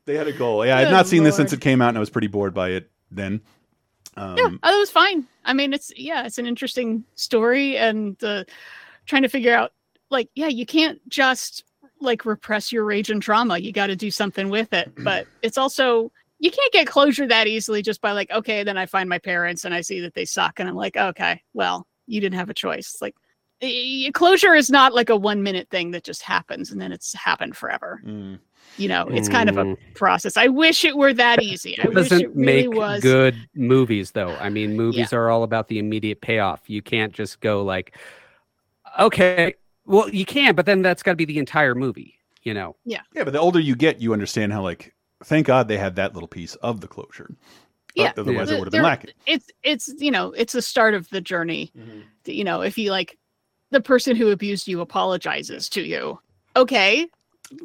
[0.07, 0.65] had a goal.
[0.65, 2.53] Yeah, I had not seen this since it came out, and I was pretty bored
[2.53, 3.41] by it then.
[4.17, 5.25] Um, yeah, oh, it was fine.
[5.43, 8.43] I mean, it's yeah, it's an interesting story and uh,
[9.05, 9.73] trying to figure out
[10.09, 11.65] like, yeah, you can't just
[11.99, 13.57] like repress your rage and trauma.
[13.57, 14.91] You got to do something with it.
[14.97, 18.85] But it's also you can't get closure that easily just by like, okay, then I
[18.85, 22.21] find my parents and I see that they suck, and I'm like, okay, well, you
[22.21, 22.93] didn't have a choice.
[22.93, 23.15] It's like
[24.13, 27.55] closure is not like a one minute thing that just happens and then it's happened
[27.55, 28.01] forever.
[28.05, 28.39] Mm.
[28.77, 29.77] You know, it's kind of a Mm.
[29.95, 30.35] process.
[30.35, 31.79] I wish it were that easy.
[31.79, 33.01] I It wish doesn't it really make was.
[33.01, 34.35] good movies, though.
[34.35, 36.69] I mean, movies are all about the immediate payoff.
[36.69, 37.95] You can't just go like,
[38.99, 39.55] okay,
[39.85, 42.19] well, you can, but then that's got to be the entire movie.
[42.43, 42.75] You know?
[42.85, 43.01] Yeah.
[43.13, 44.93] Yeah, but the older you get, you understand how like
[45.23, 47.35] thank God they had that little piece of the closure.
[47.95, 49.11] Yeah, Otherwise, The- it would have been lacking.
[49.25, 51.71] It's it's you know it's the start of the journey.
[51.77, 51.99] Mm-hmm.
[52.25, 53.17] You know, if you like,
[53.71, 56.19] the person who abused you apologizes to you.
[56.57, 57.07] Okay,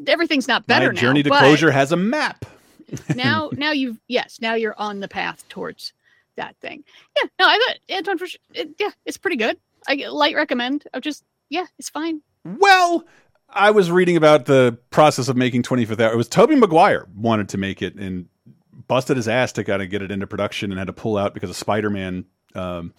[0.06, 1.00] everything's not better My now.
[1.00, 2.44] journey to closure has a map.
[3.14, 5.92] now, now you've yes, now you're on the path towards
[6.36, 6.84] that thing.
[7.20, 8.40] Yeah, no, I thought Antwone for sure.
[8.54, 9.56] It, yeah, it's pretty good.
[9.88, 10.84] I light recommend.
[10.94, 12.20] I'm just yeah, it's fine.
[12.44, 13.04] Well,
[13.52, 16.12] I was reading about the process of making 25th Hour.
[16.12, 18.26] It was Tobey Maguire wanted to make it and
[18.86, 21.34] busted his ass to kind of get it into production and had to pull out
[21.34, 22.24] because of Spider-Man
[22.54, 22.94] um,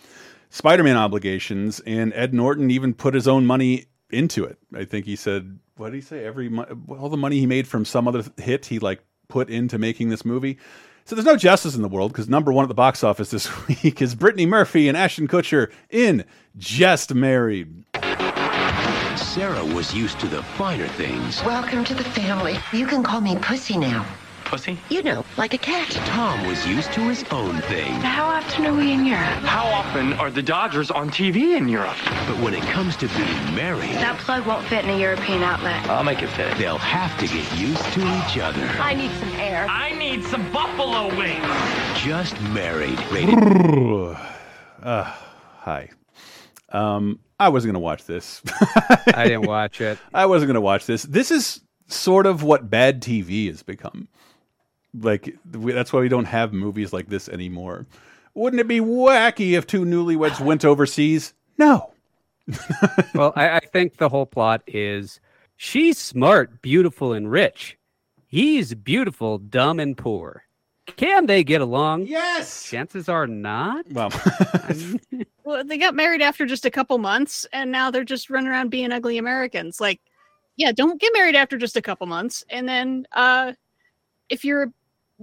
[0.49, 4.57] Spider-Man obligations and Ed Norton even put his own money into it.
[4.75, 6.49] I think he said what did he say every
[6.89, 10.25] all the money he made from some other hit he like put into making this
[10.25, 10.57] movie.
[11.05, 13.67] So there's no justice in the world because number one at the box office this
[13.83, 16.25] week is Brittany Murphy and Ashton Kutcher in
[16.57, 17.85] Just Married.
[19.21, 21.41] Sarah was used to the finer things.
[21.43, 22.57] Welcome to the family.
[22.73, 24.05] You can call me Pussy now.
[24.43, 24.77] Pussy?
[24.89, 25.89] You know, like a cat.
[26.07, 27.93] Tom was used to his own thing.
[28.01, 29.21] How often are we in Europe?
[29.45, 31.95] How often are the Dodgers on TV in Europe?
[32.27, 35.87] But when it comes to being married, That plug won't fit in a European outlet.
[35.89, 36.57] I'll make it fit.
[36.57, 38.65] they'll have to get used to each other.
[38.81, 39.65] I need some air.
[39.69, 41.45] I need some buffalo wings.
[41.95, 42.99] Just married.
[43.11, 43.37] Rated
[44.83, 45.03] uh,
[45.59, 45.89] hi.
[46.69, 48.39] Um, I wasn't going to watch this.
[49.15, 49.97] I didn't watch it.
[50.13, 51.01] I wasn't going to watch this.
[51.01, 54.07] This is sort of what bad TV has become.
[54.93, 57.87] Like we, that's why we don't have movies like this anymore.
[58.35, 61.33] Wouldn't it be wacky if two newlyweds went overseas?
[61.57, 61.91] No.
[63.15, 65.19] well, I, I think the whole plot is
[65.57, 67.75] she's smart, beautiful, and rich.
[68.27, 70.43] He's beautiful, dumb, and poor.
[70.85, 72.07] Can they get along?
[72.07, 72.63] Yes.
[72.69, 73.85] Chances are not.
[73.91, 74.11] Well,
[75.43, 78.69] Well, they got married after just a couple months, and now they're just running around
[78.69, 79.81] being ugly Americans.
[79.81, 79.99] Like,
[80.55, 83.53] yeah, don't get married after just a couple months, and then uh,
[84.29, 84.73] if you're a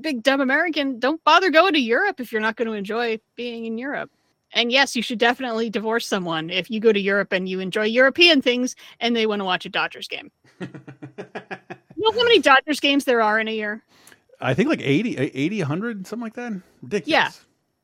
[0.01, 3.65] big dumb American, don't bother going to Europe if you're not going to enjoy being
[3.65, 4.11] in Europe.
[4.53, 7.85] And yes, you should definitely divorce someone if you go to Europe and you enjoy
[7.85, 10.31] European things, and they want to watch a Dodgers game.
[10.61, 10.69] you
[11.97, 13.83] know how many Dodgers games there are in a year?
[14.41, 16.53] I think like 80, 80, 100, something like that.
[16.83, 17.09] Ridiculous.
[17.09, 17.31] Yeah,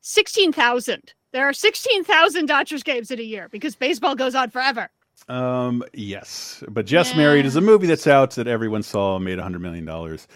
[0.01, 1.13] sixteen thousand.
[1.33, 4.89] There are sixteen thousand Dodgers games in a year because baseball goes on forever.
[5.27, 9.61] Um, yes, but Just Married is a movie that's out that everyone saw, made hundred
[9.61, 10.27] million dollars.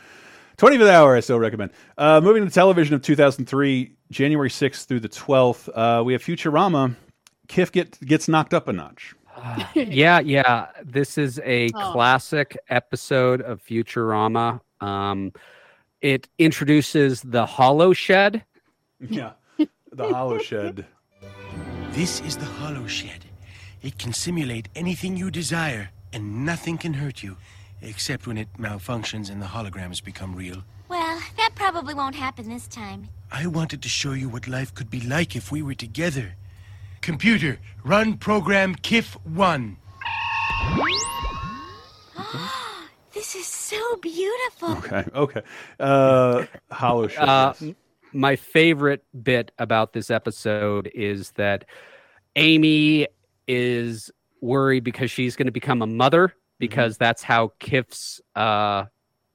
[0.58, 1.72] Twentieth hour, I still recommend.
[1.98, 5.70] Uh, moving to television of two thousand three, January sixth through the twelfth.
[5.70, 6.96] Uh, we have Futurama.
[7.48, 9.16] Kif get, gets knocked up a notch.
[9.74, 10.68] yeah, yeah.
[10.84, 11.92] This is a Oh.
[11.94, 14.60] classic episode of Futurama.
[14.82, 15.32] Um,
[16.02, 18.44] it introduces the Holo-Shed.
[19.10, 19.32] Yeah,
[19.94, 20.86] the Holo-Shed.
[21.92, 23.24] This is the Holo-Shed.
[23.82, 27.38] It can simulate anything you desire, and nothing can hurt you,
[27.82, 30.64] except when it malfunctions and the holograms become real.
[30.90, 33.08] Well, that probably won't happen this time.
[33.32, 36.36] I wanted to show you what life could be like if we were together.
[37.00, 39.78] Computer, run program KIF 1.
[43.20, 44.78] This is so beautiful.
[44.78, 45.42] Okay, okay.
[45.78, 47.28] Uh, Holo-Shed.
[47.28, 47.54] Uh,
[48.14, 51.66] my favorite bit about this episode is that
[52.38, 53.10] Amy
[53.46, 54.10] is
[54.40, 58.86] worried because she's going to become a mother because that's how Kif's uh,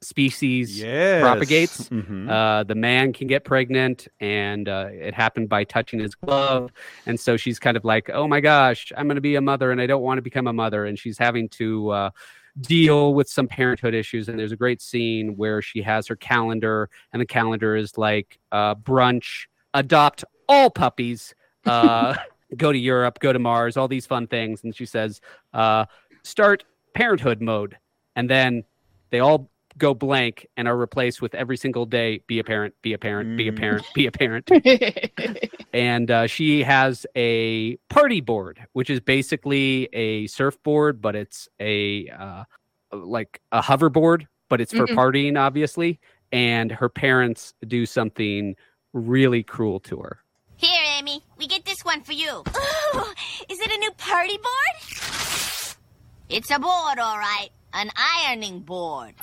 [0.01, 1.20] species Yes.
[1.20, 1.90] propagates.
[1.90, 2.31] Mhm.
[2.31, 6.70] Uh, the man can get pregnant, and uh, it happened by touching his glove.
[7.05, 9.73] And so she's kind of like, "Oh my gosh, I'm going to be a mother,
[9.73, 12.11] and I don't want to become a mother." And she's having to uh,
[12.60, 14.28] deal with some parenthood issues.
[14.28, 18.39] And there's a great scene where she has her calendar, and the calendar is like
[18.52, 21.35] uh, brunch, adopt all puppies,
[21.66, 22.14] uh,
[22.56, 24.62] go to Europe, go to Mars, all these fun things.
[24.64, 25.20] And she says,
[25.52, 25.86] uh,
[26.22, 26.64] start
[26.94, 27.76] parenthood mode.
[28.16, 28.64] And then
[29.10, 32.93] they all go blank and are replaced with every single day be a parent, be
[32.93, 34.51] a parent, be a parent, be a parent.
[35.73, 42.09] and uh, she has a party board, which is basically a surfboard, but it's a
[42.09, 42.45] uh,
[42.93, 44.95] like a hoverboard, but it's for Mhm.
[44.95, 45.99] partying, obviously.
[46.33, 48.57] And her parents do something
[48.93, 50.19] really cruel to her.
[50.57, 52.31] Here, Amy, we get this one for you.
[52.31, 52.43] Ooh,
[53.49, 55.75] is it a new party board?
[56.29, 57.51] It's a board, all right.
[57.73, 59.15] An ironing board.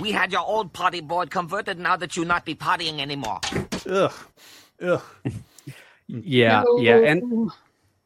[0.00, 3.40] We had your old party board converted now that you not be partying anymore.
[3.88, 4.12] Ugh.
[4.82, 5.02] Ugh.
[6.06, 7.50] Yeah, yeah, and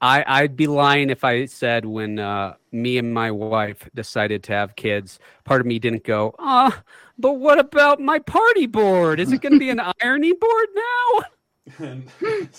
[0.00, 4.52] I, I'd be lying if I said when uh, me and my wife decided to
[4.52, 6.82] have kids, part of me didn't go, ah,
[7.18, 9.18] but what about my party board?
[9.18, 10.68] Is it going to be an irony board
[11.80, 11.98] now?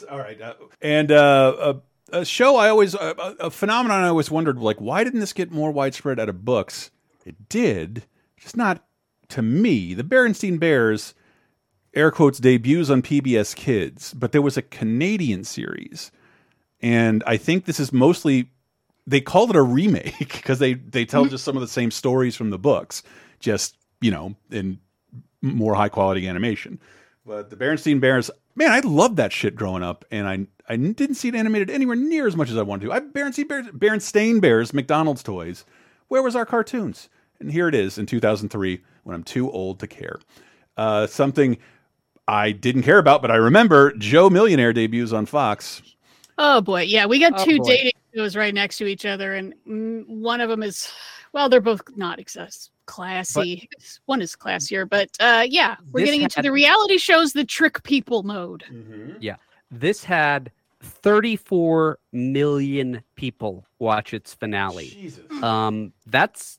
[0.12, 0.42] All right.
[0.42, 1.80] Uh, and uh,
[2.12, 5.34] a, a show I always, a, a phenomenon I always wondered, like, why didn't this
[5.34, 6.92] get more widespread out of books?
[7.26, 8.04] It did,
[8.38, 8.84] just not
[9.30, 9.94] to me.
[9.94, 11.14] The Berenstein Bears,
[11.94, 16.12] air quotes, debuts on PBS Kids, but there was a Canadian series.
[16.82, 18.52] And I think this is mostly,
[19.08, 21.32] they called it a remake because they, they tell mm-hmm.
[21.32, 23.04] just some of the same stories from the books,
[23.40, 24.80] just, you know, in
[25.42, 26.80] more high quality animation.
[27.26, 31.16] But the Berenstein Bears, man, I loved that shit growing up, and I I didn't
[31.16, 32.92] see it animated anywhere near as much as I wanted to.
[32.92, 35.66] I Berenstein Bears, Berenstain Bears, McDonald's toys.
[36.08, 37.10] Where was our cartoons?
[37.40, 40.20] And here it is in 2003 when I'm too old to care.
[40.78, 41.58] Uh, something
[42.28, 45.82] I didn't care about, but I remember Joe Millionaire debuts on Fox.
[46.38, 47.66] Oh boy, yeah, we got Oh, two boy.
[47.66, 50.90] dating shows right next to each other, and mm, one of them is,
[51.34, 53.70] well, they're both not excess classy.
[54.06, 57.84] one is classier, but uh, yeah, we're This getting into the reality shows that trick
[57.84, 58.64] people mode.
[59.20, 59.36] Yeah.
[59.70, 60.52] This had
[60.82, 65.12] 34 million people watch its finale.
[65.44, 66.58] Um, that's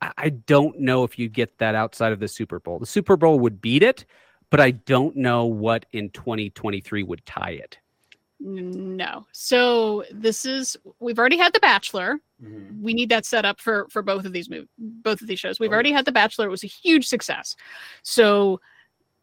[0.00, 2.78] I- don't know if you get that outside of the Super Bowl.
[2.78, 4.04] The Super Bowl would beat it,
[4.50, 7.78] but I don't know what in 2023 would tie it.
[8.40, 12.20] No, so this is we've already had The Bachelor.
[12.40, 12.82] Mm-hmm.
[12.82, 15.58] We need that set up for for both of these mov- both of these shows.
[15.58, 16.46] We've already had The Bachelor.
[16.46, 17.56] It was a huge success.
[18.02, 18.60] So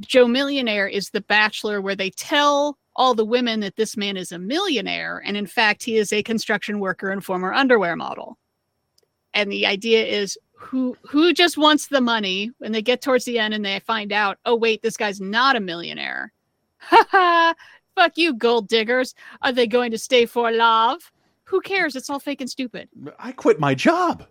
[0.02, 4.34] Joe Millionaire is The Bachelor, where they tell all the women that this man is
[4.34, 8.38] a millionaire, and in fact, he is a construction worker and former underwear model.
[9.34, 13.38] And the idea is who who just wants the money when they get towards the
[13.38, 16.34] end and they find out, oh wait, this guy's not a millionaire.
[16.80, 17.56] Ha ha!
[17.96, 19.14] Fuck you, gold diggers.
[19.42, 21.12] Are they going to stay for love?
[21.46, 21.96] Who cares?
[21.96, 22.90] It's all fake and stupid.
[23.20, 24.26] I quit my job.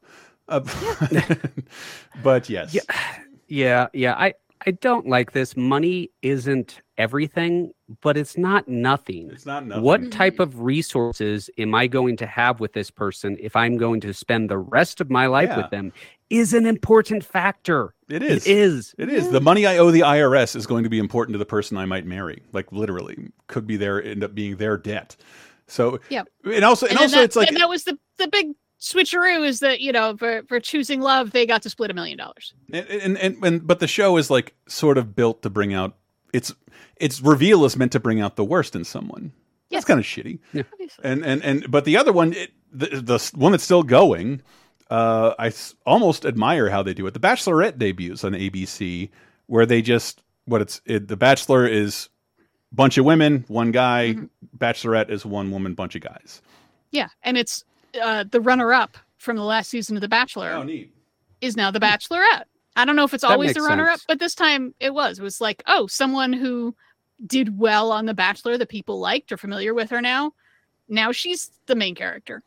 [0.49, 0.61] Uh,
[2.23, 2.75] but yes.
[2.75, 2.83] Yeah,
[3.49, 4.15] yeah, yeah.
[4.15, 4.35] I
[4.67, 5.57] I don't like this.
[5.57, 9.31] Money isn't everything, but it's not nothing.
[9.33, 9.83] It's not nothing.
[9.85, 14.01] What type of resources am I going to have with this person if I'm going
[14.03, 15.59] to spend the rest of my life Yeah.
[15.59, 15.93] with them?
[16.31, 17.95] Is an important factor.
[18.09, 18.47] It is.
[18.47, 18.95] It is.
[18.99, 19.31] It is.
[19.31, 21.85] The money I owe the IRS is going to be important to the person I
[21.85, 22.43] might marry.
[22.53, 25.17] Like literally, could be their end up being their debt.
[25.67, 26.23] So Yeah.
[26.45, 28.49] and also and, then also that, it's like and that was the the big
[28.93, 32.19] switcheroo is that you know for for choosing love they got to split a million
[32.19, 32.53] dollars.
[32.73, 35.97] and, and and and but the show is like sort of built to bring out
[36.33, 36.53] its
[36.97, 39.33] its reveal is meant to bring out the worst in someone.
[39.71, 40.39] That's kind of shitty.
[40.53, 40.63] yeah
[41.03, 44.41] And and and but the other one, it, the the one that's still going,
[44.91, 47.15] uh, I s- almost admire how they do it.
[47.15, 49.11] The Bachelorette debuts on ABC,
[49.47, 52.09] where they just what it's it, the Bachelor is
[52.71, 54.15] bunch of women, one guy.
[54.57, 56.41] Bachelorette is one woman, bunch of guys.
[56.93, 57.65] Yeah, and it's
[58.03, 60.51] uh, the runner up from the last season of The Bachelor.
[60.53, 60.93] Oh, neat.
[61.41, 62.45] Is now The Bachelorette.
[62.77, 64.05] I don't know if it's That always the makes runner up, sense.
[64.09, 65.19] but this time it was.
[65.19, 66.75] It was like, oh, someone who
[67.27, 70.33] did well on The Bachelor that people liked or familiar with her now.
[70.89, 72.43] Now she's the main character.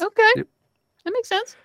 [0.00, 0.32] Okay.
[0.36, 1.56] That makes sense.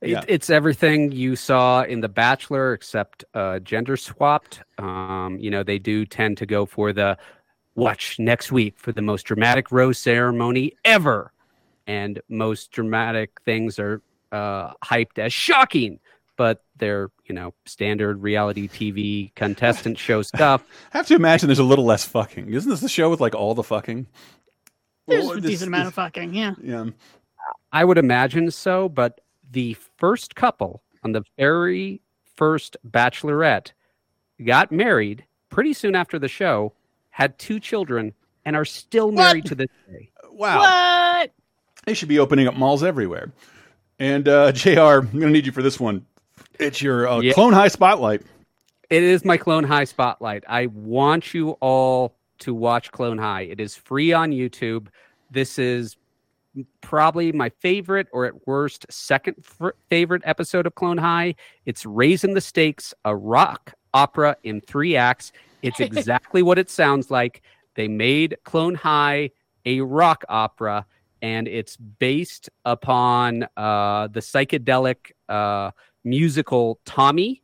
[0.00, 0.24] It, Yeah.
[0.28, 4.62] It's everything you saw in The Bachelor, except uh, gender swapped.
[4.78, 7.18] Um, you know, they do tend to go for the
[7.74, 11.32] watch next week for the most dramatic rose ceremony ever.
[11.88, 14.00] And most dramatic things are
[14.30, 15.98] uh, hyped as shocking,
[16.36, 20.62] but they're, you know, standard reality TV contestant show stuff.
[20.92, 22.52] I have to imagine there's a little less fucking.
[22.52, 24.06] Isn't this the show with like all the fucking?
[25.06, 26.54] There's Well, a this- decent amount of fucking, yeah.
[26.62, 26.84] Yeah.
[27.72, 32.02] I would imagine so, but the first couple on the very
[32.36, 33.72] first Bachelorette
[34.44, 36.74] got married pretty soon after the show,
[37.10, 38.12] had two children,
[38.44, 40.10] and are still married to this day.
[40.30, 40.58] Wow.
[40.60, 41.32] What?
[41.88, 43.32] They should be opening up malls everywhere.
[43.98, 46.04] And uh, Jr., I'm gonna need you for this one.
[46.60, 47.32] It's your uh, Yeah.
[47.32, 48.20] Clone High spotlight.
[48.90, 50.44] It is my Clone High spotlight.
[50.46, 53.42] I want you all to watch Clone High.
[53.42, 54.88] It is free on YouTube.
[55.30, 55.96] This is
[56.82, 61.36] probably my favorite, or at worst, second f- favorite episode of Clone High.
[61.64, 65.32] It's Raising the Stakes, a rock opera in three acts.
[65.62, 67.40] It's exactly what it sounds like.
[67.76, 69.30] They made Clone High
[69.64, 70.84] a rock opera,
[71.22, 75.70] and it's based upon uh, the psychedelic uh,
[76.04, 77.42] musical Tommy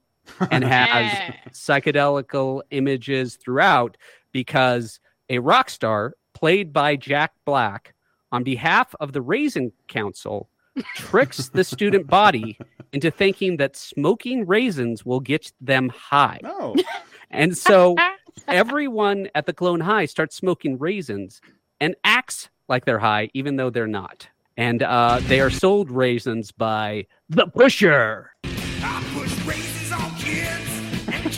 [0.51, 3.97] and has psychedelical images throughout
[4.33, 7.95] because a rock star played by Jack Black
[8.33, 10.49] on behalf of the Raisin Council
[10.97, 12.59] tricks the student body
[12.93, 16.41] into thinking that smoking raisins will get them high.
[16.43, 16.75] No.
[17.31, 17.97] And so
[18.47, 21.41] everyone at the Clone High starts smoking raisins
[21.81, 24.29] and acts like they're high, even though they're not.
[24.57, 28.31] And uh, they are sold raisins by the pusher.
[28.45, 31.33] I push raisins on kids, and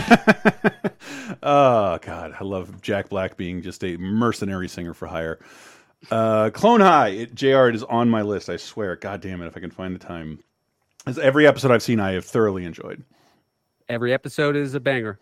[1.42, 5.38] Oh God, I love Jack Black being just a mercenary singer for hire.
[6.10, 7.68] Uh, Clone High, it, Jr.
[7.68, 8.48] It is on my list.
[8.50, 8.96] I swear.
[8.96, 10.40] God damn it, if I can find the time.
[11.06, 13.02] As every episode I've seen, I have thoroughly enjoyed.
[13.88, 15.18] Every episode is a banger.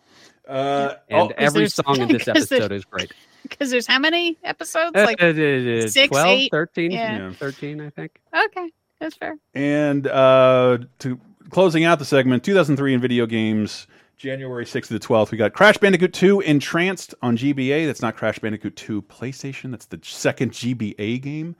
[0.47, 3.11] Uh, and oh, every song in this episode is great.
[3.43, 4.91] Because there's how many episodes?
[4.95, 6.51] Uh, Like uh, uh, six, 12, eight?
[6.51, 7.17] 13, Yeah.
[7.17, 7.33] Yeah.
[7.33, 8.19] 13, I think.
[8.33, 9.37] Okay, that's fair.
[9.53, 13.87] And uh, to closing out the segment, 2003 in video games,
[14.17, 17.85] January 6th to the 12th, we got Crash Bandicoot 2 N-Tranced on GBA.
[17.85, 19.69] That's not Crash Bandicoot 2 PlayStation.
[19.69, 21.55] That's the second GBA game.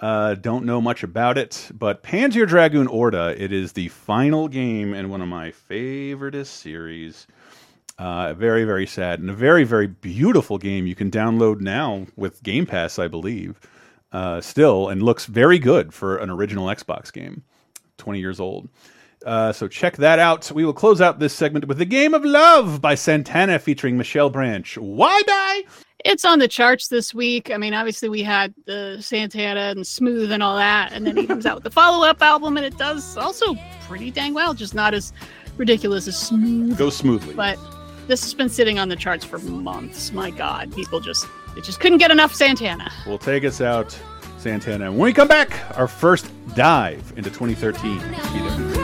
[0.00, 4.94] Uh, don't know much about it, but Panzer Dragoon Orta, it is the final game
[4.94, 7.28] in one of my favoriteest series.
[7.98, 12.42] Uh, very, very sad and a very, very beautiful game you can download now with
[12.42, 13.60] Game Pass, I believe,
[14.10, 17.44] uh, still, and looks very good for an original Xbox game.
[17.98, 18.68] 20 years old.
[19.24, 20.50] Uh, so check that out.
[20.52, 24.30] We will close out this segment with The Game of Love by Santana featuring Michelle
[24.30, 24.76] Branch.
[24.78, 25.62] Why die?
[26.04, 27.50] It's on the charts this week.
[27.50, 31.26] I mean, obviously we had the Santana and Smooth and all that, and then he
[31.26, 34.94] comes out with the follow-up album, and it does also pretty dang well, just not
[34.94, 35.12] as
[35.56, 36.76] ridiculous as Smooth.
[36.76, 37.34] Go smoothly.
[37.34, 37.58] But
[38.08, 40.12] this has been sitting on the charts for months.
[40.12, 42.90] My God, people just they just couldn't get enough Santana.
[43.06, 43.96] We'll take us out,
[44.38, 44.86] Santana.
[44.86, 48.81] And When we come back, our first dive into 2013.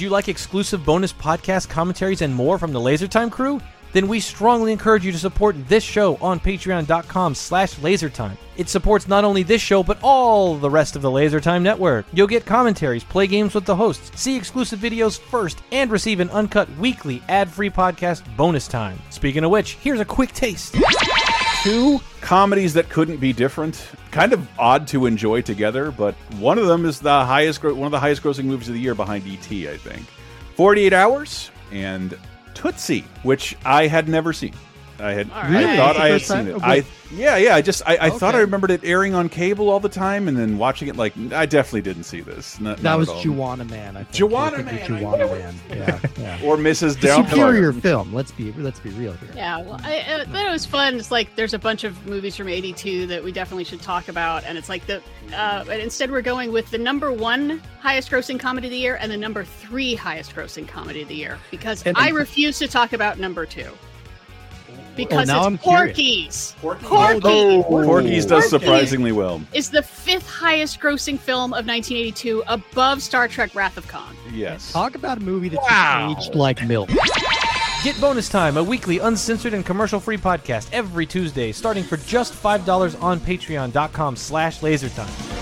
[0.00, 3.60] Would you like exclusive bonus podcast commentaries and more from the LaserTime crew?
[3.92, 8.38] Then we strongly encourage you to support this show on patreon.com slash lasertime.
[8.56, 12.06] It supports not only this show, but all the rest of the LaserTime network.
[12.14, 16.30] You'll get commentaries, play games with the hosts, see exclusive videos first, and receive an
[16.30, 18.98] uncut weekly ad-free podcast bonus time.
[19.10, 20.76] Speaking of which, here's a quick taste.
[21.62, 23.86] Two comedies that couldn't be different.
[24.10, 27.92] Kind of odd to enjoy together, but one of them is the highest, one of
[27.92, 30.04] the highest grossing movies of the year behind ET, I think.
[30.56, 32.18] 48 Hours and
[32.54, 34.54] Tootsie, which I had never seen.
[35.00, 35.76] I had I Really?
[35.76, 36.62] thought I had seen it.
[36.62, 39.80] I yeah yeah I just I, I thought I remembered it airing on cable all
[39.80, 42.60] the time and then watching it like I definitely didn't see this.
[42.60, 43.22] Not, That not was at all.
[43.24, 43.96] Juwanna Mann.
[43.96, 44.30] I think.
[44.30, 45.54] Juwanna I think it was Man, Juwanna Mann.
[45.70, 46.00] Yeah,
[46.40, 46.46] yeah.
[46.48, 47.00] or Mrs.
[47.00, 47.28] The Doubtfire.
[47.30, 48.14] superior film.
[48.14, 49.30] Let's be let's be real here.
[49.34, 50.94] Yeah, well, I, I thought it was fun.
[50.96, 54.44] It's like there's a bunch of movies from '82 that we definitely should talk about,
[54.44, 55.02] and it's like the.
[55.34, 59.10] Uh, instead, we're going with the number one highest grossing comedy of the year and
[59.10, 62.92] the number three highest grossing comedy of the year because And- I refuse to talk
[62.92, 63.70] about number two
[65.08, 65.58] because now it's I'm.
[65.58, 66.54] Porky's.
[66.60, 66.86] Porky.
[66.90, 69.40] Oh, Porky's does surprisingly well.
[69.52, 74.16] Is the fifth highest grossing film of 1982 above Star Trek: Wrath of Khan.
[74.32, 74.72] Yes.
[74.72, 76.16] Talk about a movie that's Wow.
[76.18, 76.88] aged like milk.
[77.82, 83.02] Get Bonus Time, a weekly uncensored and commercial-free podcast every Tuesday, starting for just $5
[83.02, 85.39] on patreon.com slash lasertime.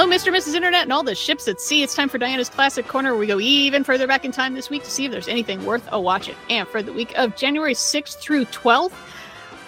[0.00, 0.32] Hello, Mr.
[0.32, 0.54] Mrs.
[0.54, 1.82] Internet and all the ships at sea.
[1.82, 4.70] It's time for Diana's Classic Corner where we go even further back in time this
[4.70, 6.36] week to see if there's anything worth a watch it.
[6.48, 8.92] And for the week of January 6th through 12th,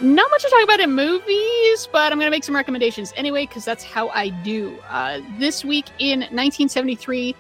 [0.01, 3.45] not much to talk about in movies, but I'm going to make some recommendations anyway
[3.45, 4.79] because that's how I do.
[4.89, 7.35] Uh, this week in 1973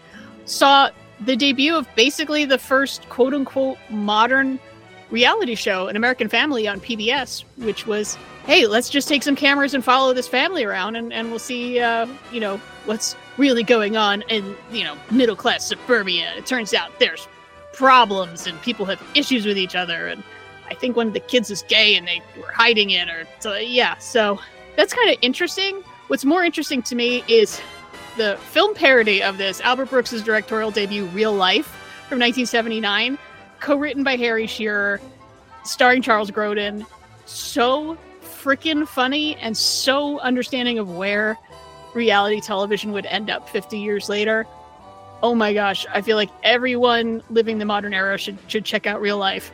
[0.47, 0.91] saw
[1.21, 4.59] the debut of basically the first quote unquote modern
[5.11, 8.17] reality show, An American Family on PBS, which was,
[8.51, 11.79] hey, let's just take some cameras and follow this family around and, and we'll see,
[11.79, 16.35] uh, you know, what's really going on in, you know, middle class suburbia.
[16.37, 17.29] It turns out there's
[17.73, 20.09] problems and people have issues with each other.
[20.09, 20.25] And
[20.69, 23.55] I think one of the kids is gay and they were hiding it or so,
[23.57, 23.97] yeah.
[23.99, 24.41] So
[24.75, 25.85] that's kind of interesting.
[26.09, 27.61] What's more interesting to me is
[28.17, 31.67] the film parody of this, Albert Brooks's directorial debut, Real Life,
[32.09, 33.17] from 1979,
[33.61, 35.01] co-written by Harry Shearer,
[35.63, 36.85] starring Charles Grodin.
[37.27, 37.97] So
[38.43, 41.39] freaking funny and so understanding of where
[41.95, 44.47] reality television would end up 50 years later.
[45.23, 49.01] Oh my gosh, I feel like everyone living the modern era should should check out
[49.01, 49.53] Real Life.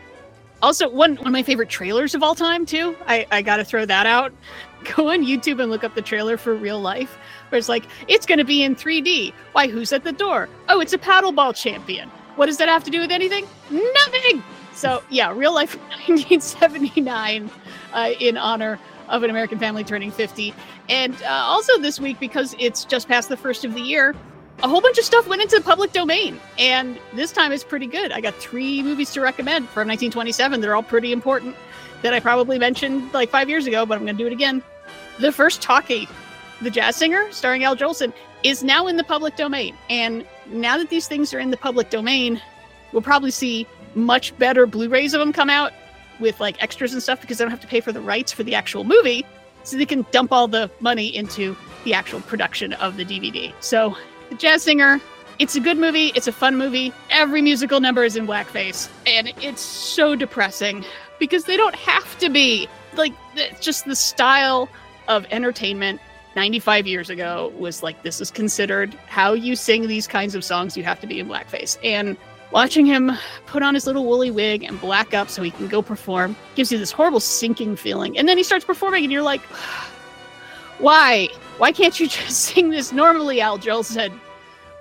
[0.62, 2.96] Also, one one of my favorite trailers of all time too.
[3.06, 4.32] I I got to throw that out.
[4.96, 7.18] Go on YouTube and look up the trailer for Real Life,
[7.48, 9.32] where it's like it's going to be in 3D.
[9.52, 9.66] Why?
[9.66, 10.48] Who's at the door?
[10.68, 12.08] Oh, it's a paddleball champion.
[12.36, 13.44] What does that have to do with anything?
[13.70, 14.42] Nothing.
[14.72, 15.76] So yeah, Real Life
[16.06, 17.50] 1979,
[17.96, 18.78] uh, in honor
[19.08, 20.54] of an American family turning 50,
[20.88, 24.14] and uh, also this week because it's just past the first of the year
[24.62, 26.40] a whole bunch of stuff went into the public domain.
[26.58, 28.12] And this time it's pretty good.
[28.12, 31.54] I got three movies to recommend from 1927 they're all pretty important
[32.02, 34.62] that i probably mentioned like five years ago but i'm going to do it again.
[35.18, 36.08] The first talkie
[36.62, 38.12] the jazz singer starring al jolson
[38.42, 39.76] is now in the public domain.
[39.90, 42.40] And now that these things are in the public domain
[42.92, 45.72] we'll probably see much better blu-rays of them come out
[46.20, 48.42] with like extras and stuff because they don't have to pay for the rights for
[48.42, 49.24] the actual movie
[49.62, 53.96] so they can dump all the money into the actual production of the dvd so
[54.28, 55.00] the Jazz Singer.
[55.38, 56.12] It's a good movie.
[56.14, 56.92] It's a fun movie.
[57.10, 60.84] Every musical number is in blackface, and it's so depressing
[61.18, 62.68] because they don't have to be.
[62.94, 63.12] Like,
[63.60, 64.68] just the style
[65.08, 66.00] of entertainment
[66.34, 70.76] 95 years ago was like, this is considered how you sing these kinds of songs,
[70.76, 71.78] you have to be in blackface.
[71.84, 72.16] And
[72.56, 73.12] watching him
[73.44, 76.72] put on his little woolly wig and black up so he can go perform gives
[76.72, 78.16] you this horrible sinking feeling.
[78.16, 79.42] And then he starts performing, and you're like,
[80.78, 81.28] why?
[81.58, 83.42] Why can't you just sing this normally?
[83.42, 83.92] Al Jolson.
[83.92, 84.12] Said,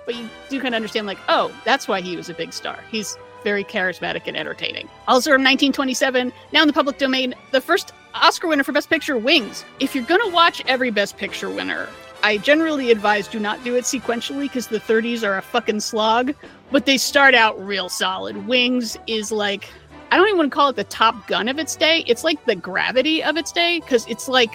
[0.06, 2.78] but you do kind of understand, like, oh, that's why he was a big star.
[2.90, 4.88] He's very charismatic and entertaining.
[5.06, 9.18] Also from 1927, now in the public domain, the first Oscar winner for Best Picture,
[9.18, 9.66] Wings.
[9.80, 11.90] If you're gonna watch every Best Picture winner,
[12.26, 16.34] I generally advise do not do it sequentially because the 30s are a fucking slog,
[16.72, 18.48] but they start out real solid.
[18.48, 19.68] Wings is like,
[20.10, 22.02] I don't even want to call it the top gun of its day.
[22.08, 24.50] It's like the gravity of its day because it's like,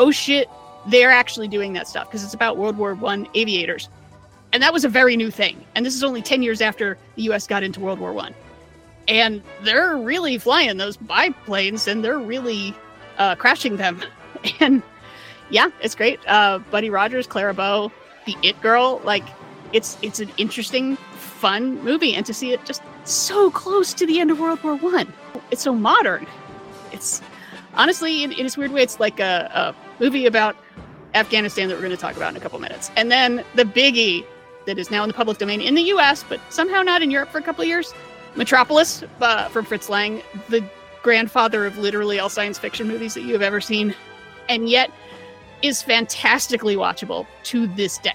[0.00, 0.48] oh shit,
[0.88, 3.88] they're actually doing that stuff because it's about World War One aviators,
[4.52, 5.64] and that was a very new thing.
[5.76, 7.46] And this is only ten years after the U.S.
[7.46, 8.34] got into World War One,
[9.06, 12.74] and they're really flying those biplanes, and they're really
[13.18, 14.02] uh, crashing them.
[14.60, 14.80] And
[15.50, 16.20] yeah, it's great.
[16.26, 17.90] Uh, Buddy Rogers, Clara Bow,
[18.24, 19.24] the It Girl, like
[19.72, 24.20] it's it's an interesting, fun movie, and to see it just so close to the
[24.20, 25.12] end of World War One,
[25.50, 26.26] it's so modern.
[26.92, 27.22] It's
[27.74, 30.56] honestly, in, in this weird way, it's like a, a movie about
[31.14, 32.90] Afghanistan that we're going to talk about in a couple minutes.
[32.96, 34.24] And then the biggie
[34.66, 37.30] that is now in the public domain in the US, but somehow not in Europe
[37.30, 37.94] for a couple of years
[38.36, 40.62] Metropolis uh, from Fritz Lang, the
[41.02, 43.94] grandfather of literally all science fiction movies that you have ever seen,
[44.48, 44.90] and yet
[45.62, 48.14] is fantastically watchable to this day.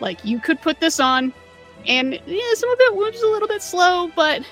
[0.00, 1.32] Like, you could put this on,
[1.86, 4.42] and yeah, some of it moves a little bit slow, but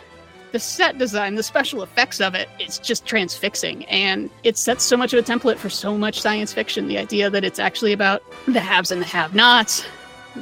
[0.52, 3.84] the set design, the special effects of it, it's just transfixing.
[3.86, 6.88] And it sets so much of a template for so much science fiction.
[6.88, 9.84] The idea that it's actually about the haves and the have nots,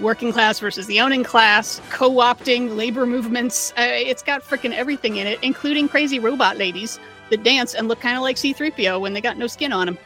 [0.01, 3.73] working class versus the owning class, co opting labor movements.
[3.73, 6.99] Uh, it's got freaking everything in it, including crazy robot ladies
[7.31, 9.99] that dance and look kind of like C3PO when they got no skin on them.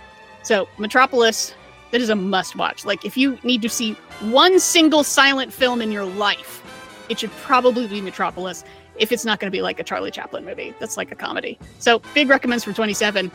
[0.43, 1.55] So, Metropolis,
[1.91, 2.85] that is a must watch.
[2.85, 6.63] Like, if you need to see one single silent film in your life,
[7.09, 8.65] it should probably be Metropolis
[8.97, 11.59] if it's not going to be like a Charlie Chaplin movie that's like a comedy.
[11.79, 13.31] So, big recommends from 27.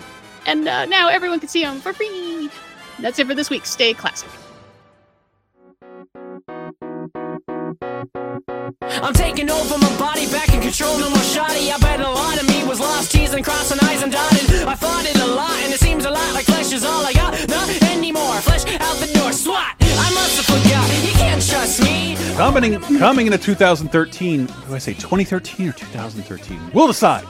[0.45, 2.49] And uh, now everyone can see them for free.
[2.99, 3.65] That's it for this week.
[3.65, 4.29] Stay classic.
[9.03, 11.71] I'm taking over my body, back in control, no more shoddy.
[11.71, 14.67] I bet a lot of me was lost, and crossing I's and dotted.
[14.67, 17.13] I fought it a lot, and it seems a lot like flesh is all I
[17.13, 17.33] got.
[17.49, 19.75] Not anymore, flesh out the door, swat.
[19.81, 22.15] I must have forgot, you can't trust me.
[22.35, 24.45] Coming, coming into 2013.
[24.45, 26.71] Do I say 2013 or 2013?
[26.73, 27.25] We'll decide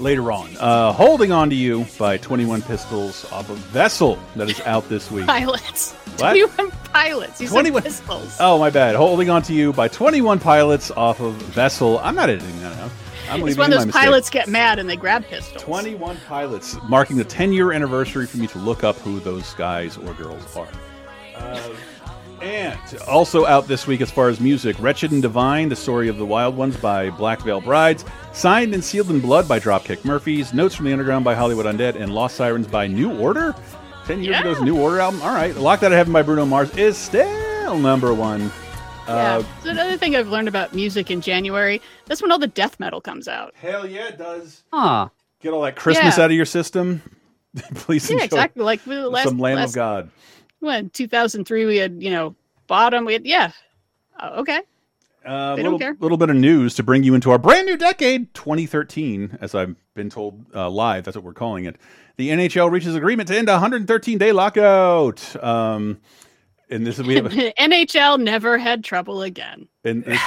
[0.00, 0.56] later on.
[0.58, 5.10] Uh, Holding On to You by 21 Pistols off of Vessel that is out this
[5.10, 5.26] week.
[5.26, 5.92] Pilots.
[6.16, 6.32] What?
[6.36, 7.40] 21 pilots.
[7.40, 8.36] You 21 said pistols.
[8.40, 8.96] Oh, my bad.
[8.96, 11.98] Holding On to You by 21 Pilots off of Vessel.
[12.00, 12.90] I'm not editing that out.
[13.30, 14.02] I'm it's leaving when in my those mistake.
[14.02, 15.62] pilots get mad and they grab pistols.
[15.62, 19.96] 21 Pilots, marking the 10 year anniversary for me to look up who those guys
[19.98, 20.68] or girls are.
[21.36, 21.68] Uh,
[22.42, 26.16] and also out this week, as far as music, Wretched and Divine, The Story of
[26.18, 30.52] the Wild Ones by Black Veil Brides, Signed and Sealed in Blood by Dropkick Murphys,
[30.54, 33.54] Notes from the Underground by Hollywood Undead, and Lost Sirens by New Order.
[34.06, 34.40] 10 years Yeah.
[34.40, 35.20] ago's New Order album.
[35.22, 35.54] All right.
[35.56, 38.50] Locked Out of Heaven by Bruno Mars is still number one.
[39.06, 39.38] Yeah.
[39.38, 42.78] Uh, so another thing I've learned about music in January, that's when all the death
[42.80, 43.54] metal comes out.
[43.56, 44.62] Hell yeah, it does.
[44.72, 45.08] Huh.
[45.40, 46.24] Get all that Christmas Yeah.
[46.24, 47.02] out of your system.
[47.74, 48.62] Please Yeah, enjoy exactly.
[48.64, 50.10] Like the last, some Lamb last of God.
[50.60, 52.34] When 2003 we had, you know,
[52.66, 53.04] bottom.
[53.04, 53.52] We had, yeah.
[54.18, 54.60] Uh, okay.
[55.22, 55.96] They don't little, care.
[56.00, 59.76] little bit of news to bring you into our brand new decade, 2013, as I've
[59.94, 61.04] been told uh, live.
[61.04, 61.76] That's what we're calling it.
[62.16, 65.44] The NHL reaches agreement to end a 113 day lockout.
[65.44, 66.00] Um,
[66.70, 69.68] And this we have a, NHL never had trouble again.
[69.84, 70.20] and this,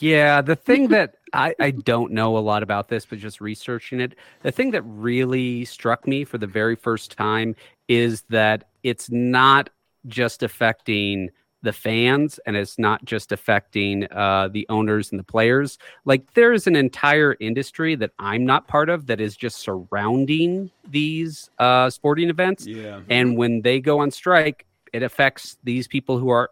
[0.00, 4.00] Yeah, the thing that I, I don't know a lot about this, but just researching
[4.00, 7.54] it, the thing that really struck me for the very first time
[7.88, 9.70] is that it's not
[10.06, 11.30] just affecting
[11.62, 15.78] the fans and it's not just affecting uh, the owners and the players.
[16.04, 21.50] Like there's an entire industry that I'm not part of that is just surrounding these
[21.58, 22.66] uh, sporting events.
[22.66, 23.00] Yeah.
[23.10, 24.66] And when they go on strike,
[24.96, 26.50] it affects these people who are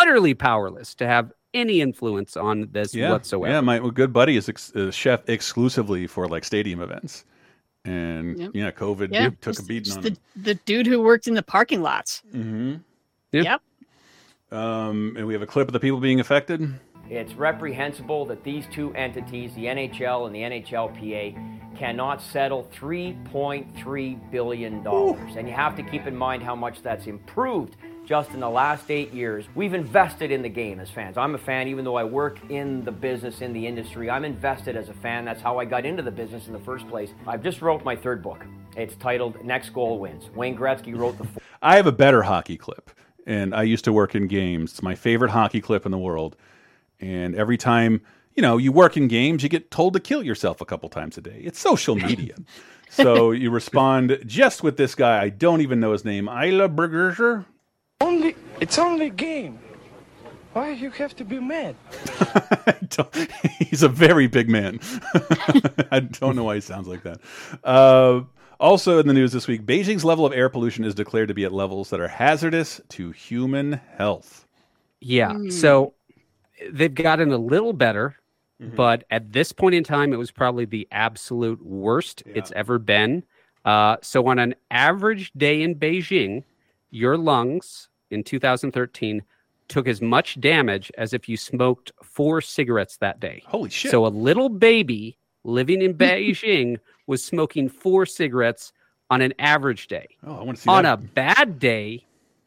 [0.00, 3.52] utterly powerless to have any influence on this yeah, whatsoever.
[3.52, 7.24] Yeah, my good buddy is ex- a chef exclusively for like stadium events,
[7.84, 8.50] and Yep.
[8.54, 10.16] yeah, COVID Yeah, took a just- beating on the, him.
[10.36, 12.22] the dude who worked in the parking lots.
[12.34, 12.74] Mm-hmm.
[13.32, 13.60] Yep.
[14.52, 16.60] Um, and we have a clip of the people being affected.
[17.08, 24.86] It's reprehensible that these two entities, the NHL and the NHLPA, cannot settle $3.3 billion.
[24.86, 27.76] And you have to keep in mind how much that's improved
[28.06, 29.46] just in the last eight years.
[29.54, 31.16] We've invested in the game as fans.
[31.16, 34.08] I'm a fan, even though I work in the business, in the industry.
[34.08, 35.24] I'm invested as a fan.
[35.24, 37.10] That's how I got into the business in the first place.
[37.26, 38.44] I've just wrote my third book.
[38.76, 40.30] It's titled Next Goal Wins.
[40.34, 41.26] Wayne Gretzky wrote the
[41.62, 42.90] I have a better hockey clip,
[43.26, 44.72] and I used to work in games.
[44.72, 46.36] It's my favorite hockey clip in the world.
[47.00, 48.00] And every time
[48.34, 51.18] you know you work in games, you get told to kill yourself a couple times
[51.18, 51.40] a day.
[51.44, 52.34] It's social media.
[52.90, 55.22] so you respond just with this guy.
[55.22, 56.28] I don't even know his name.
[56.28, 57.46] Isla Berger.
[58.00, 59.58] Only it's only a game.
[60.56, 61.76] Why you have to be mad?
[63.58, 64.80] He's a very big man.
[65.90, 67.20] I don't know why he sounds like that.
[67.62, 68.22] Uh,
[68.58, 71.44] also in the news this week, Beijing's level of air pollution is declared to be
[71.44, 74.46] at levels that are hazardous to human health.
[75.00, 75.34] Yeah.
[75.34, 75.50] Hmm.
[75.50, 75.92] So
[76.70, 78.16] they've gotten a little better,
[78.58, 78.74] Mm-hmm.
[78.74, 83.22] but at this point in time, it was probably the absolute worst it's ever been.
[83.66, 86.42] Uh, so on an average day in Beijing,
[86.88, 89.22] your lungs in 2013
[89.68, 93.42] took as much damage as if you smoked four cigarettes that day.
[93.44, 93.90] Holy shit.
[93.90, 98.72] So a little baby living in Beijing was smoking four cigarettes
[99.10, 100.06] on an average day.
[100.26, 100.94] Oh, I want to see On that.
[100.94, 102.05] a bad day,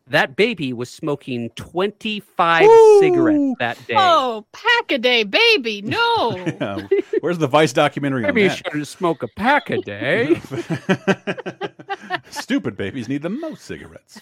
[0.10, 2.70] that baby was smoking 25
[3.00, 3.96] cigarettes that day.
[3.98, 5.82] Oh, pack a day, baby.
[5.90, 6.36] No.
[6.36, 6.88] Yeah.
[7.22, 8.58] Where's the Vice documentary on Maybe you that?
[8.58, 10.40] shouldn't smoke a pack a day.
[12.30, 14.20] Stupid babies need the most cigarettes.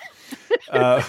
[0.69, 1.03] Uh,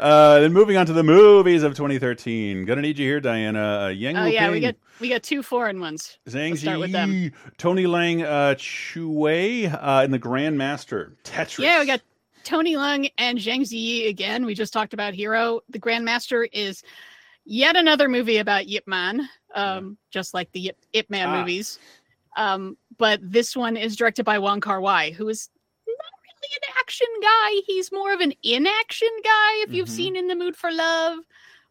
[0.00, 2.64] uh, then moving on to the movies of 2013.
[2.64, 3.84] Gonna need you here, Diana.
[3.84, 6.18] Uh, Yang oh Wu yeah, we Ping, got we got two foreign ones.
[6.28, 7.32] Zhang Let's start with them.
[7.58, 11.58] Tony Leung uh, Chui uh, in the Grandmaster Tetris.
[11.58, 12.00] Yeah, we got
[12.46, 14.46] Tony Leung and Zhang Ziyi again.
[14.46, 15.60] We just talked about Hero.
[15.68, 16.84] The Grandmaster is
[17.44, 21.32] yet another movie about Yip Man, um, just like the Yip, Ip Man Ah.
[21.40, 21.80] movies.
[22.36, 25.50] Um, but this one is directed by Wong Kar Wai, who is
[25.88, 27.62] not really an action guy.
[27.66, 29.62] He's more of an inaction guy.
[29.64, 29.90] If you've Mhm.
[29.90, 31.18] seen In the Mood for Love,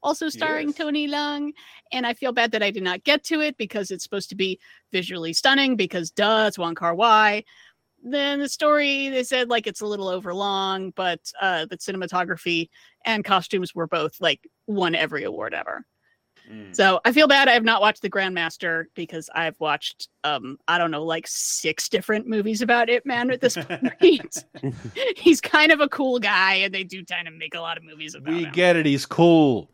[0.03, 1.53] also starring Tony Leung.
[1.93, 4.35] And I feel bad that I did not get to it because it's supposed to
[4.35, 4.59] be
[4.91, 5.77] visually stunning.
[5.77, 7.45] Because duh, it's Wong Kar Wai
[8.05, 12.69] then the story they said like it's a little overlong but uh the cinematography
[13.05, 15.85] and costumes were both like won every award ever
[16.73, 20.77] so i feel bad i have not watched the grandmaster because i've watched um i
[20.77, 24.45] don't know like six different movies about Ip Man at this point
[25.17, 27.83] he's kind of a cool guy and they do kind of make a lot of
[27.83, 28.85] movies about we him get it.
[28.85, 29.71] He's cool.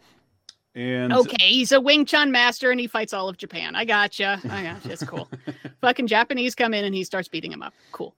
[0.74, 3.76] And Okay, he's a Wing Chun master and he fights all of Japan.
[3.76, 4.40] I gotcha.
[4.50, 4.92] I gotcha.
[4.92, 5.30] It's cool.
[5.82, 7.74] Fucking Japanese come in and he starts beating him up.
[7.92, 8.16] Cool.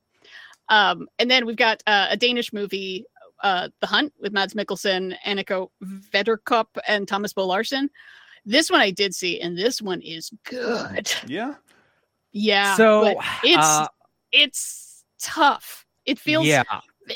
[0.73, 3.05] Um, and then we've got uh, a Danish movie,
[3.43, 5.67] uh, The Hunt, with Mads Mikkelsen, Annika
[6.11, 7.89] Wedderkopp, and Thomas Bo Larsen.
[8.45, 11.11] This one I did see, and this one is good.
[11.27, 11.55] Yeah.
[12.31, 12.75] Yeah.
[12.75, 13.87] So, it's uh,
[14.31, 15.85] it's tough.
[16.05, 16.63] It feels Yeah.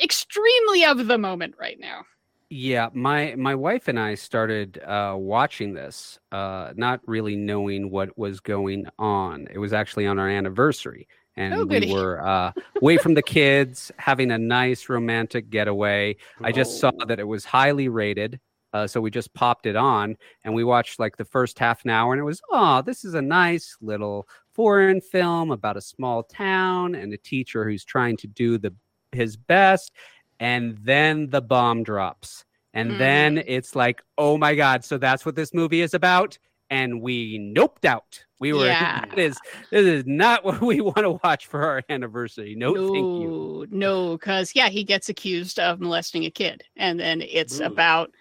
[0.04, 2.04] extremely of the moment right now.
[2.50, 8.18] Yeah, my my wife and I started uh, watching this, uh, not really knowing what
[8.18, 9.48] was going on.
[9.52, 11.08] It was actually on our anniversary,
[11.38, 12.52] and Oh, we were uh,
[12.82, 16.18] away from the kids, having a nice romantic getaway.
[16.44, 18.40] I just saw that it was highly rated,
[18.74, 21.92] uh, so we just popped it on, and we watched like the first half an
[21.92, 26.24] hour, and it was, oh, this is a nice little foreign film about a small
[26.24, 28.74] town and a teacher who's trying to do the
[29.12, 29.94] his best
[30.40, 32.44] and then the bomb drops.
[32.74, 36.38] And then it's like oh my god so that's what this movie is about
[36.70, 39.06] and we noped out we were Yeah.
[39.06, 39.38] that is
[39.72, 44.18] this is not what we want to watch for our anniversary no, thank you No,
[44.18, 48.12] because yeah, he gets accused of molesting a kid, and then it's about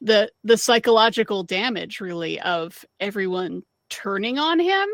[0.00, 4.88] the the psychological damage, really, of everyone turning on him.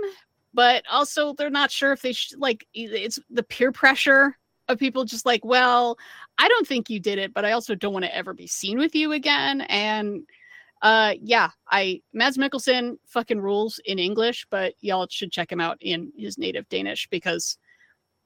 [0.55, 2.67] But also, they're not sure if they should like.
[2.75, 4.37] It's the peer pressure
[4.69, 5.97] of people just like, well,
[6.39, 8.79] I don't think you did it, but I also don't want to ever be seen
[8.79, 9.63] with you again.
[9.63, 10.23] And
[10.83, 15.79] uh yeah, I Mads Mikkelsen fucking rules in English, but y'all should check him out
[15.81, 17.57] in his native Danish because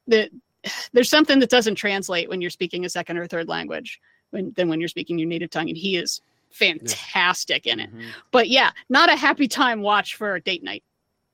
[0.07, 0.31] the
[0.93, 4.01] there's something that doesn't translate when you're speaking a second or third language
[4.31, 6.21] when than when you're speaking your native tongue, and he is
[6.51, 7.91] fantastic in it.
[8.31, 10.83] But yeah, not a happy time watch for a date night.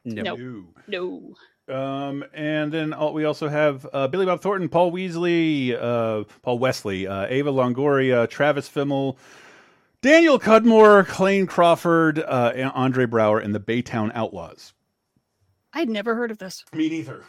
[0.04, 0.34] No.
[0.36, 0.64] No.
[0.88, 1.34] No.
[1.68, 6.58] Um, and then al- we also have uh, Billy Bob Thornton, Paul Weasley, uh, Paul
[6.58, 9.16] Wesley, uh, Ava Longoria, Travis Fimmel,
[10.02, 14.74] Daniel Cudmore, Clayne Crawford, uh, Andre Braugher, and the Baytown Outlaws.
[15.72, 16.64] I'd never heard of this.
[16.72, 17.22] Me neither.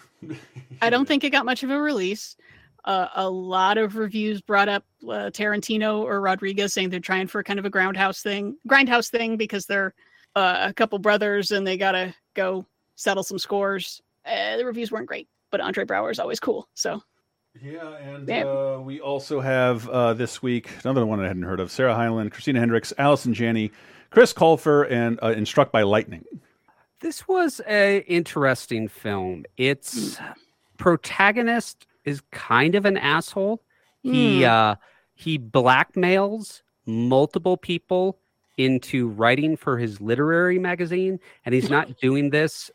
[0.82, 2.36] I don't think it got much of a release.
[2.84, 7.44] Uh, a lot of reviews brought up uh, Tarantino or Rodriguez saying they're trying for
[7.44, 9.94] kind of a groundhouse thing, grindhouse thing because they're
[10.36, 14.02] uh, a couple brothers and they gotta go settle some scores.
[14.26, 16.68] Uh, the reviews weren't great, but Andre Braugher is always cool.
[16.74, 17.02] So
[17.62, 21.72] Yeah, and uh, we also have uh, this week another one I hadn't heard of:
[21.72, 23.72] Sarah Hyland, Christina Hendricks, Allison Janney,
[24.10, 26.26] Chris Colfer, and uh, and Struck by Lightning.
[27.00, 29.46] This was a interesting film.
[29.58, 30.18] Its
[30.78, 33.62] protagonist is kind of an asshole.
[34.02, 34.50] He Hmm.
[34.50, 34.76] uh
[35.16, 38.18] he blackmails multiple people
[38.58, 42.70] into writing for his literary magazine and he's not doing this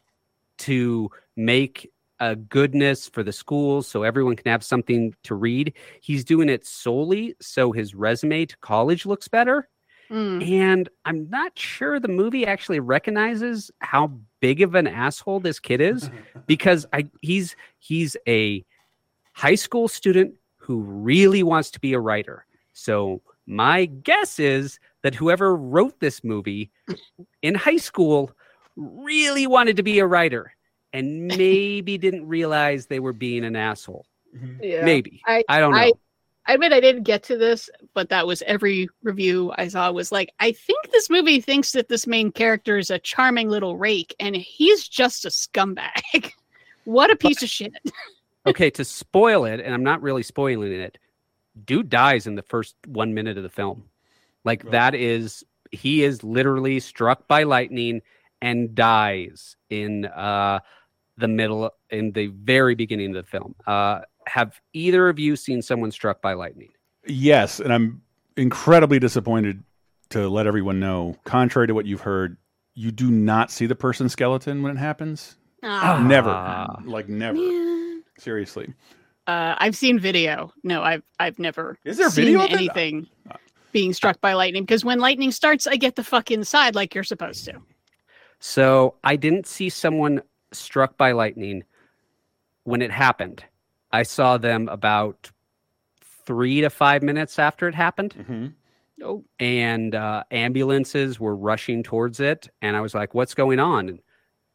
[0.59, 1.90] to make
[2.20, 5.73] a goodness for the schools so everyone can have something to read.
[6.01, 9.69] He's doing it solely so his resume to college looks better.
[10.11, 10.49] Mm.
[10.51, 15.81] And I'm not sure the movie actually recognizes how big of an asshole this kid
[15.81, 16.11] is
[16.47, 18.65] because I he's he's a
[19.32, 22.47] high school student who really wants to be a writer.
[22.73, 26.70] So my guess is that whoever wrote this movie
[27.43, 28.31] in high school
[28.77, 30.53] really wanted to be a writer
[30.93, 34.06] and maybe didn't realize they were being an asshole.
[34.36, 34.62] Mm-hmm.
[34.62, 35.23] yeah, Maybe.
[35.27, 35.78] I, don't know.
[35.78, 35.93] I,
[36.47, 40.12] I admit I didn't get to this, but that was every review I saw was
[40.12, 44.15] like, I think this movie thinks that this main character is a charming little rake,
[44.19, 46.32] and he's just a scumbag.
[46.85, 47.74] what a piece of shit.
[48.47, 50.98] okay, to spoil it, and I'm not really spoiling it,
[51.65, 53.85] dude dies in the first one minute of the film.
[54.44, 58.01] Like that is he is literally struck by lightning
[58.43, 60.60] and dies in uh
[61.16, 63.55] the middle in the very beginning of the film.
[63.66, 66.69] Uh have either of you seen someone struck by lightning?
[67.06, 68.02] Yes, and I'm
[68.36, 69.62] incredibly disappointed
[70.10, 71.16] to let everyone know.
[71.24, 72.36] Contrary to what you've heard,
[72.74, 75.36] you do not see the person's skeleton when it happens.
[75.62, 76.02] Ah.
[76.06, 76.77] Never, Ah.
[76.85, 77.39] like never.
[78.19, 78.73] Seriously.
[79.27, 80.52] Uh, I've seen video.
[80.62, 82.52] No, I've I've never Is there seen video of it?
[82.52, 83.09] anything
[83.73, 87.05] being struck by lightning because when lightning starts, I get the fuck inside like you're
[87.05, 87.55] supposed to.
[88.40, 91.65] So I didn't see someone struck by lightning
[92.65, 93.44] when it happened.
[93.93, 95.31] I saw them about
[96.24, 98.15] three to five minutes after it happened.
[99.02, 102.48] Oh, And uh, ambulances were rushing towards it.
[102.62, 103.89] And I was like, what's going on?
[103.89, 104.01] And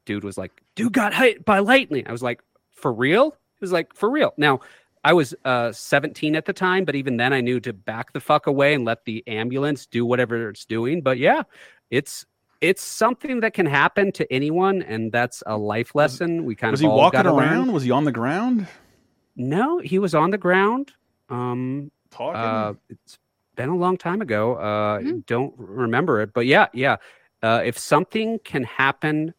[0.06, 2.06] dude was like, dude got hit by lightning.
[2.08, 2.42] I was like,
[2.72, 3.32] for real?
[3.32, 4.34] He was like, for real.
[4.38, 4.60] Now,
[5.06, 8.20] I was uh, 17 at the time, but even then I knew to back the
[8.20, 11.02] fuck away and let the ambulance do whatever it's doing.
[11.02, 11.44] But yeah,
[11.90, 12.26] it's
[12.64, 16.46] it's something that can happen to anyone, and that's a life lesson.
[16.46, 17.50] We kind Was of he all walking gotta learn.
[17.50, 17.74] around?
[17.74, 18.68] Was he on the ground?
[19.36, 20.94] No, he was on the ground.
[21.30, 22.36] Um, Talking?
[22.40, 23.20] Uh, it's
[23.56, 24.56] been a long time ago.
[24.56, 25.20] Uh, Hmm.
[25.28, 26.98] Don't remember it, but yeah, yeah.
[27.42, 29.34] Uh, if something can happen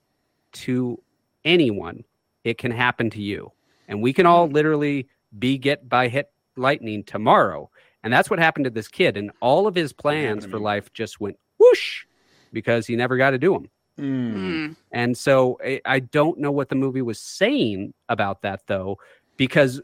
[0.53, 1.01] to
[1.45, 2.05] anyone,
[2.45, 3.51] it can happen to you,
[3.89, 4.33] and we can Hmm.
[4.33, 7.71] all literally be get by hit lightning tomorrow.
[8.03, 11.21] And that's what happened to this kid, and all of his plans for life just
[11.21, 12.05] went whoosh
[12.55, 13.69] because he never got to do them.
[13.97, 14.73] Hmm.
[14.91, 18.99] And so I, I don't know what the movie was saying about that though,
[19.37, 19.81] because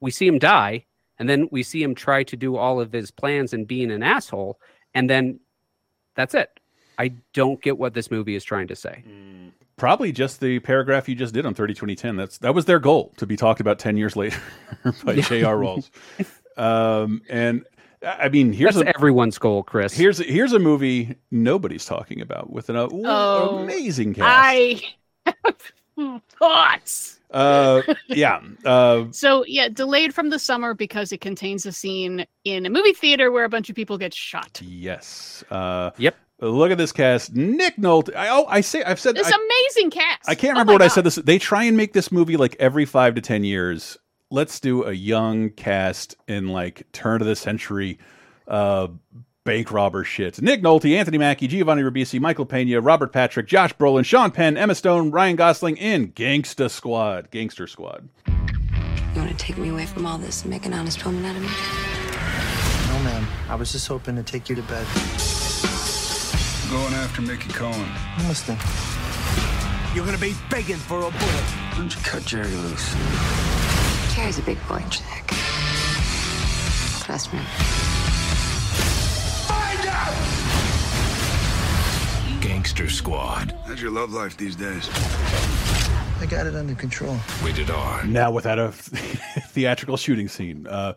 [0.00, 0.84] we see him die
[1.18, 4.02] and then we see him try to do all of his plans and being an
[4.02, 4.58] asshole.
[4.92, 5.40] And then
[6.16, 6.50] that's it.
[6.98, 9.04] I don't get what this movie is trying to say.
[9.76, 12.16] Probably just the paragraph you just did on 30 2010.
[12.16, 14.40] That's that was their goal to be talked about 10 years later
[15.04, 15.22] by Yeah.
[15.22, 15.56] J.R.
[15.56, 15.90] Rawls.
[16.58, 17.64] Um, and
[18.02, 19.92] I mean, here's That's a, everyone's goal, Chris.
[19.94, 24.26] Here's here's a movie nobody's talking about with an uh, Oh, amazing cast.
[24.28, 24.80] I
[25.96, 27.20] have thoughts.
[27.30, 28.40] Uh, yeah.
[28.64, 32.92] Uh, So yeah, delayed from the summer because it contains a scene in a movie
[32.92, 34.60] theater where a bunch of people get shot.
[34.62, 35.42] yes.
[35.50, 36.16] Uh, yep.
[36.40, 38.14] Look at this cast: Nick Nolte.
[38.14, 40.28] I, oh, I say I've said This I, amazing cast.
[40.28, 41.04] I can't Oh remember my what I said.
[41.04, 43.96] This they try and make this movie like every five to ten years.
[44.36, 47.98] Let's do a young cast in like turn of the century
[48.46, 48.88] uh,
[49.44, 50.42] bank robber shit.
[50.42, 54.74] Nick Nolte, Anthony Mackie, Giovanni Ribisi, Michael Pena, Robert Patrick, Josh Brolin, Sean Penn, Emma
[54.74, 57.30] Stone, Ryan Gosling in Gangsta Squad.
[57.30, 58.10] Gangster Squad.
[58.26, 61.34] You want to take me away from all this and make an honest woman out
[61.34, 61.48] of me?
[62.88, 63.26] No, ma'am.
[63.48, 64.86] I was just hoping to take you to bed.
[66.70, 67.88] Going after Mickey Cohen.
[68.18, 68.58] I'm listening.
[69.94, 71.14] You're gonna be begging for a bullet.
[71.22, 73.65] Why don't you cut Jerry loose?
[74.16, 75.26] Jerry's a big boy, Jack.
[77.04, 77.38] Trust me.
[79.46, 80.14] Find out!
[82.40, 83.54] Gangster Squad.
[83.66, 84.88] How's your love life these days?
[86.18, 87.18] I got it under control.
[87.42, 88.06] Rated R.
[88.06, 90.66] Now without a theatrical shooting scene.
[90.66, 90.94] Uh,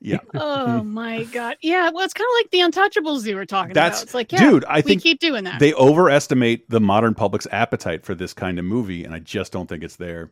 [0.00, 0.18] yeah.
[0.34, 1.56] Oh my god.
[1.62, 4.04] Yeah, well, it's kind of like the Untouchables you were talking That's about.
[4.04, 4.64] It's like, yeah, dude.
[4.66, 5.58] I we think keep doing that.
[5.58, 9.68] They overestimate the modern public's appetite for this kind of movie, and I just don't
[9.68, 10.30] think it's there.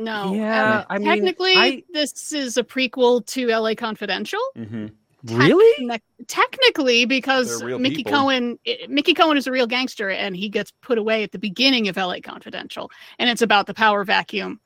[0.00, 0.34] No.
[0.34, 3.74] Yeah, I mean, technically, I- this is a prequel to L.A.
[3.74, 4.40] Confidential.
[4.56, 4.86] Mm-hmm.
[5.24, 5.86] Really?
[5.86, 8.12] Technic- technically, because Mickey people.
[8.12, 11.38] Cohen, i- Mickey Cohen is a real gangster, and he gets put away at the
[11.38, 12.20] beginning of L.A.
[12.22, 14.60] Confidential, and it's about the power vacuum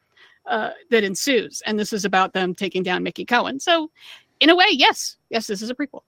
[0.47, 3.59] uh, that ensues, and this is about them taking down Mickey Cohen.
[3.59, 3.91] So,
[4.39, 6.03] in a way, yes, yes, this is a prequel.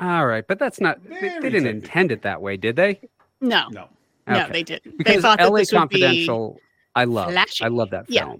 [0.00, 0.98] All right, but that's not.
[1.08, 3.00] They, they didn't intend it that way, did they?
[3.40, 3.88] No, no,
[4.26, 4.84] no, they didn't.
[4.84, 6.58] they Because thought that LA this would be Confidential,
[6.96, 7.30] I love.
[7.30, 7.62] flashy.
[7.64, 8.34] I love that Yeah.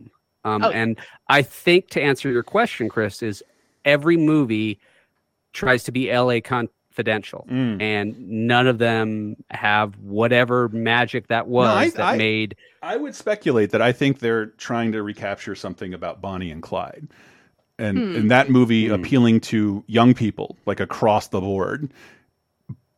[0.46, 0.62] Film.
[0.62, 0.70] Um, Oh.
[0.70, 0.98] And
[1.28, 3.42] I think to answer your question, Chris, is
[3.84, 4.78] every movie
[5.52, 7.80] tries to be LA Confidential, Mm.
[7.80, 12.56] and none of them have whatever magic that was I- that I- made.
[12.82, 17.08] I would speculate that I think they're trying to recapture something about Bonnie and Clyde,
[17.78, 18.16] and Hmm.
[18.16, 21.90] and that movie appealing to young people like across the board.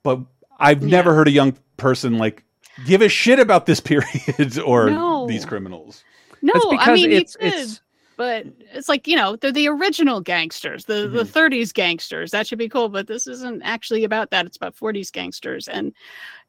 [0.02, 0.20] But
[0.58, 2.44] I've never heard a young person like
[2.86, 5.26] give a shit about this period or No.
[5.26, 6.02] these criminals.
[6.42, 7.80] No, I mean it's- could, it's-
[8.16, 11.38] but it's like you know they're the original gangsters, the the Mm-hmm.
[11.38, 12.32] 30s gangsters.
[12.32, 14.44] That should be cool, but this isn't actually about that.
[14.44, 15.92] It's about 40s gangsters, and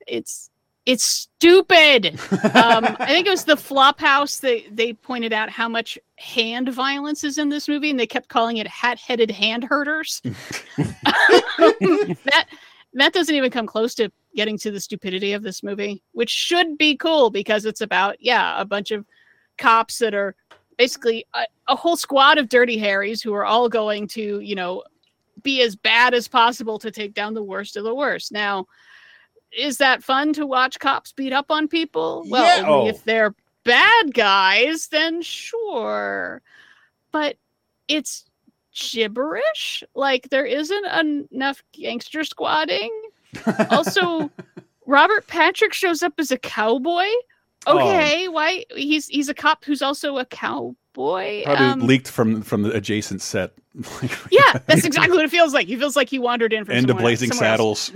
[0.07, 0.49] it's
[0.87, 2.19] it's stupid.
[2.55, 4.39] um, I think it was the Flophouse.
[4.39, 8.29] They they pointed out how much hand violence is in this movie, and they kept
[8.29, 10.23] calling it hat-headed hand herders.
[10.77, 12.45] that
[12.93, 16.77] that doesn't even come close to getting to the stupidity of this movie, which should
[16.77, 19.05] be cool because it's about yeah a bunch of
[19.59, 20.35] cops that are
[20.77, 24.83] basically a, a whole squad of dirty harrys who are all going to you know
[25.43, 28.31] be as bad as possible to take down the worst of the worst.
[28.31, 28.65] Now,
[29.57, 32.25] is that fun to watch cops beat up on people?
[32.27, 32.67] Well, Yeah.
[32.67, 32.87] Oh.
[32.87, 33.33] if they're
[33.63, 36.41] bad guys, then sure.
[37.11, 37.37] But
[37.87, 38.25] it's
[38.73, 39.83] gibberish.
[39.95, 40.85] Like there isn't
[41.31, 42.91] enough gangster squatting.
[43.69, 44.29] also,
[44.85, 47.07] Robert Patrick shows up as a cowboy.
[47.67, 47.77] Oh.
[47.79, 51.43] Okay, why he's he's a cop who's also a cowboy.
[51.43, 53.53] Probably Um, leaked from from the adjacent set.
[54.31, 55.67] yeah, that's exactly what it feels like.
[55.67, 57.31] He feels like he wandered in from End of Blazing.
[57.31, 57.91] Saddles.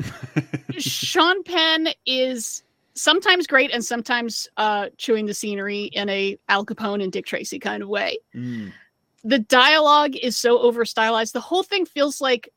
[0.77, 2.63] Sean Penn is
[2.93, 7.57] sometimes great and sometimes uh, chewing the scenery in a Al Capone and Dick Tracy
[7.59, 8.17] kind of way.
[9.25, 11.33] The dialogue is so over stylized.
[11.33, 12.49] The whole thing feels like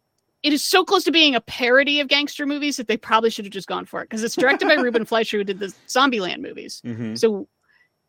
[0.42, 3.44] it is so close to being a parody of gangster movies that they probably should
[3.44, 6.40] have just gone for it because it's directed by Ruben Fleischer, who did the Zombieland
[6.40, 6.80] movies.
[6.84, 7.18] Mhm.
[7.18, 7.48] So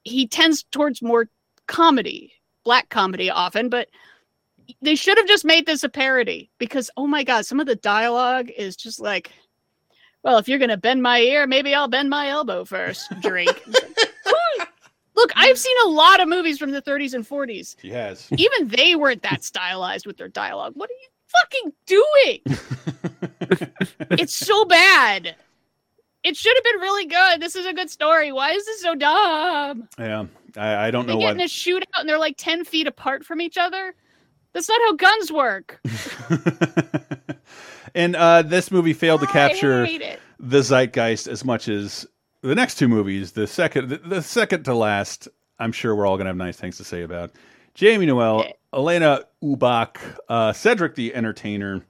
[0.04, 1.30] he tends towards more
[1.68, 2.34] comedy,
[2.64, 3.88] black comedy often, but
[4.82, 7.76] they should have just made this a parody because oh my god, some of the
[7.76, 9.32] dialogue is just like,
[10.24, 13.10] well, if you're gonna bend my ear, maybe I'll bend my elbow first.
[13.22, 13.64] Drink.
[15.16, 17.76] Look, I've seen a lot of movies from the 30s and 40s.
[17.82, 18.28] He has.
[18.38, 20.74] Even they weren't that stylized with their dialogue.
[20.76, 22.41] What are you fucking doing?
[24.12, 25.36] it's so bad.
[26.24, 27.41] It should have been really good.
[27.41, 28.32] This is a good story.
[28.32, 29.88] Why is this so dumb?
[29.98, 30.26] Yeah,
[30.58, 31.44] I, I don't They know get in why.
[31.44, 33.95] a shootout and they're like 10 feet apart from each other.
[34.54, 35.80] That's not how guns work.
[37.95, 39.88] And uh, this movie failed to capture
[40.40, 42.06] the zeitgeist as much as
[42.44, 43.32] the next two movies.
[43.32, 45.28] The second, the, the second to last,
[45.58, 47.32] I'm sure we're all gonna have nice things to say about.
[47.78, 49.98] Jamie Noel, Alanna Ubach,
[50.28, 51.86] uh, Cedric the Entertainer.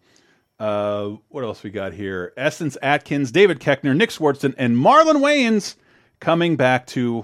[0.59, 2.33] Uh, what else we got here?
[2.35, 5.77] Essence Atkins, David Koechner, Nick Swardson, and Marlon Wayans
[6.19, 7.23] coming back to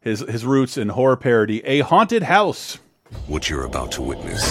[0.00, 2.78] his his roots in horror parody, A Haunted House.
[3.26, 4.42] What you're about to witness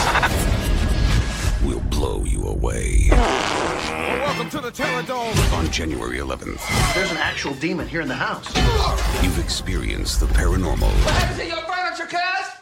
[1.64, 3.08] will blow you away.
[3.10, 5.36] Welcome to the Terror Dome.
[5.56, 8.56] On January 11th, There's an actual demon here in the house.
[9.24, 10.82] you've experienced the paranormal.
[10.82, 12.58] What happened to your furniture, cuz?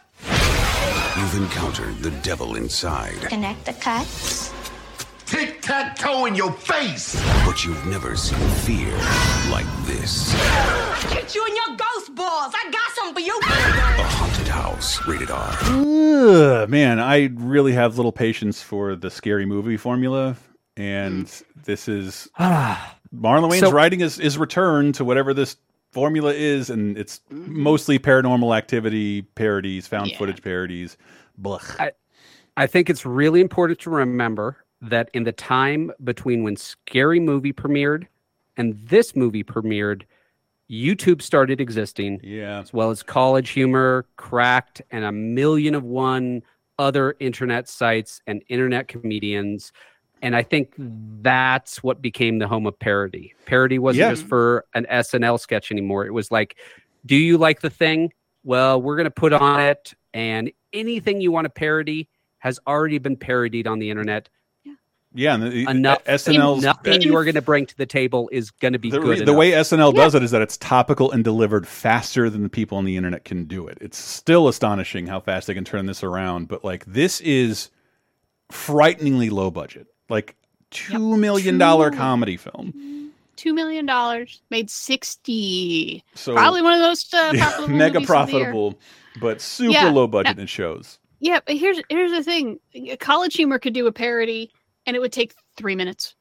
[1.17, 3.19] You've encountered the devil inside.
[3.21, 4.53] Connect the cuts.
[5.25, 7.19] Tic tac toe in your face!
[7.45, 8.91] But you've never seen fear
[9.49, 10.33] like this.
[11.11, 12.53] Get you and your ghost balls.
[12.55, 13.39] I got something for you.
[13.41, 15.57] A haunted house, rated R.
[15.61, 20.35] Ugh, man, I really have little patience for the scary movie formula,
[20.77, 21.61] and hmm.
[21.63, 25.57] this is Marlon Wayans So- writing his, his return to whatever this
[25.95, 27.63] formula is, and it's Mm-hmm.
[27.63, 30.17] mostly paranormal activity parodies, found Yeah.
[30.17, 30.97] footage parodies.
[31.41, 31.79] Blech.
[31.79, 31.91] I,
[32.57, 37.53] I think it's really important to remember that in the time between when Scary Movie
[37.53, 38.07] premiered
[38.57, 40.03] and this movie premiered,
[40.69, 42.19] YouTube started existing.
[42.23, 42.59] Yeah.
[42.59, 46.43] As well as College Humor, Cracked, and a million of one
[46.77, 49.71] other internet sites and internet comedians.
[50.25, 53.35] And I think that's what became the home of parody.
[53.45, 54.09] Parody wasn't Yeah.
[54.09, 56.07] just for an SNL sketch anymore.
[56.07, 56.55] It was like,
[57.05, 58.11] do you like the thing?
[58.43, 62.97] Well, we're going to put on it, and anything you want to parody has already
[62.97, 64.27] been parodied on the internet.
[64.63, 64.73] Yeah,
[65.13, 65.33] Yeah.
[65.35, 68.73] and the, Enough, SNL's nothing you are going to bring to the table is going
[68.73, 69.19] to be the, good.
[69.19, 69.35] the enough.
[69.37, 72.85] way SNL does it is that it's topical and delivered faster than the people on
[72.85, 73.77] the internet can do it.
[73.79, 77.69] It's still astonishing how fast they can turn this around, but like this is
[78.51, 79.85] frighteningly low budget.
[80.09, 80.35] Like
[80.71, 83.11] two million dollar comedy film.
[83.35, 86.03] Two million dollars made sixty.
[86.13, 88.05] So Probably one of those uh, Yeah, mega movies of the year.
[88.07, 88.79] profitable,
[89.19, 90.99] but super Yeah, low budget no- in shows.
[91.19, 92.59] Yeah, but here's here's the thing:
[92.99, 94.51] College Humor could do a parody,
[94.85, 96.15] and it would take three minutes.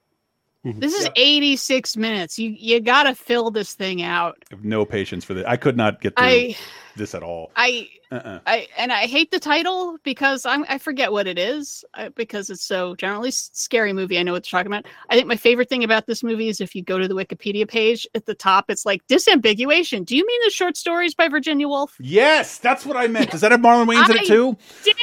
[0.64, 0.80] Mm-hmm.
[0.80, 2.38] This is 86 minutes.
[2.38, 4.38] You you gotta fill this thing out.
[4.50, 5.44] I have no patience for this.
[5.46, 6.56] I could not get through I-
[6.96, 7.50] this at all.
[7.54, 8.40] I Uh-uh.
[8.46, 12.50] I and I hate the title because I'm I forget what it is uh, because
[12.50, 14.18] it's so generally scary movie.
[14.18, 14.86] I know what you're talking about.
[15.08, 17.66] I think my favorite thing about this movie is if you go to the Wikipedia
[17.66, 20.04] page at the top, it's like disambiguation.
[20.04, 21.96] Do you mean the short stories by Virginia Woolf?
[21.98, 23.30] Yes, that's what I meant.
[23.30, 24.56] Does that have Marlon Wayans in it too?
[24.84, 24.96] Did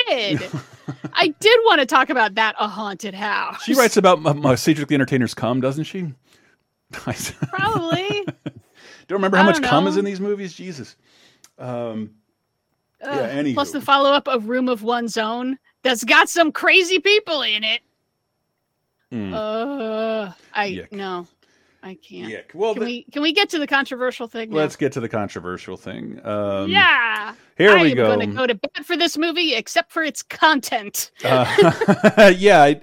[1.13, 3.63] I did want to talk about that a haunted house?
[3.63, 6.13] She writes about m- m- Cedric the Entertainer's cum, doesn't she?
[6.91, 8.25] Probably.
[9.07, 10.53] don't remember how much don't cum is in these movies.
[10.53, 10.95] Jesus.
[11.57, 12.15] Um,
[13.03, 13.53] Ugh, yeah.
[13.53, 17.63] Plus the follow up of Room of One's Own that's got some crazy people in
[17.63, 17.81] it.
[19.11, 19.33] Mm.
[19.33, 20.91] Uh, I Yuck.
[20.91, 21.27] no,
[21.83, 22.31] I can't.
[22.31, 22.53] Yuck.
[22.53, 24.51] Well, can the- we can we get to the controversial thing?
[24.51, 24.55] now?
[24.57, 26.19] Let's get to the controversial thing.
[26.25, 27.33] Um, yeah.
[27.57, 28.15] Here I we am go.
[28.15, 31.11] Going to go to bed for this movie, except for its content.
[31.25, 32.61] Uh, yeah.
[32.63, 32.81] I,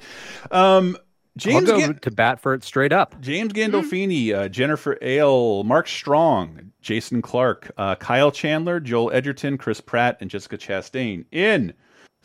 [0.51, 0.99] um,
[1.47, 3.21] I'll James go Gan- to bat for it straight up.
[3.21, 3.75] James Mm-hmm.
[3.77, 10.17] Gandolfini, uh, Jennifer Ehle, Mark Strong, Jason Clarke, uh, Kyle Chandler, Joel Edgerton, Chris Pratt,
[10.21, 11.73] and Jessica Chastain in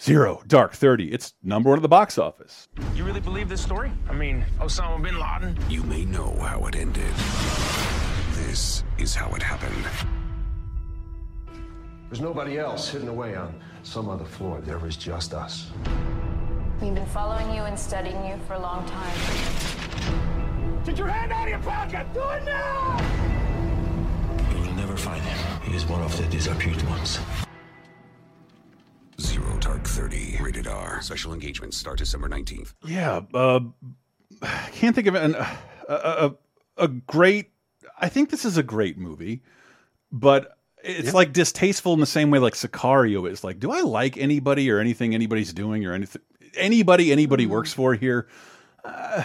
[0.01, 1.11] Zero Dark Thirty.
[1.11, 2.67] It's number one at the box office.
[2.95, 3.91] You really believe this story?
[4.09, 5.57] I mean, Osama bin Laden?
[5.69, 7.13] You may know how it ended.
[8.47, 9.85] This is how it happened.
[12.09, 13.53] There's nobody else hidden away on
[13.83, 14.61] some other floor.
[14.61, 15.71] There was just us.
[16.83, 19.15] We've been following you and studying you for a long time.
[20.85, 22.05] Get your hand out of your pocket!
[22.13, 22.99] Do it now!
[24.51, 25.61] You will never find him.
[25.61, 27.19] He is one of the disappeared ones.
[29.21, 31.01] Zero Dark Thirty, rated R.
[31.01, 32.73] Special engagements start December 19th.
[32.85, 33.61] Yeah, uh,
[34.41, 35.47] I can't think of an, a,
[35.87, 36.35] a
[36.75, 37.51] a great.
[37.97, 39.41] I think this is a great movie,
[40.11, 41.11] but it's Yeah.
[41.13, 43.41] like distasteful in the same way like Sicario is.
[43.41, 46.21] Like, do I like anybody or anything anybody's doing or anything
[46.55, 48.27] anybody anybody works for here?
[48.83, 49.23] Uh,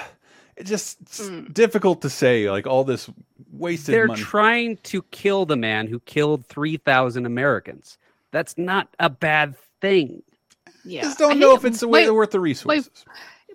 [0.57, 2.51] it's just it's difficult to say.
[2.51, 3.09] Like all this
[3.53, 4.21] wasted They're money.
[4.21, 7.99] trying to kill the man who killed 3,000 Americans.
[8.31, 10.23] That's not a bad thing.
[10.85, 13.05] Yeah, just don't I know if it's the way my- they're worth the resources.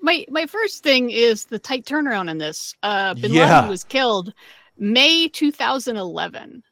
[0.01, 2.75] My my first thing is the tight turnaround in this.
[2.83, 3.55] Uh, Bin Yeah.
[3.57, 4.33] Laden was killed
[4.77, 6.63] May 2011,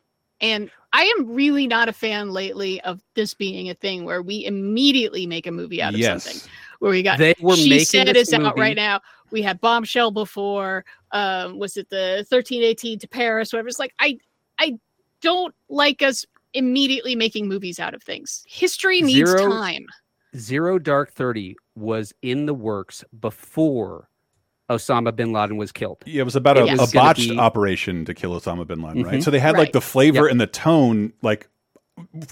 [0.42, 4.46] and I am really not a fan lately of this being a thing where we
[4.46, 6.24] immediately make a movie out of Yes.
[6.26, 6.52] something.
[6.82, 9.02] Where we got They were she making said this is out right now.
[9.30, 10.84] We had Bombshell before.
[11.12, 13.54] Um, was it the 1318 to Paris?
[13.54, 13.68] Whatever.
[13.68, 14.18] It's like I
[14.58, 14.80] I
[15.22, 16.26] don't like us
[16.56, 18.44] immediately making movies out of things.
[18.48, 19.86] History needs Zero- time.
[20.36, 24.10] Zero Dark 30 was in the works before
[24.68, 26.02] Osama bin Laden was killed.
[26.08, 28.82] Yeah, it was about a, It a was botched be- operation to kill Osama bin
[28.82, 29.20] Laden, right?
[29.20, 29.24] Mhm.
[29.24, 30.32] So they had like the flavor Yep.
[30.32, 31.48] and the tone, like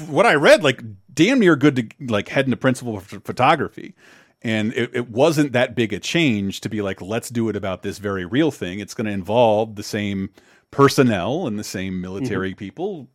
[0.08, 0.82] what I read, like
[1.14, 3.94] damn near good to like head into principle of ph- photography.
[4.42, 7.82] And it, it wasn't that big a change to be like, let's do it about
[7.84, 8.80] this very real thing.
[8.80, 10.30] It's going to involve the same
[10.72, 13.10] personnel and the same military people,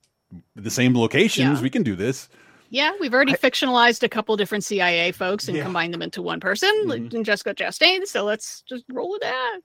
[0.55, 1.59] the same locations.
[1.59, 1.63] Yeah.
[1.63, 2.29] We can do this.
[2.71, 5.63] Yeah, we've already fictionalized a couple different CIA folks and Yeah.
[5.63, 7.17] combined them into one person, like Mm-hmm.
[7.19, 8.05] in Jessica Chastain.
[8.07, 9.61] So let's just roll with that.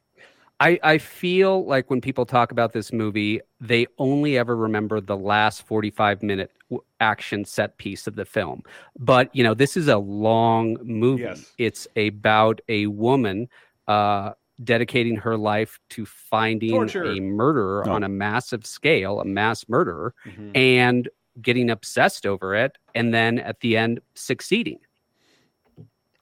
[0.61, 5.15] I, I feel like when people talk about this movie, they only ever remember the
[5.15, 6.51] last 45 minute
[6.99, 8.63] action set piece of the film.
[8.97, 11.23] But, you know, this is a long movie.
[11.23, 11.53] Yes.
[11.57, 13.47] It's about a woman
[13.87, 14.33] uh,
[14.63, 17.05] dedicating her life to finding Torture.
[17.05, 17.93] a murderer No.
[17.93, 20.51] on a massive scale, a mass murderer, Mhm.
[20.57, 21.09] and
[21.41, 22.77] getting obsessed over it.
[22.93, 24.79] And then at the end, succeeding.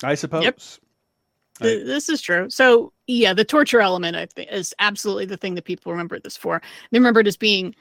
[0.04, 0.80] I suppose.
[1.62, 2.50] Th- this is true.
[2.50, 6.38] So yeah, the torture element I think is absolutely the thing that people remember this
[6.38, 6.62] for.
[6.92, 7.76] They remember it as being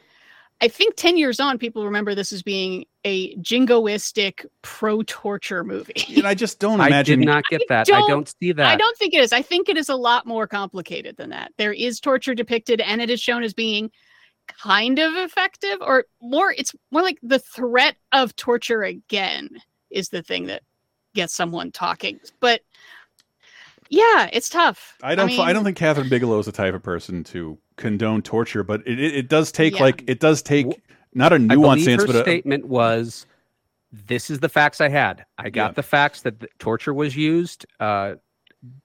[0.60, 6.14] I think 10 years on, people remember this as being a jingoistic pro torture movie.
[6.16, 7.90] And I just don't I did not get that.
[7.92, 8.66] I don't see that.
[8.66, 9.32] I don't think it is.
[9.32, 11.52] I think it is a lot more complicated than that.
[11.58, 13.90] There is torture depicted, and it is shown as being
[14.48, 16.54] kind of effective, or more.
[16.56, 19.50] It's more like the threat of torture again
[19.90, 20.62] is the thing that
[21.14, 22.18] gets someone talking.
[22.40, 22.62] But
[23.90, 24.96] yeah, it's tough.
[25.02, 25.30] I don't.
[25.30, 28.80] I, mean, don't think Kathryn Bigelow is the type of person to condone torture, but
[28.86, 29.82] it, it, it does take Yeah.
[29.82, 30.80] like it does take
[31.14, 33.26] not a nuanced believe stance, her but a, statement was,
[33.92, 35.24] "This is the facts I had.
[35.38, 35.74] I got Yeah.
[35.74, 38.14] the facts that the torture was used uh,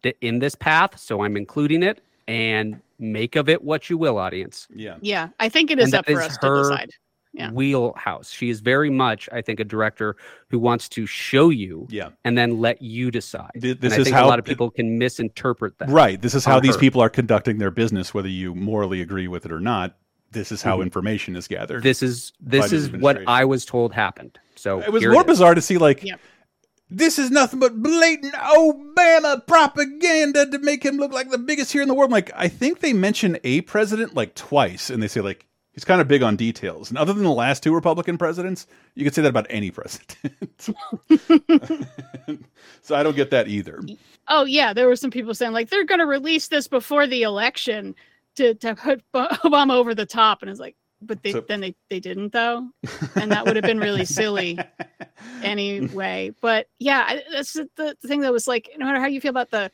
[0.03, 2.01] th- in this path, so I'm including it.
[2.27, 5.95] And make of it what you will, audience." Yeah, Yeah, I think it is And
[5.95, 6.91] up for is us to decide.
[7.33, 7.49] Yeah.
[7.51, 8.29] Wheelhouse.
[8.31, 10.17] She is very much, I think, a director
[10.49, 12.09] who wants to show you, Yeah.
[12.25, 13.51] and then let you decide.
[13.59, 15.89] Th- And this I is think how- a lot of people can misinterpret that.
[15.89, 16.21] right.
[16.21, 16.79] This is how on these her.
[16.81, 19.95] people are conducting their business, whether you morally agree with it or not.
[20.31, 20.83] This is how Mhm.
[20.83, 21.83] information is gathered.
[21.83, 23.21] This is this is what.
[23.27, 24.37] I was told happened.
[24.55, 25.27] So It was more is.
[25.27, 26.19] bizarre to see like Yep.
[26.89, 31.81] this is nothing but blatant Obama propaganda to make him look like the biggest here
[31.81, 32.11] in the world.
[32.11, 36.01] Like I think they mention a president like twice, and they say like he's kind
[36.01, 36.89] of big on details.
[36.89, 40.15] And other than the last two Republican presidents, you could say that about any president.
[42.81, 43.81] so I don't get that either.
[44.27, 47.23] Oh yeah, there were some people saying like they're going to release this before the
[47.23, 47.95] election
[48.35, 51.75] to to put Obama over the top, and it's like, but they So- then they
[51.89, 52.69] they didn't though,
[53.15, 54.57] and that would have been really silly
[55.43, 56.31] anyway.
[56.41, 59.31] But yeah, I- that's the, the thing that was like, no matter how you feel
[59.31, 59.71] about the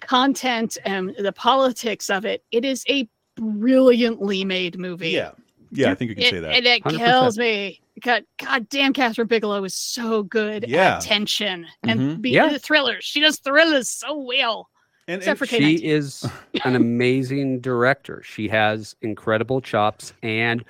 [0.00, 5.10] content and the politics of it, it is a brilliantly made movie.
[5.10, 5.32] Yeah,
[5.70, 6.54] yeah, I think you can It- say that.
[6.54, 6.98] And it 100%.
[6.98, 7.80] kills me.
[8.00, 10.96] God, God damn, Kathryn Bigelow is so good Yeah.
[10.96, 12.22] at tension and Mhm.
[12.22, 12.48] be Yeah.
[12.48, 13.04] the thrillers.
[13.04, 14.68] She does thrillers so well.
[15.08, 16.24] And, Except for she is
[16.64, 18.22] an amazing director.
[18.24, 20.64] She has incredible chops, and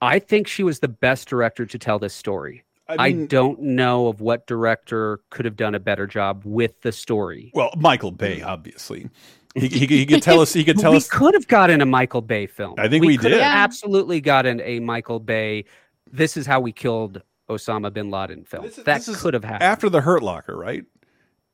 [0.00, 2.64] I think she was the best director to tell this story.
[2.88, 6.92] I I, don't know of what director could have done a better job with the
[6.92, 7.50] story.
[7.54, 9.08] well, Michael Bay, obviously.
[9.56, 10.52] He, he, he could tell us.
[10.52, 11.10] He could tell we us.
[11.12, 12.74] We could have gotten a Michael Bay film.
[12.78, 13.32] I think we could did.
[13.32, 13.64] have Yeah.
[13.64, 15.64] absolutely gotten a Michael Bay.
[16.12, 18.64] This is how we killed Osama bin Laden film.
[18.64, 19.62] This is- that this could have happened.
[19.62, 20.84] after the Hurt Locker, right?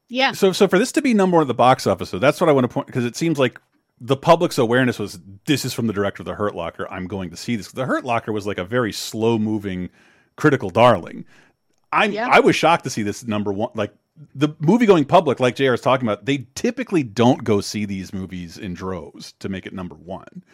[0.08, 0.32] Yeah.
[0.32, 2.50] So, so for this to be number one at the box office, so that's what
[2.50, 3.60] I want to point because it seems like
[4.00, 6.90] the public's awareness was this is from the director of the Hurt Locker.
[6.90, 7.70] I'm going to see this.
[7.72, 9.88] The Hurt Locker was like a very slow moving,
[10.36, 11.24] critical darling.
[11.92, 12.28] I'm Yeah.
[12.30, 13.70] I was shocked to see this number one.
[13.74, 13.94] Like
[14.34, 15.72] the movie going public, like Jr.
[15.74, 19.72] is talking about, they typically don't go see these movies in droves to make it
[19.72, 20.44] number one.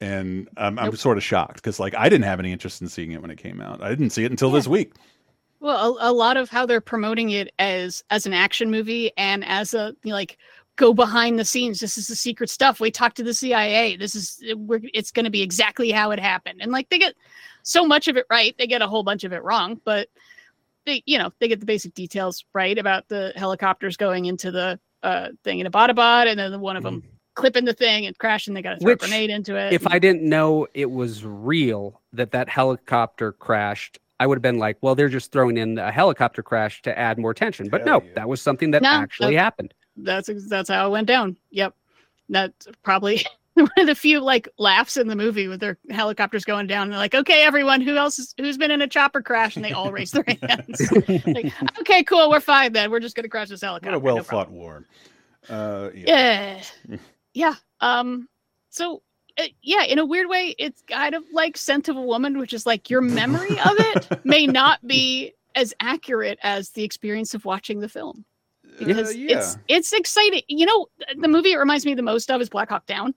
[0.00, 0.96] And um, I'm Nope.
[0.96, 3.38] sort of shocked because like I didn't have any interest in seeing it when it
[3.38, 3.82] came out.
[3.82, 4.94] I didn't see it until this week.
[5.60, 9.44] Well, a, a lot of how they're promoting it as as an action movie and
[9.44, 10.38] as a like
[10.74, 11.78] go behind the scenes.
[11.78, 12.80] This is the secret stuff.
[12.80, 13.96] We talked to the CIA.
[13.96, 16.60] This is we're, it's going to be exactly how it happened.
[16.62, 17.14] And like they get
[17.62, 20.08] so much of it right, they get a whole bunch of it wrong, but
[20.86, 24.78] they you know they get the basic details right about the helicopters going into the
[25.02, 27.02] uh thing in a Abbottabad, and then the one of them
[27.34, 28.54] clipping the thing and crashing.
[28.54, 29.72] They got to throw Which, a grenade into it.
[29.72, 34.58] if I didn't know it was real that that helicopter crashed, I would have been
[34.58, 37.68] like, well, they're just throwing in a helicopter crash to add more tension.
[37.68, 39.74] But no, that was something that No, actually that- happened.
[39.96, 41.36] that's that's how it went down.
[41.50, 41.74] Yep,
[42.28, 46.66] that's probably one of the few like laughs in the movie with their helicopters going
[46.66, 46.84] down.
[46.84, 49.64] And they're like, "Okay, everyone, who else is, who's been in a chopper crash?" And
[49.64, 50.90] they all raise their hands.
[51.26, 52.90] like, okay, cool, we're fine then.
[52.90, 53.98] We're just gonna crash this helicopter.
[53.98, 54.86] What a well problem." fought war.
[55.48, 56.62] Uh, yeah.
[56.88, 56.96] Yeah,
[57.34, 57.54] yeah.
[57.80, 58.28] Um,
[58.70, 59.02] so.
[59.38, 62.52] Uh, yeah, in a weird way, it's kind of like Scent of a Woman, which
[62.52, 67.46] is like your memory of it may not be as accurate as the experience of
[67.46, 68.26] watching the film
[68.78, 69.54] because it's yeah.
[69.68, 70.42] it's exciting.
[70.48, 70.86] You know,
[71.18, 73.14] the movie it reminds me the most of is Black Hawk Down,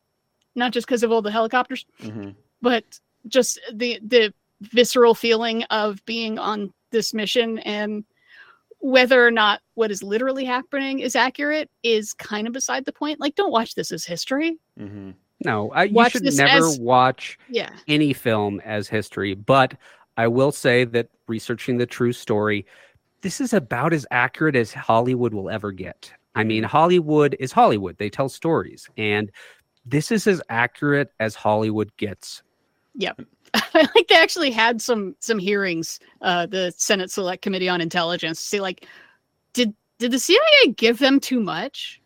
[0.55, 2.35] not just because of all the helicopters, Mhm.
[2.61, 2.83] but
[3.27, 8.05] just the the visceral feeling of being on this mission and
[8.79, 13.19] whether or not what is literally happening is accurate is kind of beside the point.
[13.19, 14.57] Like, don't watch this as history.
[14.79, 15.11] Mm-hmm.
[15.43, 17.69] No, I, you should never as- watch Yeah.
[17.87, 19.33] any film as history.
[19.33, 19.73] But
[20.17, 22.65] I will say that researching the true story,
[23.21, 26.11] this is about as accurate as Hollywood will ever get.
[26.35, 27.97] I mean, Hollywood is Hollywood.
[27.97, 28.87] They tell stories.
[28.97, 29.31] And
[29.85, 32.41] this is as accurate as Hollywood gets.
[32.95, 33.21] Yep.
[33.53, 38.41] I like they actually had some some hearings, uh, the Senate Select Committee on Intelligence,
[38.41, 38.85] to see like,
[39.53, 42.01] did did the CIA give them too much?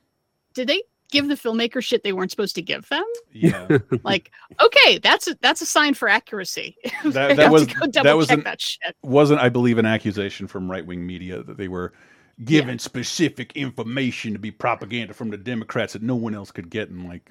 [0.54, 3.06] Did they give the filmmaker shit they weren't supposed to give them?
[3.32, 3.68] Yeah.
[4.04, 4.32] Like,
[4.62, 6.78] okay, that's a, that's a sign for accuracy.
[7.04, 8.96] That, that was go that was an, that shit.
[9.02, 11.94] wasn't I believe an accusation from right wing media that they were
[12.44, 16.90] given specific information to be propaganda from the Democrats that no one else could get
[16.90, 17.30] and like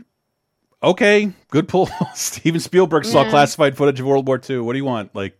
[0.82, 1.88] okay, good pull.
[2.14, 3.30] Steven Spielberg saw Yeah.
[3.30, 4.58] classified footage of World War II.
[4.60, 5.14] What do you want?
[5.14, 5.38] Like,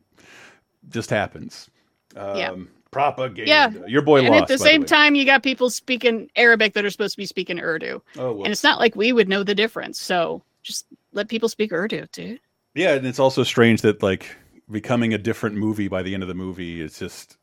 [0.88, 1.68] just happens.
[2.16, 2.54] Um, Yeah.
[2.90, 3.44] Propaganda.
[3.46, 3.70] Yeah.
[3.86, 4.42] Your boy and lost.
[4.42, 4.86] at the same way.
[4.86, 8.00] time, you got people speaking Arabic that are supposed to be speaking Urdu.
[8.16, 8.44] Oh, well.
[8.44, 10.00] And it's not like we would know the difference.
[10.00, 12.40] So just let people speak Urdu, dude.
[12.74, 14.34] Yeah, and it's also strange that like
[14.70, 17.36] becoming a different movie by the end of the movie is just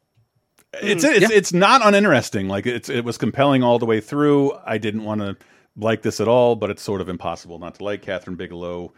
[0.82, 1.22] it's Mm.
[1.22, 2.48] it's it's not uninteresting.
[2.48, 4.52] Like it's it was compelling all the way through.
[4.66, 5.38] I didn't want to
[5.78, 8.94] like this at all, but it's sort of impossible not to like Kathryn Bigelow.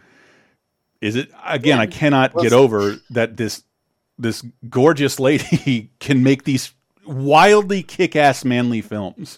[1.02, 1.80] Is it again?
[1.80, 3.64] I cannot Well, get over that this
[4.18, 6.74] this gorgeous lady can make these
[7.06, 9.38] wildly kick-ass manly films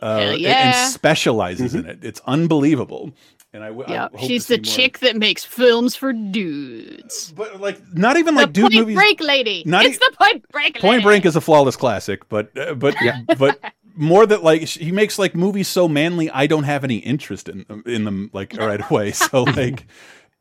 [0.00, 1.98] uh, Hell and- and specializes in it.
[2.02, 3.12] It's unbelievable.
[3.52, 4.76] And I, w- I Yeah, hope she's the see more.
[4.76, 7.32] chick that makes films for dudes.
[7.36, 8.96] But like, not even like the dude Point movies.
[8.96, 9.62] Break lady.
[9.64, 10.80] Not it's e- the Point Break.
[10.80, 11.02] Point lady.
[11.04, 12.96] Break is a flawless classic, but uh, but
[13.38, 13.60] but
[13.96, 17.64] more that like he makes like movies so manly, I don't have any interest in
[17.86, 19.12] in them like right away.
[19.14, 19.86] So like,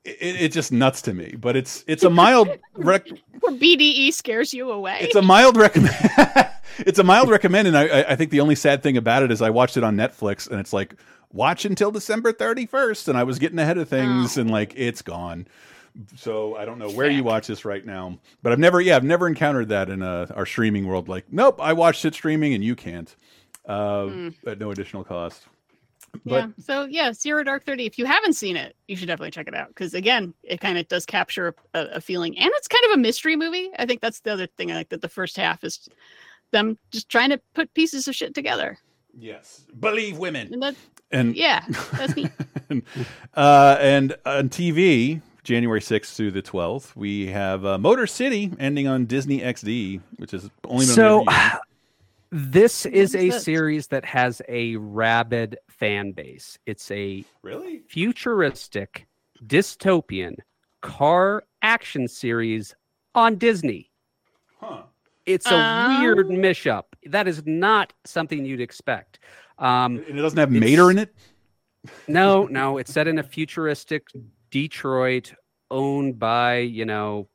[0.04, 1.36] it, it's just nuts to me.
[1.38, 3.08] But it's it's a mild rec-
[3.40, 4.98] Where BDE scares you away.
[5.02, 5.96] it's a mild recommend.
[6.80, 9.42] it's a mild recommend, and I I- think the only sad thing about it is
[9.42, 10.96] I watched it on Netflix, and it's like
[11.32, 15.02] watch until December thirty first, and I was getting ahead of things, and like it's
[15.02, 15.48] gone.
[16.16, 19.04] So I don't know where you watch this right now, but I've never, yeah, I've
[19.04, 21.08] never encountered that in uh, our streaming world.
[21.08, 23.16] Like, nope, I watched it streaming, and you can't
[23.68, 24.10] uh,
[24.48, 25.44] at no additional cost.
[26.26, 26.48] But yeah.
[26.60, 27.85] So yeah, Zero Dark Thirty.
[27.85, 30.77] If you haven't seen it, you should definitely check it out because again, it kind
[30.77, 33.69] of does capture a, a feeling, and it's kind of a mystery movie.
[33.80, 35.88] I think that's the other thing I like that the first half is
[36.52, 38.77] them just trying to put pieces of shit together.
[39.18, 40.53] yes, believe women.
[40.53, 40.76] And that,
[41.10, 42.30] And yeah, that's neat.
[43.35, 48.88] uh, and on TV, January 6th through the 12th, we have uh, Motor City ending
[48.88, 51.35] on Disney XD, which is only been So, reviewed.
[52.35, 56.57] This is a series that has a rabid fan base.
[56.65, 59.05] It's a really futuristic
[59.45, 60.38] dystopian
[60.81, 62.76] car action series
[63.14, 63.91] on Disney.
[64.60, 64.81] Huh.
[65.27, 66.85] It's a Um, weird mishup.
[67.05, 69.19] That is not something you'd expect.
[69.60, 71.14] Um, and it doesn't have Mater in it.
[72.07, 74.07] no, no, it's set in a futuristic
[74.49, 75.35] Detroit,
[75.69, 77.30] owned by you know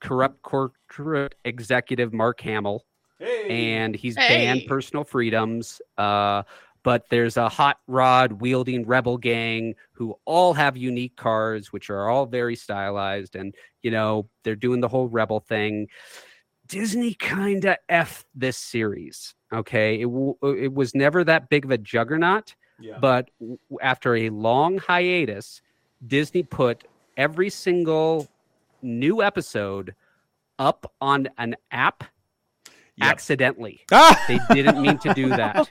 [0.00, 2.84] corrupt corporate executive Mark Hamill,
[3.20, 5.80] and he's banned personal freedoms.
[5.96, 6.42] Uh,
[6.84, 12.08] but there's a hot rod wielding rebel gang who all have unique cars, which are
[12.08, 15.88] all very stylized, and you know they're doing the whole rebel thing.
[16.66, 19.34] Disney kind of f this series.
[19.52, 22.98] Okay, it w- it was never that big of a juggernaut, Yeah.
[22.98, 25.62] but w- after a long hiatus,
[26.06, 26.84] Disney put
[27.16, 28.28] every single
[28.82, 29.94] new episode
[30.58, 32.04] up on an app
[33.00, 33.80] accidentally.
[33.92, 34.24] Ah!
[34.28, 35.68] They didn't mean to do that.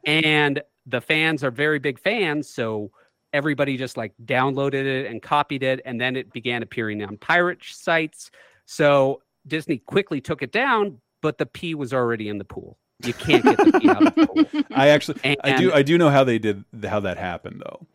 [0.04, 2.90] and the fans are very big fans, so
[3.32, 7.58] everybody just like downloaded it and copied it, and then it began appearing on pirate
[7.62, 8.30] sites.
[8.66, 12.78] So Disney quickly took it down, but the P was already in the pool.
[13.02, 14.62] You can't get the P out of the pool.
[14.74, 17.86] I actually, I do, I do know how they did, how that happened though.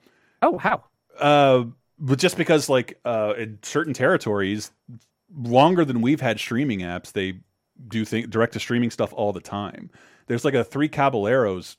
[0.42, 0.84] Oh, how?
[1.20, 1.66] Uh,
[2.00, 4.72] but just because like uh, in certain territories,
[5.36, 7.40] longer than we've had streaming apps, they
[7.88, 9.89] do think direct to streaming stuff all the time.
[10.27, 11.77] There's like a Three Caballeros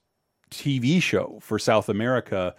[0.50, 2.54] TV show for South America,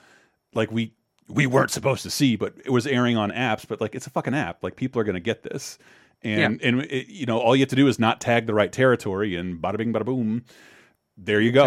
[0.53, 0.93] like we
[1.29, 3.65] we weren't supposed to see, but it was airing on apps.
[3.67, 5.77] But like it's a fucking app, like people are gonna get this,
[6.23, 8.71] and and it, you know all you have to do is not tag the right
[8.71, 10.43] territory, and bada bing bada boom,
[11.17, 11.63] there you go.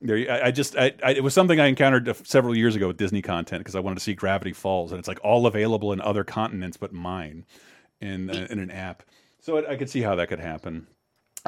[0.00, 2.86] There, you- I, I just, I, I, it was something I encountered several years ago
[2.86, 5.92] with Disney content because I wanted to see Gravity Falls, and it's like all available
[5.92, 7.44] in other continents but mine,
[8.00, 9.02] in uh, in an app.
[9.40, 10.86] So it, I could see how that could happen.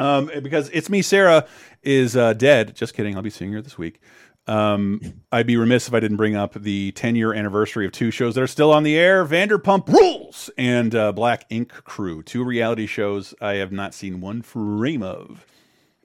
[0.00, 1.46] Um, because it's me, Sarah
[1.82, 2.74] is uh, dead.
[2.74, 3.14] Just kidding.
[3.16, 4.00] I'll be seeing her this week.
[4.46, 5.00] Um,
[5.30, 8.34] I'd be remiss if I didn't bring up the 10 year anniversary of two shows
[8.34, 12.86] that are still on the air Vanderpump Rules and uh, Black Ink Crew, two reality
[12.86, 15.46] shows I have not seen one frame of.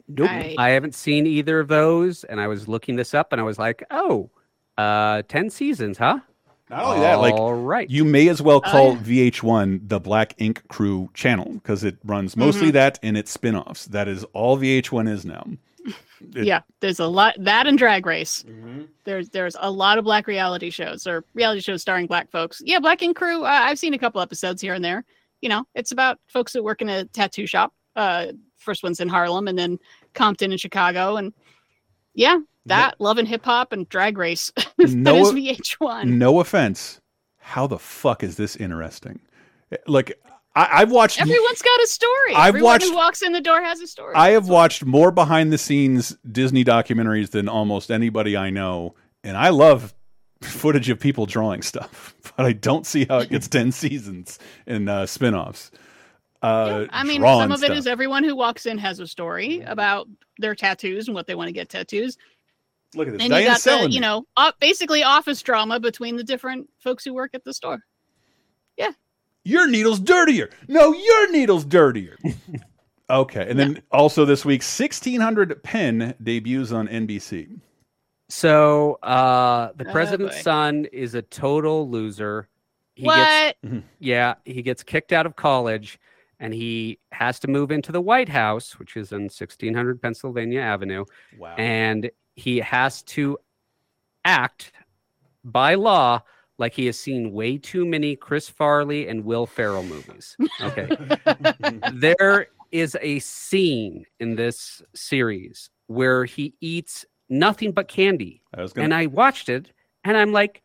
[0.08, 0.30] Nope.
[0.30, 3.44] I- I haven't seen either of those, and I was looking this up, and I
[3.44, 4.30] was like, "Oh,
[4.78, 6.20] uh, 10 seasons, huh?"
[6.70, 7.88] Not only that, like All right.
[7.90, 12.36] you may as well call Oh, VH1 the Black Ink Crew channel because it runs
[12.36, 12.74] mostly Mhm.
[12.74, 13.86] that and its spin-offs.
[13.86, 15.46] That is all VH1 is now.
[15.86, 15.94] It-
[16.46, 18.44] yeah, there's a lot that and Drag Race.
[18.48, 18.84] Mm-hmm.
[19.04, 22.62] There's there's a lot of black reality shows or reality shows starring black folks.
[22.66, 23.44] Yeah, Black Ink Crew.
[23.44, 25.06] Uh, I've seen a couple episodes here and there.
[25.42, 27.74] You know, it's about folks that work in a tattoo shop.
[27.96, 28.28] Uh,
[28.58, 29.78] first one's in Harlem, and then
[30.16, 31.32] Compton in Chicago, and
[32.16, 34.52] yeah, that Love and Hip Hop and Drag Race.
[34.78, 36.06] that No- is VH1.
[36.08, 37.00] No offense.
[37.40, 39.20] How the fuck is this interesting?
[39.88, 40.20] Like
[40.56, 42.34] I, I've watched Everyone's got a story.
[42.36, 44.16] I've Everyone watched- who walks in the door has a story.
[44.16, 49.38] I have watched more behind the scenes Disney documentaries than almost anybody I know, and
[49.38, 49.94] I love
[50.42, 54.90] footage of people drawing stuff, but I don't see how it gets ten seasons and
[54.90, 55.72] uh, spinoffs.
[56.42, 60.08] Uh, I mean, some of it is everyone who walks in has a story about
[60.38, 62.18] their tattoos and what they want to get tattoos.
[62.96, 63.22] Look at this.
[63.22, 67.04] And you Diana's got the, you know, o- basically office drama between the different folks
[67.04, 67.80] who work at the store.
[68.78, 68.92] Yeah.
[69.44, 70.50] Your needle's dirtier.
[70.68, 72.18] No, your needle's dirtier.
[73.10, 77.60] okay, and then also this week, sixteen hundred Penn debuts on NBC.
[78.30, 80.42] So uh, the Oh, president's boy.
[80.42, 82.50] son is a total loser.
[82.96, 83.56] He What?
[83.62, 86.00] Gets, yeah, he gets kicked out of college,
[86.40, 91.06] and he has to move into the White House, which is in 1600 Pennsylvania Avenue.
[91.38, 91.54] Wow.
[91.58, 93.38] And he has to
[94.24, 94.72] act
[95.44, 96.22] by law
[96.58, 100.38] like he has seen way too many Chris Farley and Will Ferrell movies.
[100.62, 100.90] Okay.
[101.94, 108.42] there is a scene in this series where he eats nothing but candy.
[108.54, 109.72] I was gonna- And I watched it
[110.04, 110.62] and I'm like,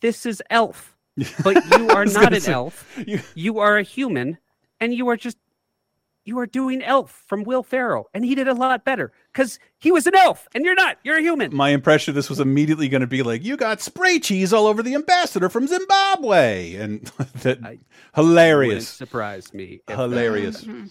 [0.00, 0.96] this is Elf.
[1.44, 2.96] But you are not an say, elf.
[3.06, 4.38] you- You are a human
[4.80, 5.36] and you are just
[6.28, 9.90] you are doing Elf from Will Ferrell, and he did a lot better because he
[9.90, 10.98] was an elf, and you're not.
[11.02, 11.54] You're a human.
[11.56, 14.66] My impression of this was immediately going to be like, "You got spray cheese all
[14.66, 17.00] over the ambassador from Zimbabwe," and
[17.42, 17.80] that Wouldn't
[18.14, 19.80] hilarious, Surprised me.
[19.88, 20.64] if- hilarious.
[20.64, 20.90] Mhm.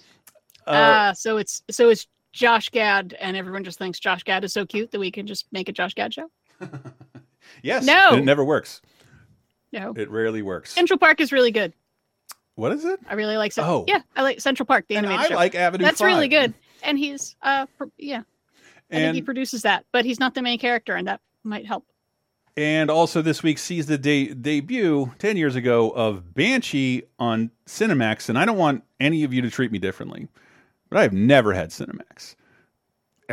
[0.65, 4.51] Uh, Uh, so it's so it's Josh Gad, and everyone just thinks Josh Gad is
[4.53, 6.29] so cute that we can just make a Josh Gad show.
[7.61, 8.15] yes, no.
[8.15, 8.81] it never works.
[9.73, 10.71] No, It rarely works.
[10.73, 11.73] Central Park is really good.
[12.57, 12.99] What is it?
[13.07, 13.51] I really like.
[13.53, 13.85] Cen- Oh.
[13.87, 15.35] yeah, I like Central Park, the And animated I show.
[15.35, 16.53] like Avenue That's really good,
[16.83, 18.23] and he's uh, pr- yeah,
[18.91, 21.85] I think he produces that, but he's not the main character, and that might help.
[22.57, 28.27] and also this week sees the de debut ten years ago of Banshee on Cinemax,
[28.29, 30.27] and I don't want any of you to treat me differently,
[30.89, 32.35] but I have never had Cinemax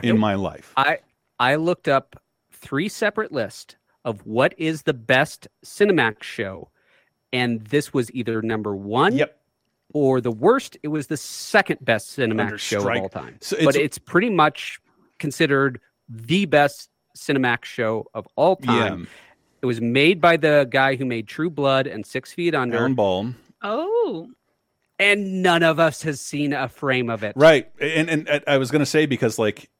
[0.02, 0.74] in my life.
[0.76, 0.98] I
[1.40, 2.22] I looked up
[2.52, 6.68] three separate lists of what is the best Cinemax show,
[7.34, 9.38] and this was either number one, yep.
[9.92, 10.78] or the worst.
[10.82, 12.96] It was the second best Cinemax Under show strike.
[12.98, 13.36] of all time.
[13.40, 14.80] So but it's- it's pretty much
[15.18, 19.00] considered the best Cinemax show of all time.
[19.00, 19.06] Yeah.
[19.62, 22.94] It was made by the guy who made True Blood and Six Feet Under, Alan
[22.94, 23.34] Ball.
[23.62, 24.28] Oh,
[24.98, 27.32] and none of us has seen a frame of it.
[27.34, 29.70] Right, and and uh, I was going to say because like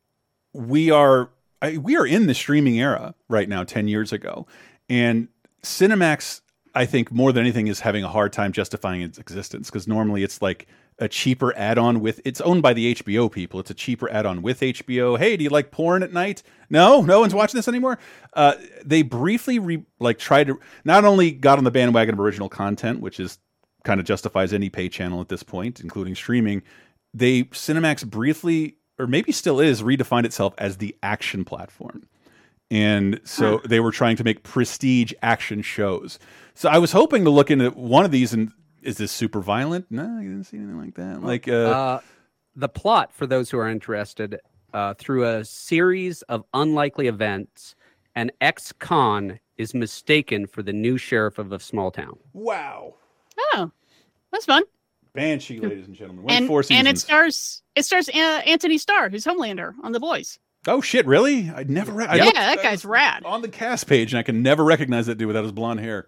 [0.55, 3.62] we are I, we are in the streaming era right now.
[3.62, 4.47] Ten years ago,
[4.89, 5.28] and
[5.62, 6.40] Cinemax,
[6.74, 10.22] I think more than anything, is having a hard time justifying its existence because normally
[10.24, 10.66] it's like
[10.98, 13.60] a cheaper add-on with it's owned by the HBO people.
[13.60, 15.18] It's a cheaper add-on with HBO.
[15.18, 16.42] Hey, do you like porn at night?
[16.70, 17.98] No, no one's watching this anymore.
[18.32, 22.48] Uh, they briefly re, like tried to not only got on the bandwagon of original
[22.48, 23.38] content, which is
[23.84, 26.62] kind of justifies any pay channel at this point, including streaming.
[27.12, 32.09] They Cinemax briefly, or maybe still is, redefined itself as the action platform.
[32.74, 36.18] And so they were trying to make prestige action shows.
[36.55, 38.51] So I was hoping to look into one of these and
[38.82, 39.86] is this super violent?
[39.90, 41.22] No, you didn't see anything like that.
[41.22, 42.01] Like, uh, Uh,
[42.56, 44.38] the plot, for those who are interested,
[44.72, 47.74] uh, through a series of unlikely events,
[48.14, 52.18] an ex-con is mistaken for the new sheriff of a small town.
[52.32, 52.94] wow.
[53.55, 53.70] oh,
[54.32, 54.64] that's fun.
[55.14, 56.24] Banshee, ladies and gentlemen.
[56.24, 57.02] Went And four and it seasons.
[57.05, 60.40] stars it stars uh, Anthony Starr, who's Homelander on The Boys.
[60.69, 61.51] Oh shit, really?
[61.55, 61.93] I never.
[61.93, 63.23] Re- I yeah, that guy's rad.
[63.24, 66.07] on the cast page, and I can never recognize that dude without his blonde hair.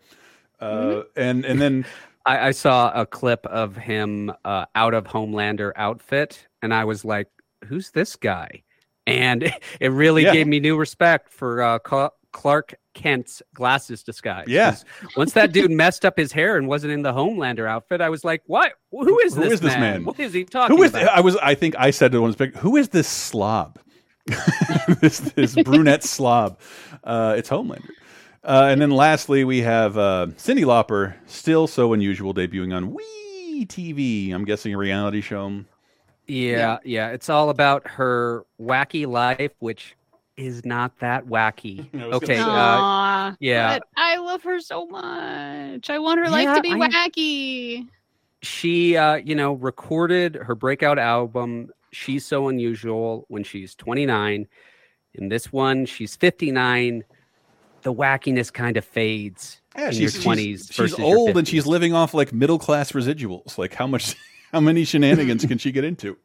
[0.60, 1.00] Uh, Mm-hmm.
[1.16, 1.86] And and then
[2.24, 7.04] I, I saw a clip of him uh, out of Homelander outfit, and I was
[7.04, 7.28] like,
[7.66, 8.62] "Who's this guy?"
[9.06, 9.42] And
[9.80, 10.32] it really Yeah.
[10.32, 14.46] gave me new respect for uh, Ca- Clark Kent's glasses disguise.
[14.48, 14.70] Yeah.
[14.72, 14.84] 'Cause
[15.16, 18.24] Once that dude messed up his hair and wasn't in the Homelander outfit, I was
[18.24, 18.72] like, "What?
[18.90, 19.52] Who is Who this?
[19.54, 19.80] is this man?
[19.80, 20.04] man?
[20.04, 20.90] What is he talking Who is?
[20.90, 21.36] about?" I was.
[21.36, 22.54] I think I said to one spec.
[22.56, 23.78] Who is this slob?
[25.00, 26.58] this this brunette slob.
[27.04, 27.90] Uh, it's Homelander.
[28.44, 33.66] Uh, and then lastly, we have uh, Cyndi Lauper, still so unusual, debuting on WE
[33.66, 34.32] tv.
[34.32, 35.64] I'm guessing a reality show.
[36.28, 37.10] Yeah, yeah.
[37.10, 39.96] It's all about her wacky life, which
[40.36, 41.88] is not that wacky.
[42.00, 42.38] I was gonna Okay.
[42.38, 43.78] Uh, yeah.
[43.78, 45.88] but I love her so much.
[45.90, 47.88] I want her life to be I- wacky.
[48.42, 54.46] she, uh, you know, recorded her breakout album, She's So Unusual, when she's 29.
[55.14, 57.02] In this one, she's 59.
[57.82, 60.66] The wackiness kind of fades Yeah, in she's your she's- 20s.
[60.68, 63.56] She's, versus your old and she's living off like middle class residuals.
[63.58, 64.14] Like how much,
[64.52, 66.18] how many shenanigans can she get into?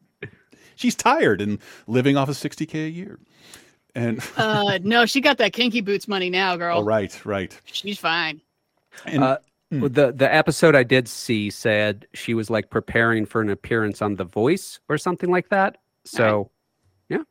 [0.75, 3.19] She's tired and living off of 60k a year.
[3.95, 6.79] And Uh, no, she got that kinky boots money now, girl.
[6.79, 7.57] oh, right, right.
[7.65, 8.41] She's fine.
[9.05, 9.37] And Uh,
[9.71, 14.01] well, the the episode I did see said she was like preparing for an appearance
[14.01, 15.77] on The Voice or something like that.
[16.05, 16.51] So
[17.09, 17.23] yeah.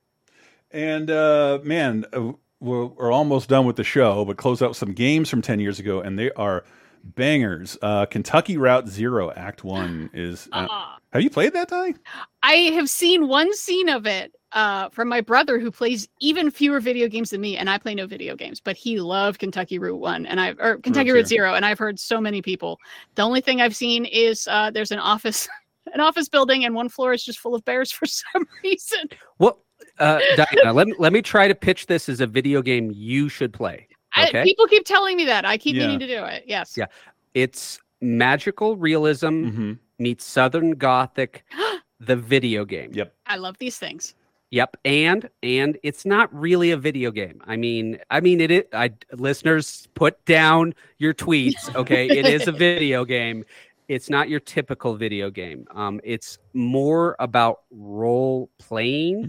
[0.71, 4.79] And uh, man, uh, we're, we're almost done with the show, but close out with
[4.79, 6.65] some games from 10 years ago, and they are
[7.03, 7.77] bangers.
[7.83, 10.49] Uh, Kentucky Route Zero Act One is.
[10.53, 10.67] Uh,
[11.13, 11.95] have you played that, Ty?
[12.43, 16.81] I have seen one scene of it uh, from my brother who plays even fewer
[16.81, 20.01] video games than me, and I play no video games, but he loved Kentucky Route
[20.01, 21.47] One and I've or Kentucky Route Zero.
[21.49, 22.79] Zero, and I've heard so many people.
[23.15, 25.49] The only thing I've seen is uh, there's an office,
[25.95, 29.09] an office building, and one floor is just full of bears for some reason.
[29.39, 29.63] Well,
[29.99, 33.29] uh, Diana, let me let me try to pitch this as a video game you
[33.29, 33.87] should play.
[34.15, 34.43] I, Okay.
[34.43, 35.45] people keep telling me that.
[35.45, 35.87] I keep Yeah.
[35.87, 36.45] meaning to do it.
[36.47, 36.77] Yes.
[36.77, 36.87] yeah,
[37.35, 39.73] it's magical realism Mm-hmm.
[39.99, 41.45] meets Southern Gothic,
[42.01, 42.91] the video game.
[42.95, 43.15] Yep.
[43.27, 44.15] I love these things.
[44.51, 47.41] Yep, and and it's not really a video game.
[47.47, 48.69] I mean, I mean it.
[48.73, 51.75] i- I listeners put down your tweets.
[51.77, 53.45] Okay, it is a video game.
[53.89, 55.67] It's not your typical video game.
[55.73, 59.29] Um, it's more about role playing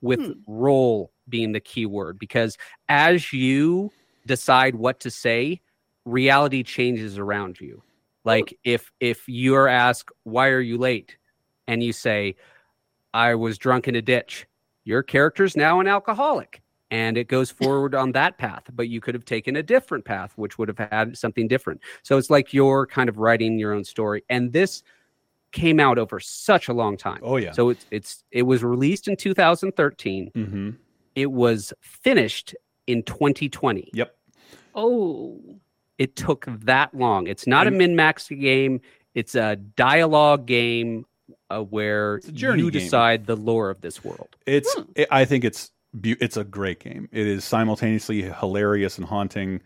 [0.00, 2.56] with role being the key word because
[2.88, 3.90] as you
[4.26, 5.60] decide what to say,
[6.04, 7.82] reality changes around you.
[8.24, 11.16] Like if if you're asked why are you late,
[11.68, 12.36] and you say
[13.12, 14.46] I was drunk in a ditch.
[14.84, 19.14] Your character's now an alcoholic and it goes forward on that path, but you could
[19.14, 21.80] have taken a different path, which would have had something different.
[22.02, 24.22] So it's like you're kind of writing your own story.
[24.28, 24.82] And this
[25.52, 27.20] came out over such a long time.
[27.22, 27.52] Oh, yeah.
[27.52, 30.32] So it's it's it was released in 2013.
[30.34, 30.70] Mm-hmm.
[31.14, 32.54] It was finished
[32.86, 33.90] in 2020.
[33.94, 34.14] Yep.
[34.74, 35.40] Oh.
[35.96, 37.26] It took that long.
[37.26, 38.82] It's not a min max game.
[39.14, 41.06] It's a dialogue game
[41.52, 42.70] uh, where you game.
[42.70, 44.36] decide the lore of this world.
[44.46, 44.74] It's.
[44.94, 45.70] It, I think it's.
[46.02, 47.08] It's a great game.
[47.12, 49.60] It is simultaneously hilarious and haunting.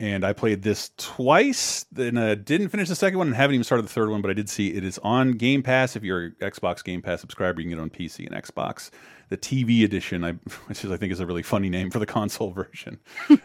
[0.00, 1.86] And I played this twice.
[1.92, 4.22] Then uh, didn't finish the second one and haven't even started the third one.
[4.22, 5.96] But I did see it is on Game Pass.
[5.96, 8.90] If you're an Xbox Game Pass subscriber, you can get it on PC and Xbox.
[9.30, 10.32] The TV edition, I,
[10.66, 12.98] which is I think is a really funny name for the console version.
[13.30, 13.38] uh,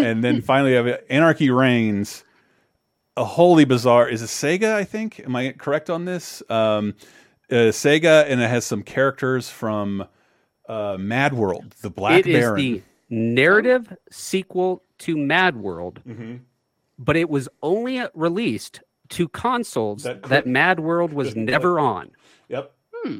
[0.00, 2.24] and then finally, I have Anarchy Reigns.
[3.18, 4.08] A wholly bizarre.
[4.08, 4.74] Is it Sega?
[4.74, 5.20] I think.
[5.20, 6.42] Am I correct on this?
[6.50, 6.94] Um,
[7.50, 10.06] uh, Sega, and it has some characters from
[10.68, 12.58] uh, Mad World, the Black It Baron.
[12.60, 12.82] It is the
[13.14, 16.36] narrative sequel to Mad World, Mm-hmm.
[16.98, 22.10] but it was only released to consoles That that, Mad World was never on.
[22.48, 22.72] Yep.
[23.04, 23.18] Hmm.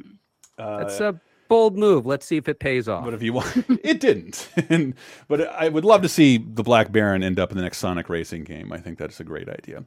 [0.58, 2.06] Uh, That's a bold move.
[2.06, 3.04] Let's see if it pays off.
[3.04, 3.54] But if you want,
[3.84, 4.48] it didn't.
[4.68, 4.94] and,
[5.28, 8.08] but I would love to see the Black Baron end up in the next Sonic
[8.08, 8.72] Racing game.
[8.72, 9.84] I think that's a great idea.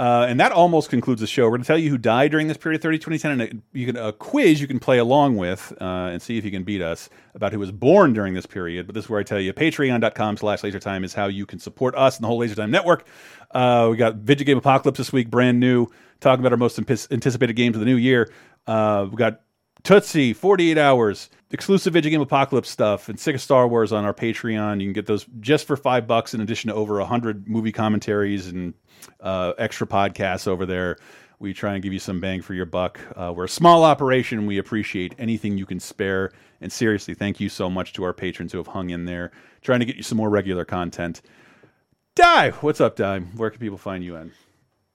[0.00, 1.44] Uh, and that almost concludes the show.
[1.44, 3.84] We're going to tell you who died during this period, 30, 2010, and a, you
[3.84, 6.80] can a quiz you can play along with uh, and see if you can beat
[6.80, 8.86] us about who was born during this period.
[8.86, 11.94] But this is where I tell you, patreon.com slash lasertime is how you can support
[11.96, 13.06] us and the whole Lasertime network.
[13.50, 15.86] Uh, we got Video Game Apocalypse this week, brand new,
[16.20, 18.32] talking about our most anticipated games of the new year.
[18.66, 19.42] Uh, we got
[19.82, 24.14] Tootsie, 48 hours, exclusive Video Game Apocalypse stuff, and Sick of Star Wars on our
[24.14, 24.80] Patreon.
[24.80, 28.48] You can get those just for five bucks in addition to over 100 movie commentaries
[28.48, 28.74] and
[29.20, 30.98] uh, extra podcasts over there.
[31.38, 33.00] We try and give you some bang for your buck.
[33.16, 34.44] Uh, we're a small operation.
[34.44, 36.32] We appreciate anything you can spare.
[36.60, 39.30] And seriously, thank you so much to our patrons who have hung in there,
[39.62, 41.22] trying to get you some more regular content.
[42.14, 43.20] Di, what's up, Di?
[43.20, 44.32] Where can people find you on?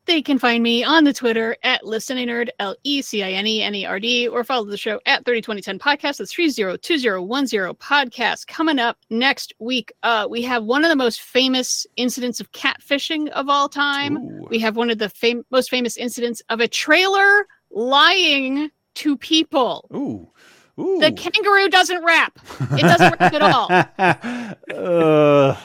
[0.06, 3.64] They can find me on the Twitter at listeningnerd, L E C I N E
[3.64, 6.18] N E R D, or follow the show at 302010 podcast.
[6.18, 8.46] That's 302010 podcast.
[8.48, 13.30] Coming up next week, uh, we have one of the most famous incidents of catfishing
[13.30, 14.18] of all time.
[14.50, 19.90] We have one of the fam- most famous incidents of a trailer lying to people.
[19.94, 20.30] Ooh.
[20.78, 21.00] Ooh.
[21.00, 22.38] The kangaroo doesn't rap.
[22.72, 24.56] It doesn't rap at all.
[24.76, 25.56] Uh,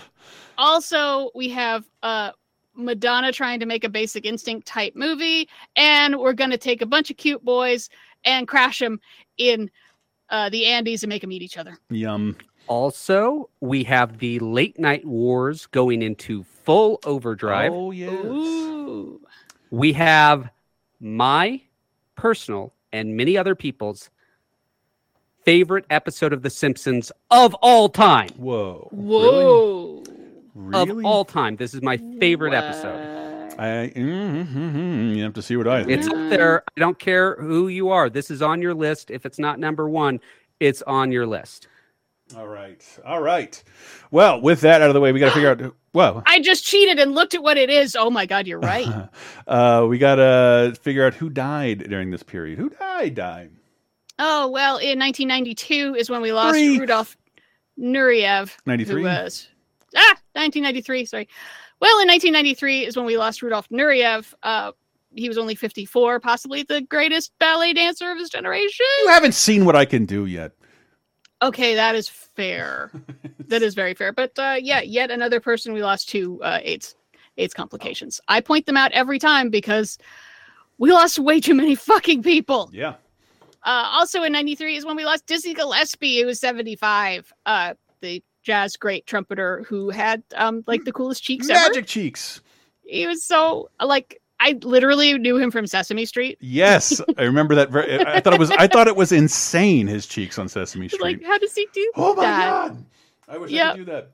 [0.59, 2.31] also we have uh
[2.81, 6.87] madonna trying to make a basic instinct type movie and we're going to take a
[6.87, 7.89] bunch of cute boys
[8.25, 9.01] and crash them
[9.39, 9.71] in
[10.31, 12.37] uh the andes and make them eat each other yum.
[12.71, 17.73] Also, we have the late night wars going into full overdrive.
[17.73, 18.25] Oh, yes.
[18.25, 19.21] Ooh.
[19.73, 20.49] We have
[21.01, 21.63] my
[22.15, 24.09] personal and many other people's
[25.45, 28.29] favorite episode of The Simpsons of all time.
[28.37, 28.89] Whoa.
[28.93, 30.05] whoa
[30.73, 31.57] Of all time.
[31.57, 33.19] This is my favorite episode.
[33.59, 35.99] I, mm, you have to see what I think.
[35.99, 36.63] It's up there.
[36.77, 38.09] I don't care who you are.
[38.09, 39.11] This is on your list.
[39.11, 40.21] If it's not number one,
[40.61, 41.69] it's on your list.
[42.37, 42.83] All right.
[43.05, 43.63] All right.
[44.11, 45.61] Well, with that out of the way, we got to figure out.
[45.61, 48.61] who- Well, i just cheated and looked at what it is oh my god you're
[48.61, 48.87] right
[49.49, 52.61] uh, we got to figure out who died during this period.
[52.61, 53.17] Who died?
[53.17, 53.51] Died.
[54.21, 56.79] oh well in 1992 is when we lost Three.
[56.79, 57.17] rudolf
[57.77, 59.03] nureyev 93?
[59.03, 59.49] who was
[59.97, 61.29] ah 1993 sorry
[61.81, 64.73] well in 1993 is when we lost rudolf nureyev uh
[65.13, 69.65] he was only 54 possibly the greatest ballet dancer of his generation You haven't seen
[69.65, 70.53] what I can do yet.
[71.43, 72.93] okay that is fair
[73.49, 74.13] that is very fair.
[74.13, 76.95] But uh, yeah, yet another person we lost to uh, AIDS
[77.37, 78.21] AIDS complications.
[78.29, 79.99] I point them out every time because
[80.79, 82.71] we lost way too many fucking people.
[82.73, 82.95] Yeah.
[83.65, 87.33] Uh, also in '93 is when we lost Dizzy Gillespie, who was 75.
[87.45, 87.75] Uh,
[88.43, 91.61] jazz great trumpeter who had um like the coolest cheeks ever.
[91.69, 92.41] Magic cheeks.
[92.85, 96.39] He was so like I literally knew him from Sesame Street.
[96.41, 97.71] Yes, I remember that.
[97.71, 98.51] Very, I thought it was.
[98.53, 99.87] I thought it was insane.
[99.87, 101.03] His cheeks on Sesame Street.
[101.03, 102.69] Like, how does he do Oh my that?
[102.69, 102.85] God.
[103.29, 104.11] I wish I could do that.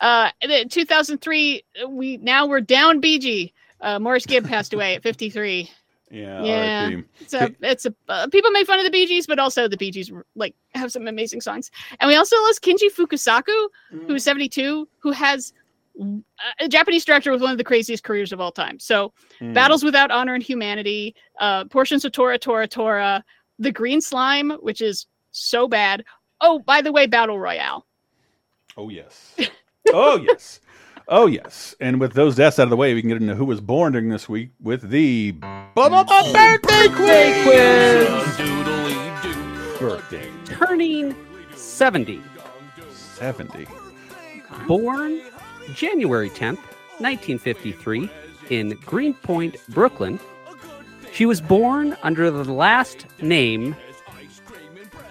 [0.00, 3.52] Uh, and then 2003, we now we're down Bee Gee.
[3.80, 5.70] Uh, Maurice Gibb passed away at 53.
[6.10, 6.42] Yeah.
[6.42, 7.04] Yeah, R.I.P.
[7.20, 9.76] it's a, it's a uh, people make fun of the Bee Gees, but also the
[9.76, 11.70] Bee Gees like have some amazing songs.
[12.00, 13.68] And we also lost Kinji Fukasaku,
[14.06, 15.52] who's 72, who has
[16.00, 16.04] uh,
[16.60, 18.78] a Japanese director with one of the craziest careers of all time.
[18.78, 19.52] So, Mm.
[19.54, 23.22] Battles Without Honor and Humanity, uh, portions of Tora Tora Tora,
[23.58, 26.04] The Green Slime, which is so bad.
[26.40, 27.86] Oh, by the way, Battle Royale.
[28.76, 29.36] Oh yes.
[29.90, 30.60] Oh yes.
[31.10, 31.74] Oh yes.
[31.80, 33.92] And with those deaths out of the way, we can get into who was born
[33.92, 36.88] during this week with the birthday quiz.
[39.78, 41.16] Birthday Turning
[41.54, 42.20] 70.
[42.92, 43.66] 70.
[44.66, 45.22] Born
[45.72, 46.58] January 10th,
[46.98, 48.10] 1953,
[48.50, 50.20] in Greenpoint, Brooklyn.
[51.12, 53.74] She was born under the last name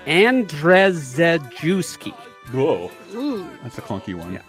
[0.05, 2.13] Andrzejewski.
[2.51, 2.91] Whoa.
[3.15, 3.49] Ooh.
[3.63, 4.39] That's a clunky one.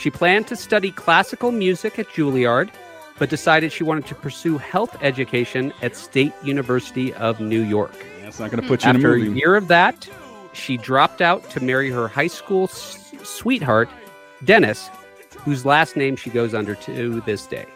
[0.00, 2.70] She planned to study classical music at Juilliard,
[3.18, 7.92] but decided she wanted to pursue health education at State University of New York.
[8.22, 9.38] That's not going to put you in a After movie.
[9.38, 10.08] year of that,
[10.54, 13.90] she dropped out to marry her high school s- sweetheart,
[14.44, 14.88] Dennis,
[15.36, 17.66] whose last name she goes under to this day.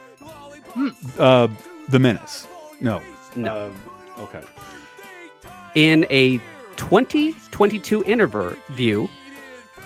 [1.18, 1.48] Uh,
[1.90, 2.46] the Menace.
[2.80, 3.02] No.
[3.36, 3.70] No.
[4.18, 4.42] Uh, okay.
[5.74, 6.38] In a
[6.76, 9.08] 2022 interview,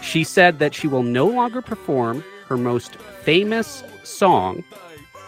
[0.02, 4.64] she said that she will no longer perform her most famous song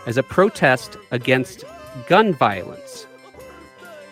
[0.07, 1.65] as a protest against
[2.09, 3.07] gun violence.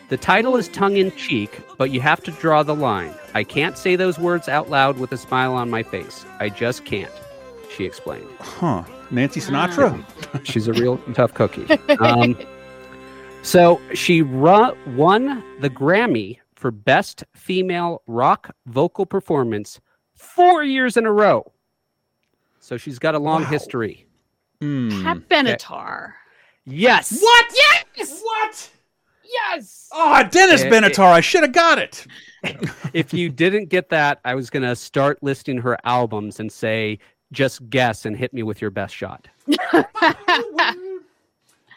[0.09, 3.15] The title is tongue in cheek, but you have to draw the line.
[3.35, 6.25] I can't say those words out loud with a smile on my face.
[6.41, 7.12] I just can't,
[7.70, 8.28] she explained.
[8.41, 8.85] Huh.
[9.11, 10.03] Nancy Sinatra.
[10.45, 11.67] She's a real tough cookie.
[12.01, 12.39] Um,
[13.43, 19.81] so she ru- won the Grammy for Best Female Rock Vocal Performance
[20.18, 21.50] four years in a row.
[22.60, 24.06] So she's got a long history.
[24.60, 25.02] Hmm.
[25.02, 26.12] Pat Benatar.
[26.66, 27.18] Yes.
[27.20, 27.47] What?
[27.97, 28.20] Yes.
[28.22, 28.70] What?
[29.24, 29.88] Yes.
[29.92, 31.10] Oh, Dennis Eh, Benatar.
[31.12, 32.06] I should have got it.
[32.92, 36.98] if you didn't get that, I was going to start listing her albums and say,
[37.32, 39.28] just guess and hit me with your best shot.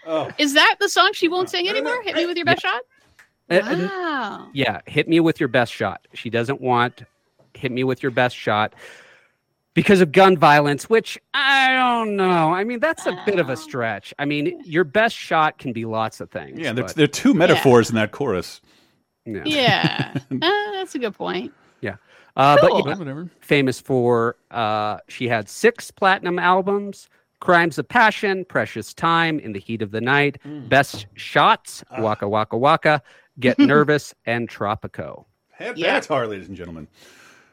[0.05, 0.29] Oh.
[0.37, 2.01] Is that the song she won't sing anymore?
[2.03, 2.81] Hit me with your best shot.
[3.49, 4.49] Uh, uh, Wow.
[4.53, 6.07] Yeah, hit me with your best shot.
[6.13, 7.03] She doesn't want
[7.55, 8.73] hit me with your best shot
[9.73, 12.53] because of gun violence, which I don't know.
[12.53, 14.13] I mean, that's a bit of a stretch.
[14.19, 16.59] I mean, your best shot can be lots of things.
[16.59, 18.61] Yeah, there, but- there are two metaphors in that chorus.
[19.25, 19.43] Yeah.
[19.45, 21.53] Yeah, Uh, that's a good point.
[21.81, 21.95] Yeah.
[22.35, 22.81] Uh, Cool.
[22.83, 23.29] But yeah, Whatever.
[23.39, 27.07] famous for uh, she had six platinum albums:
[27.39, 30.67] "Crimes of Passion," "Precious Time," "In the Heat of the Night," Mm.
[30.69, 32.01] "Best Shots," Ah.
[32.01, 33.01] "Waka Waka Waka,"
[33.39, 35.25] "Get Nervous," and "Tropico."
[35.57, 35.99] Pat Yeah.
[35.99, 36.87] Benatar, ladies and gentlemen.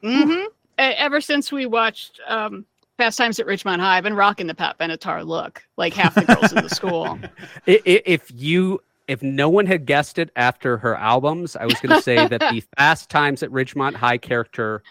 [0.03, 0.43] Hmm
[0.79, 2.65] ever since we watched um,
[2.99, 6.25] Fast Times at Ridgemont High, I've been rocking the Pat Benatar look, like half the
[6.25, 7.19] girls in the school.
[7.67, 11.81] I- i- If you if no one had guessed it after her albums, I was
[11.81, 14.83] going to say that the Fast Times at Ridgemont High character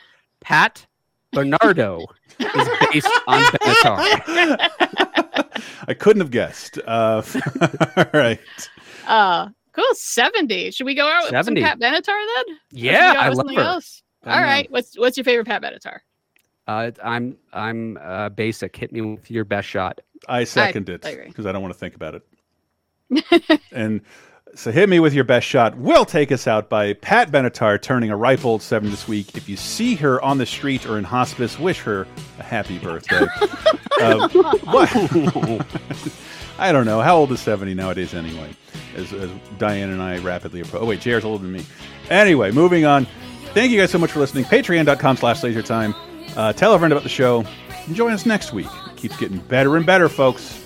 [0.42, 0.86] Pat
[1.34, 2.06] Bernardo
[2.40, 4.58] is based on Benatar.
[5.88, 6.80] I couldn't have guessed.
[6.88, 7.22] Uh,
[7.96, 8.40] all right.
[9.06, 9.86] Uh, cool.
[9.94, 10.72] 70.
[10.72, 11.62] Should we go out with 70.
[11.62, 12.16] some Pat Benatar then?
[12.18, 13.62] Or should we Yeah, I love her.
[13.62, 14.04] Else?
[14.28, 14.46] I All know.
[14.48, 14.72] right.
[14.72, 16.00] What's what's your favorite Pat Benatar?
[16.68, 18.76] Uh, I'm I'm uh, basic.
[18.76, 20.02] Hit me with your best shot.
[20.28, 21.28] I second it I agree.
[21.28, 23.62] because I don't want to think about it.
[23.72, 24.02] and
[24.56, 25.78] so hit me with your best shot.
[25.78, 29.38] We'll take us out by Pat Benatar turning a ripe old seven this week.
[29.38, 32.08] If you see her on the street or in hospice, wish her
[32.40, 33.26] a happy birthday.
[34.02, 34.28] uh,
[34.64, 35.66] what?
[36.60, 37.02] I don't know.
[37.02, 38.50] How old is 70 nowadays anyway?
[38.96, 40.82] As, as Diane and I rapidly approach.
[40.82, 41.64] Oh, wait, JR's older than me.
[42.10, 43.06] Anyway, moving on.
[43.54, 44.46] Thank you guys so much for listening.
[44.46, 45.96] Patreon.com slash lasertime.
[46.36, 47.44] Uh, tell a friend about the show.
[47.88, 48.68] And join us next week.
[48.88, 50.64] It keeps getting better and better, folks.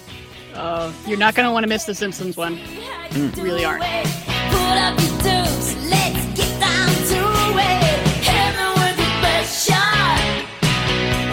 [0.53, 2.57] Uh, you're not going to want to miss the Simpsons one.
[2.57, 3.37] Mm.
[3.37, 3.83] You really aren't.
[3.83, 8.07] Put up your dukes, let's get down to it.
[8.19, 10.45] Hit me with your best shot.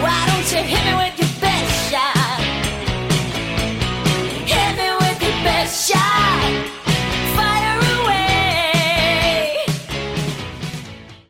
[0.01, 1.18] Why don't you hit me with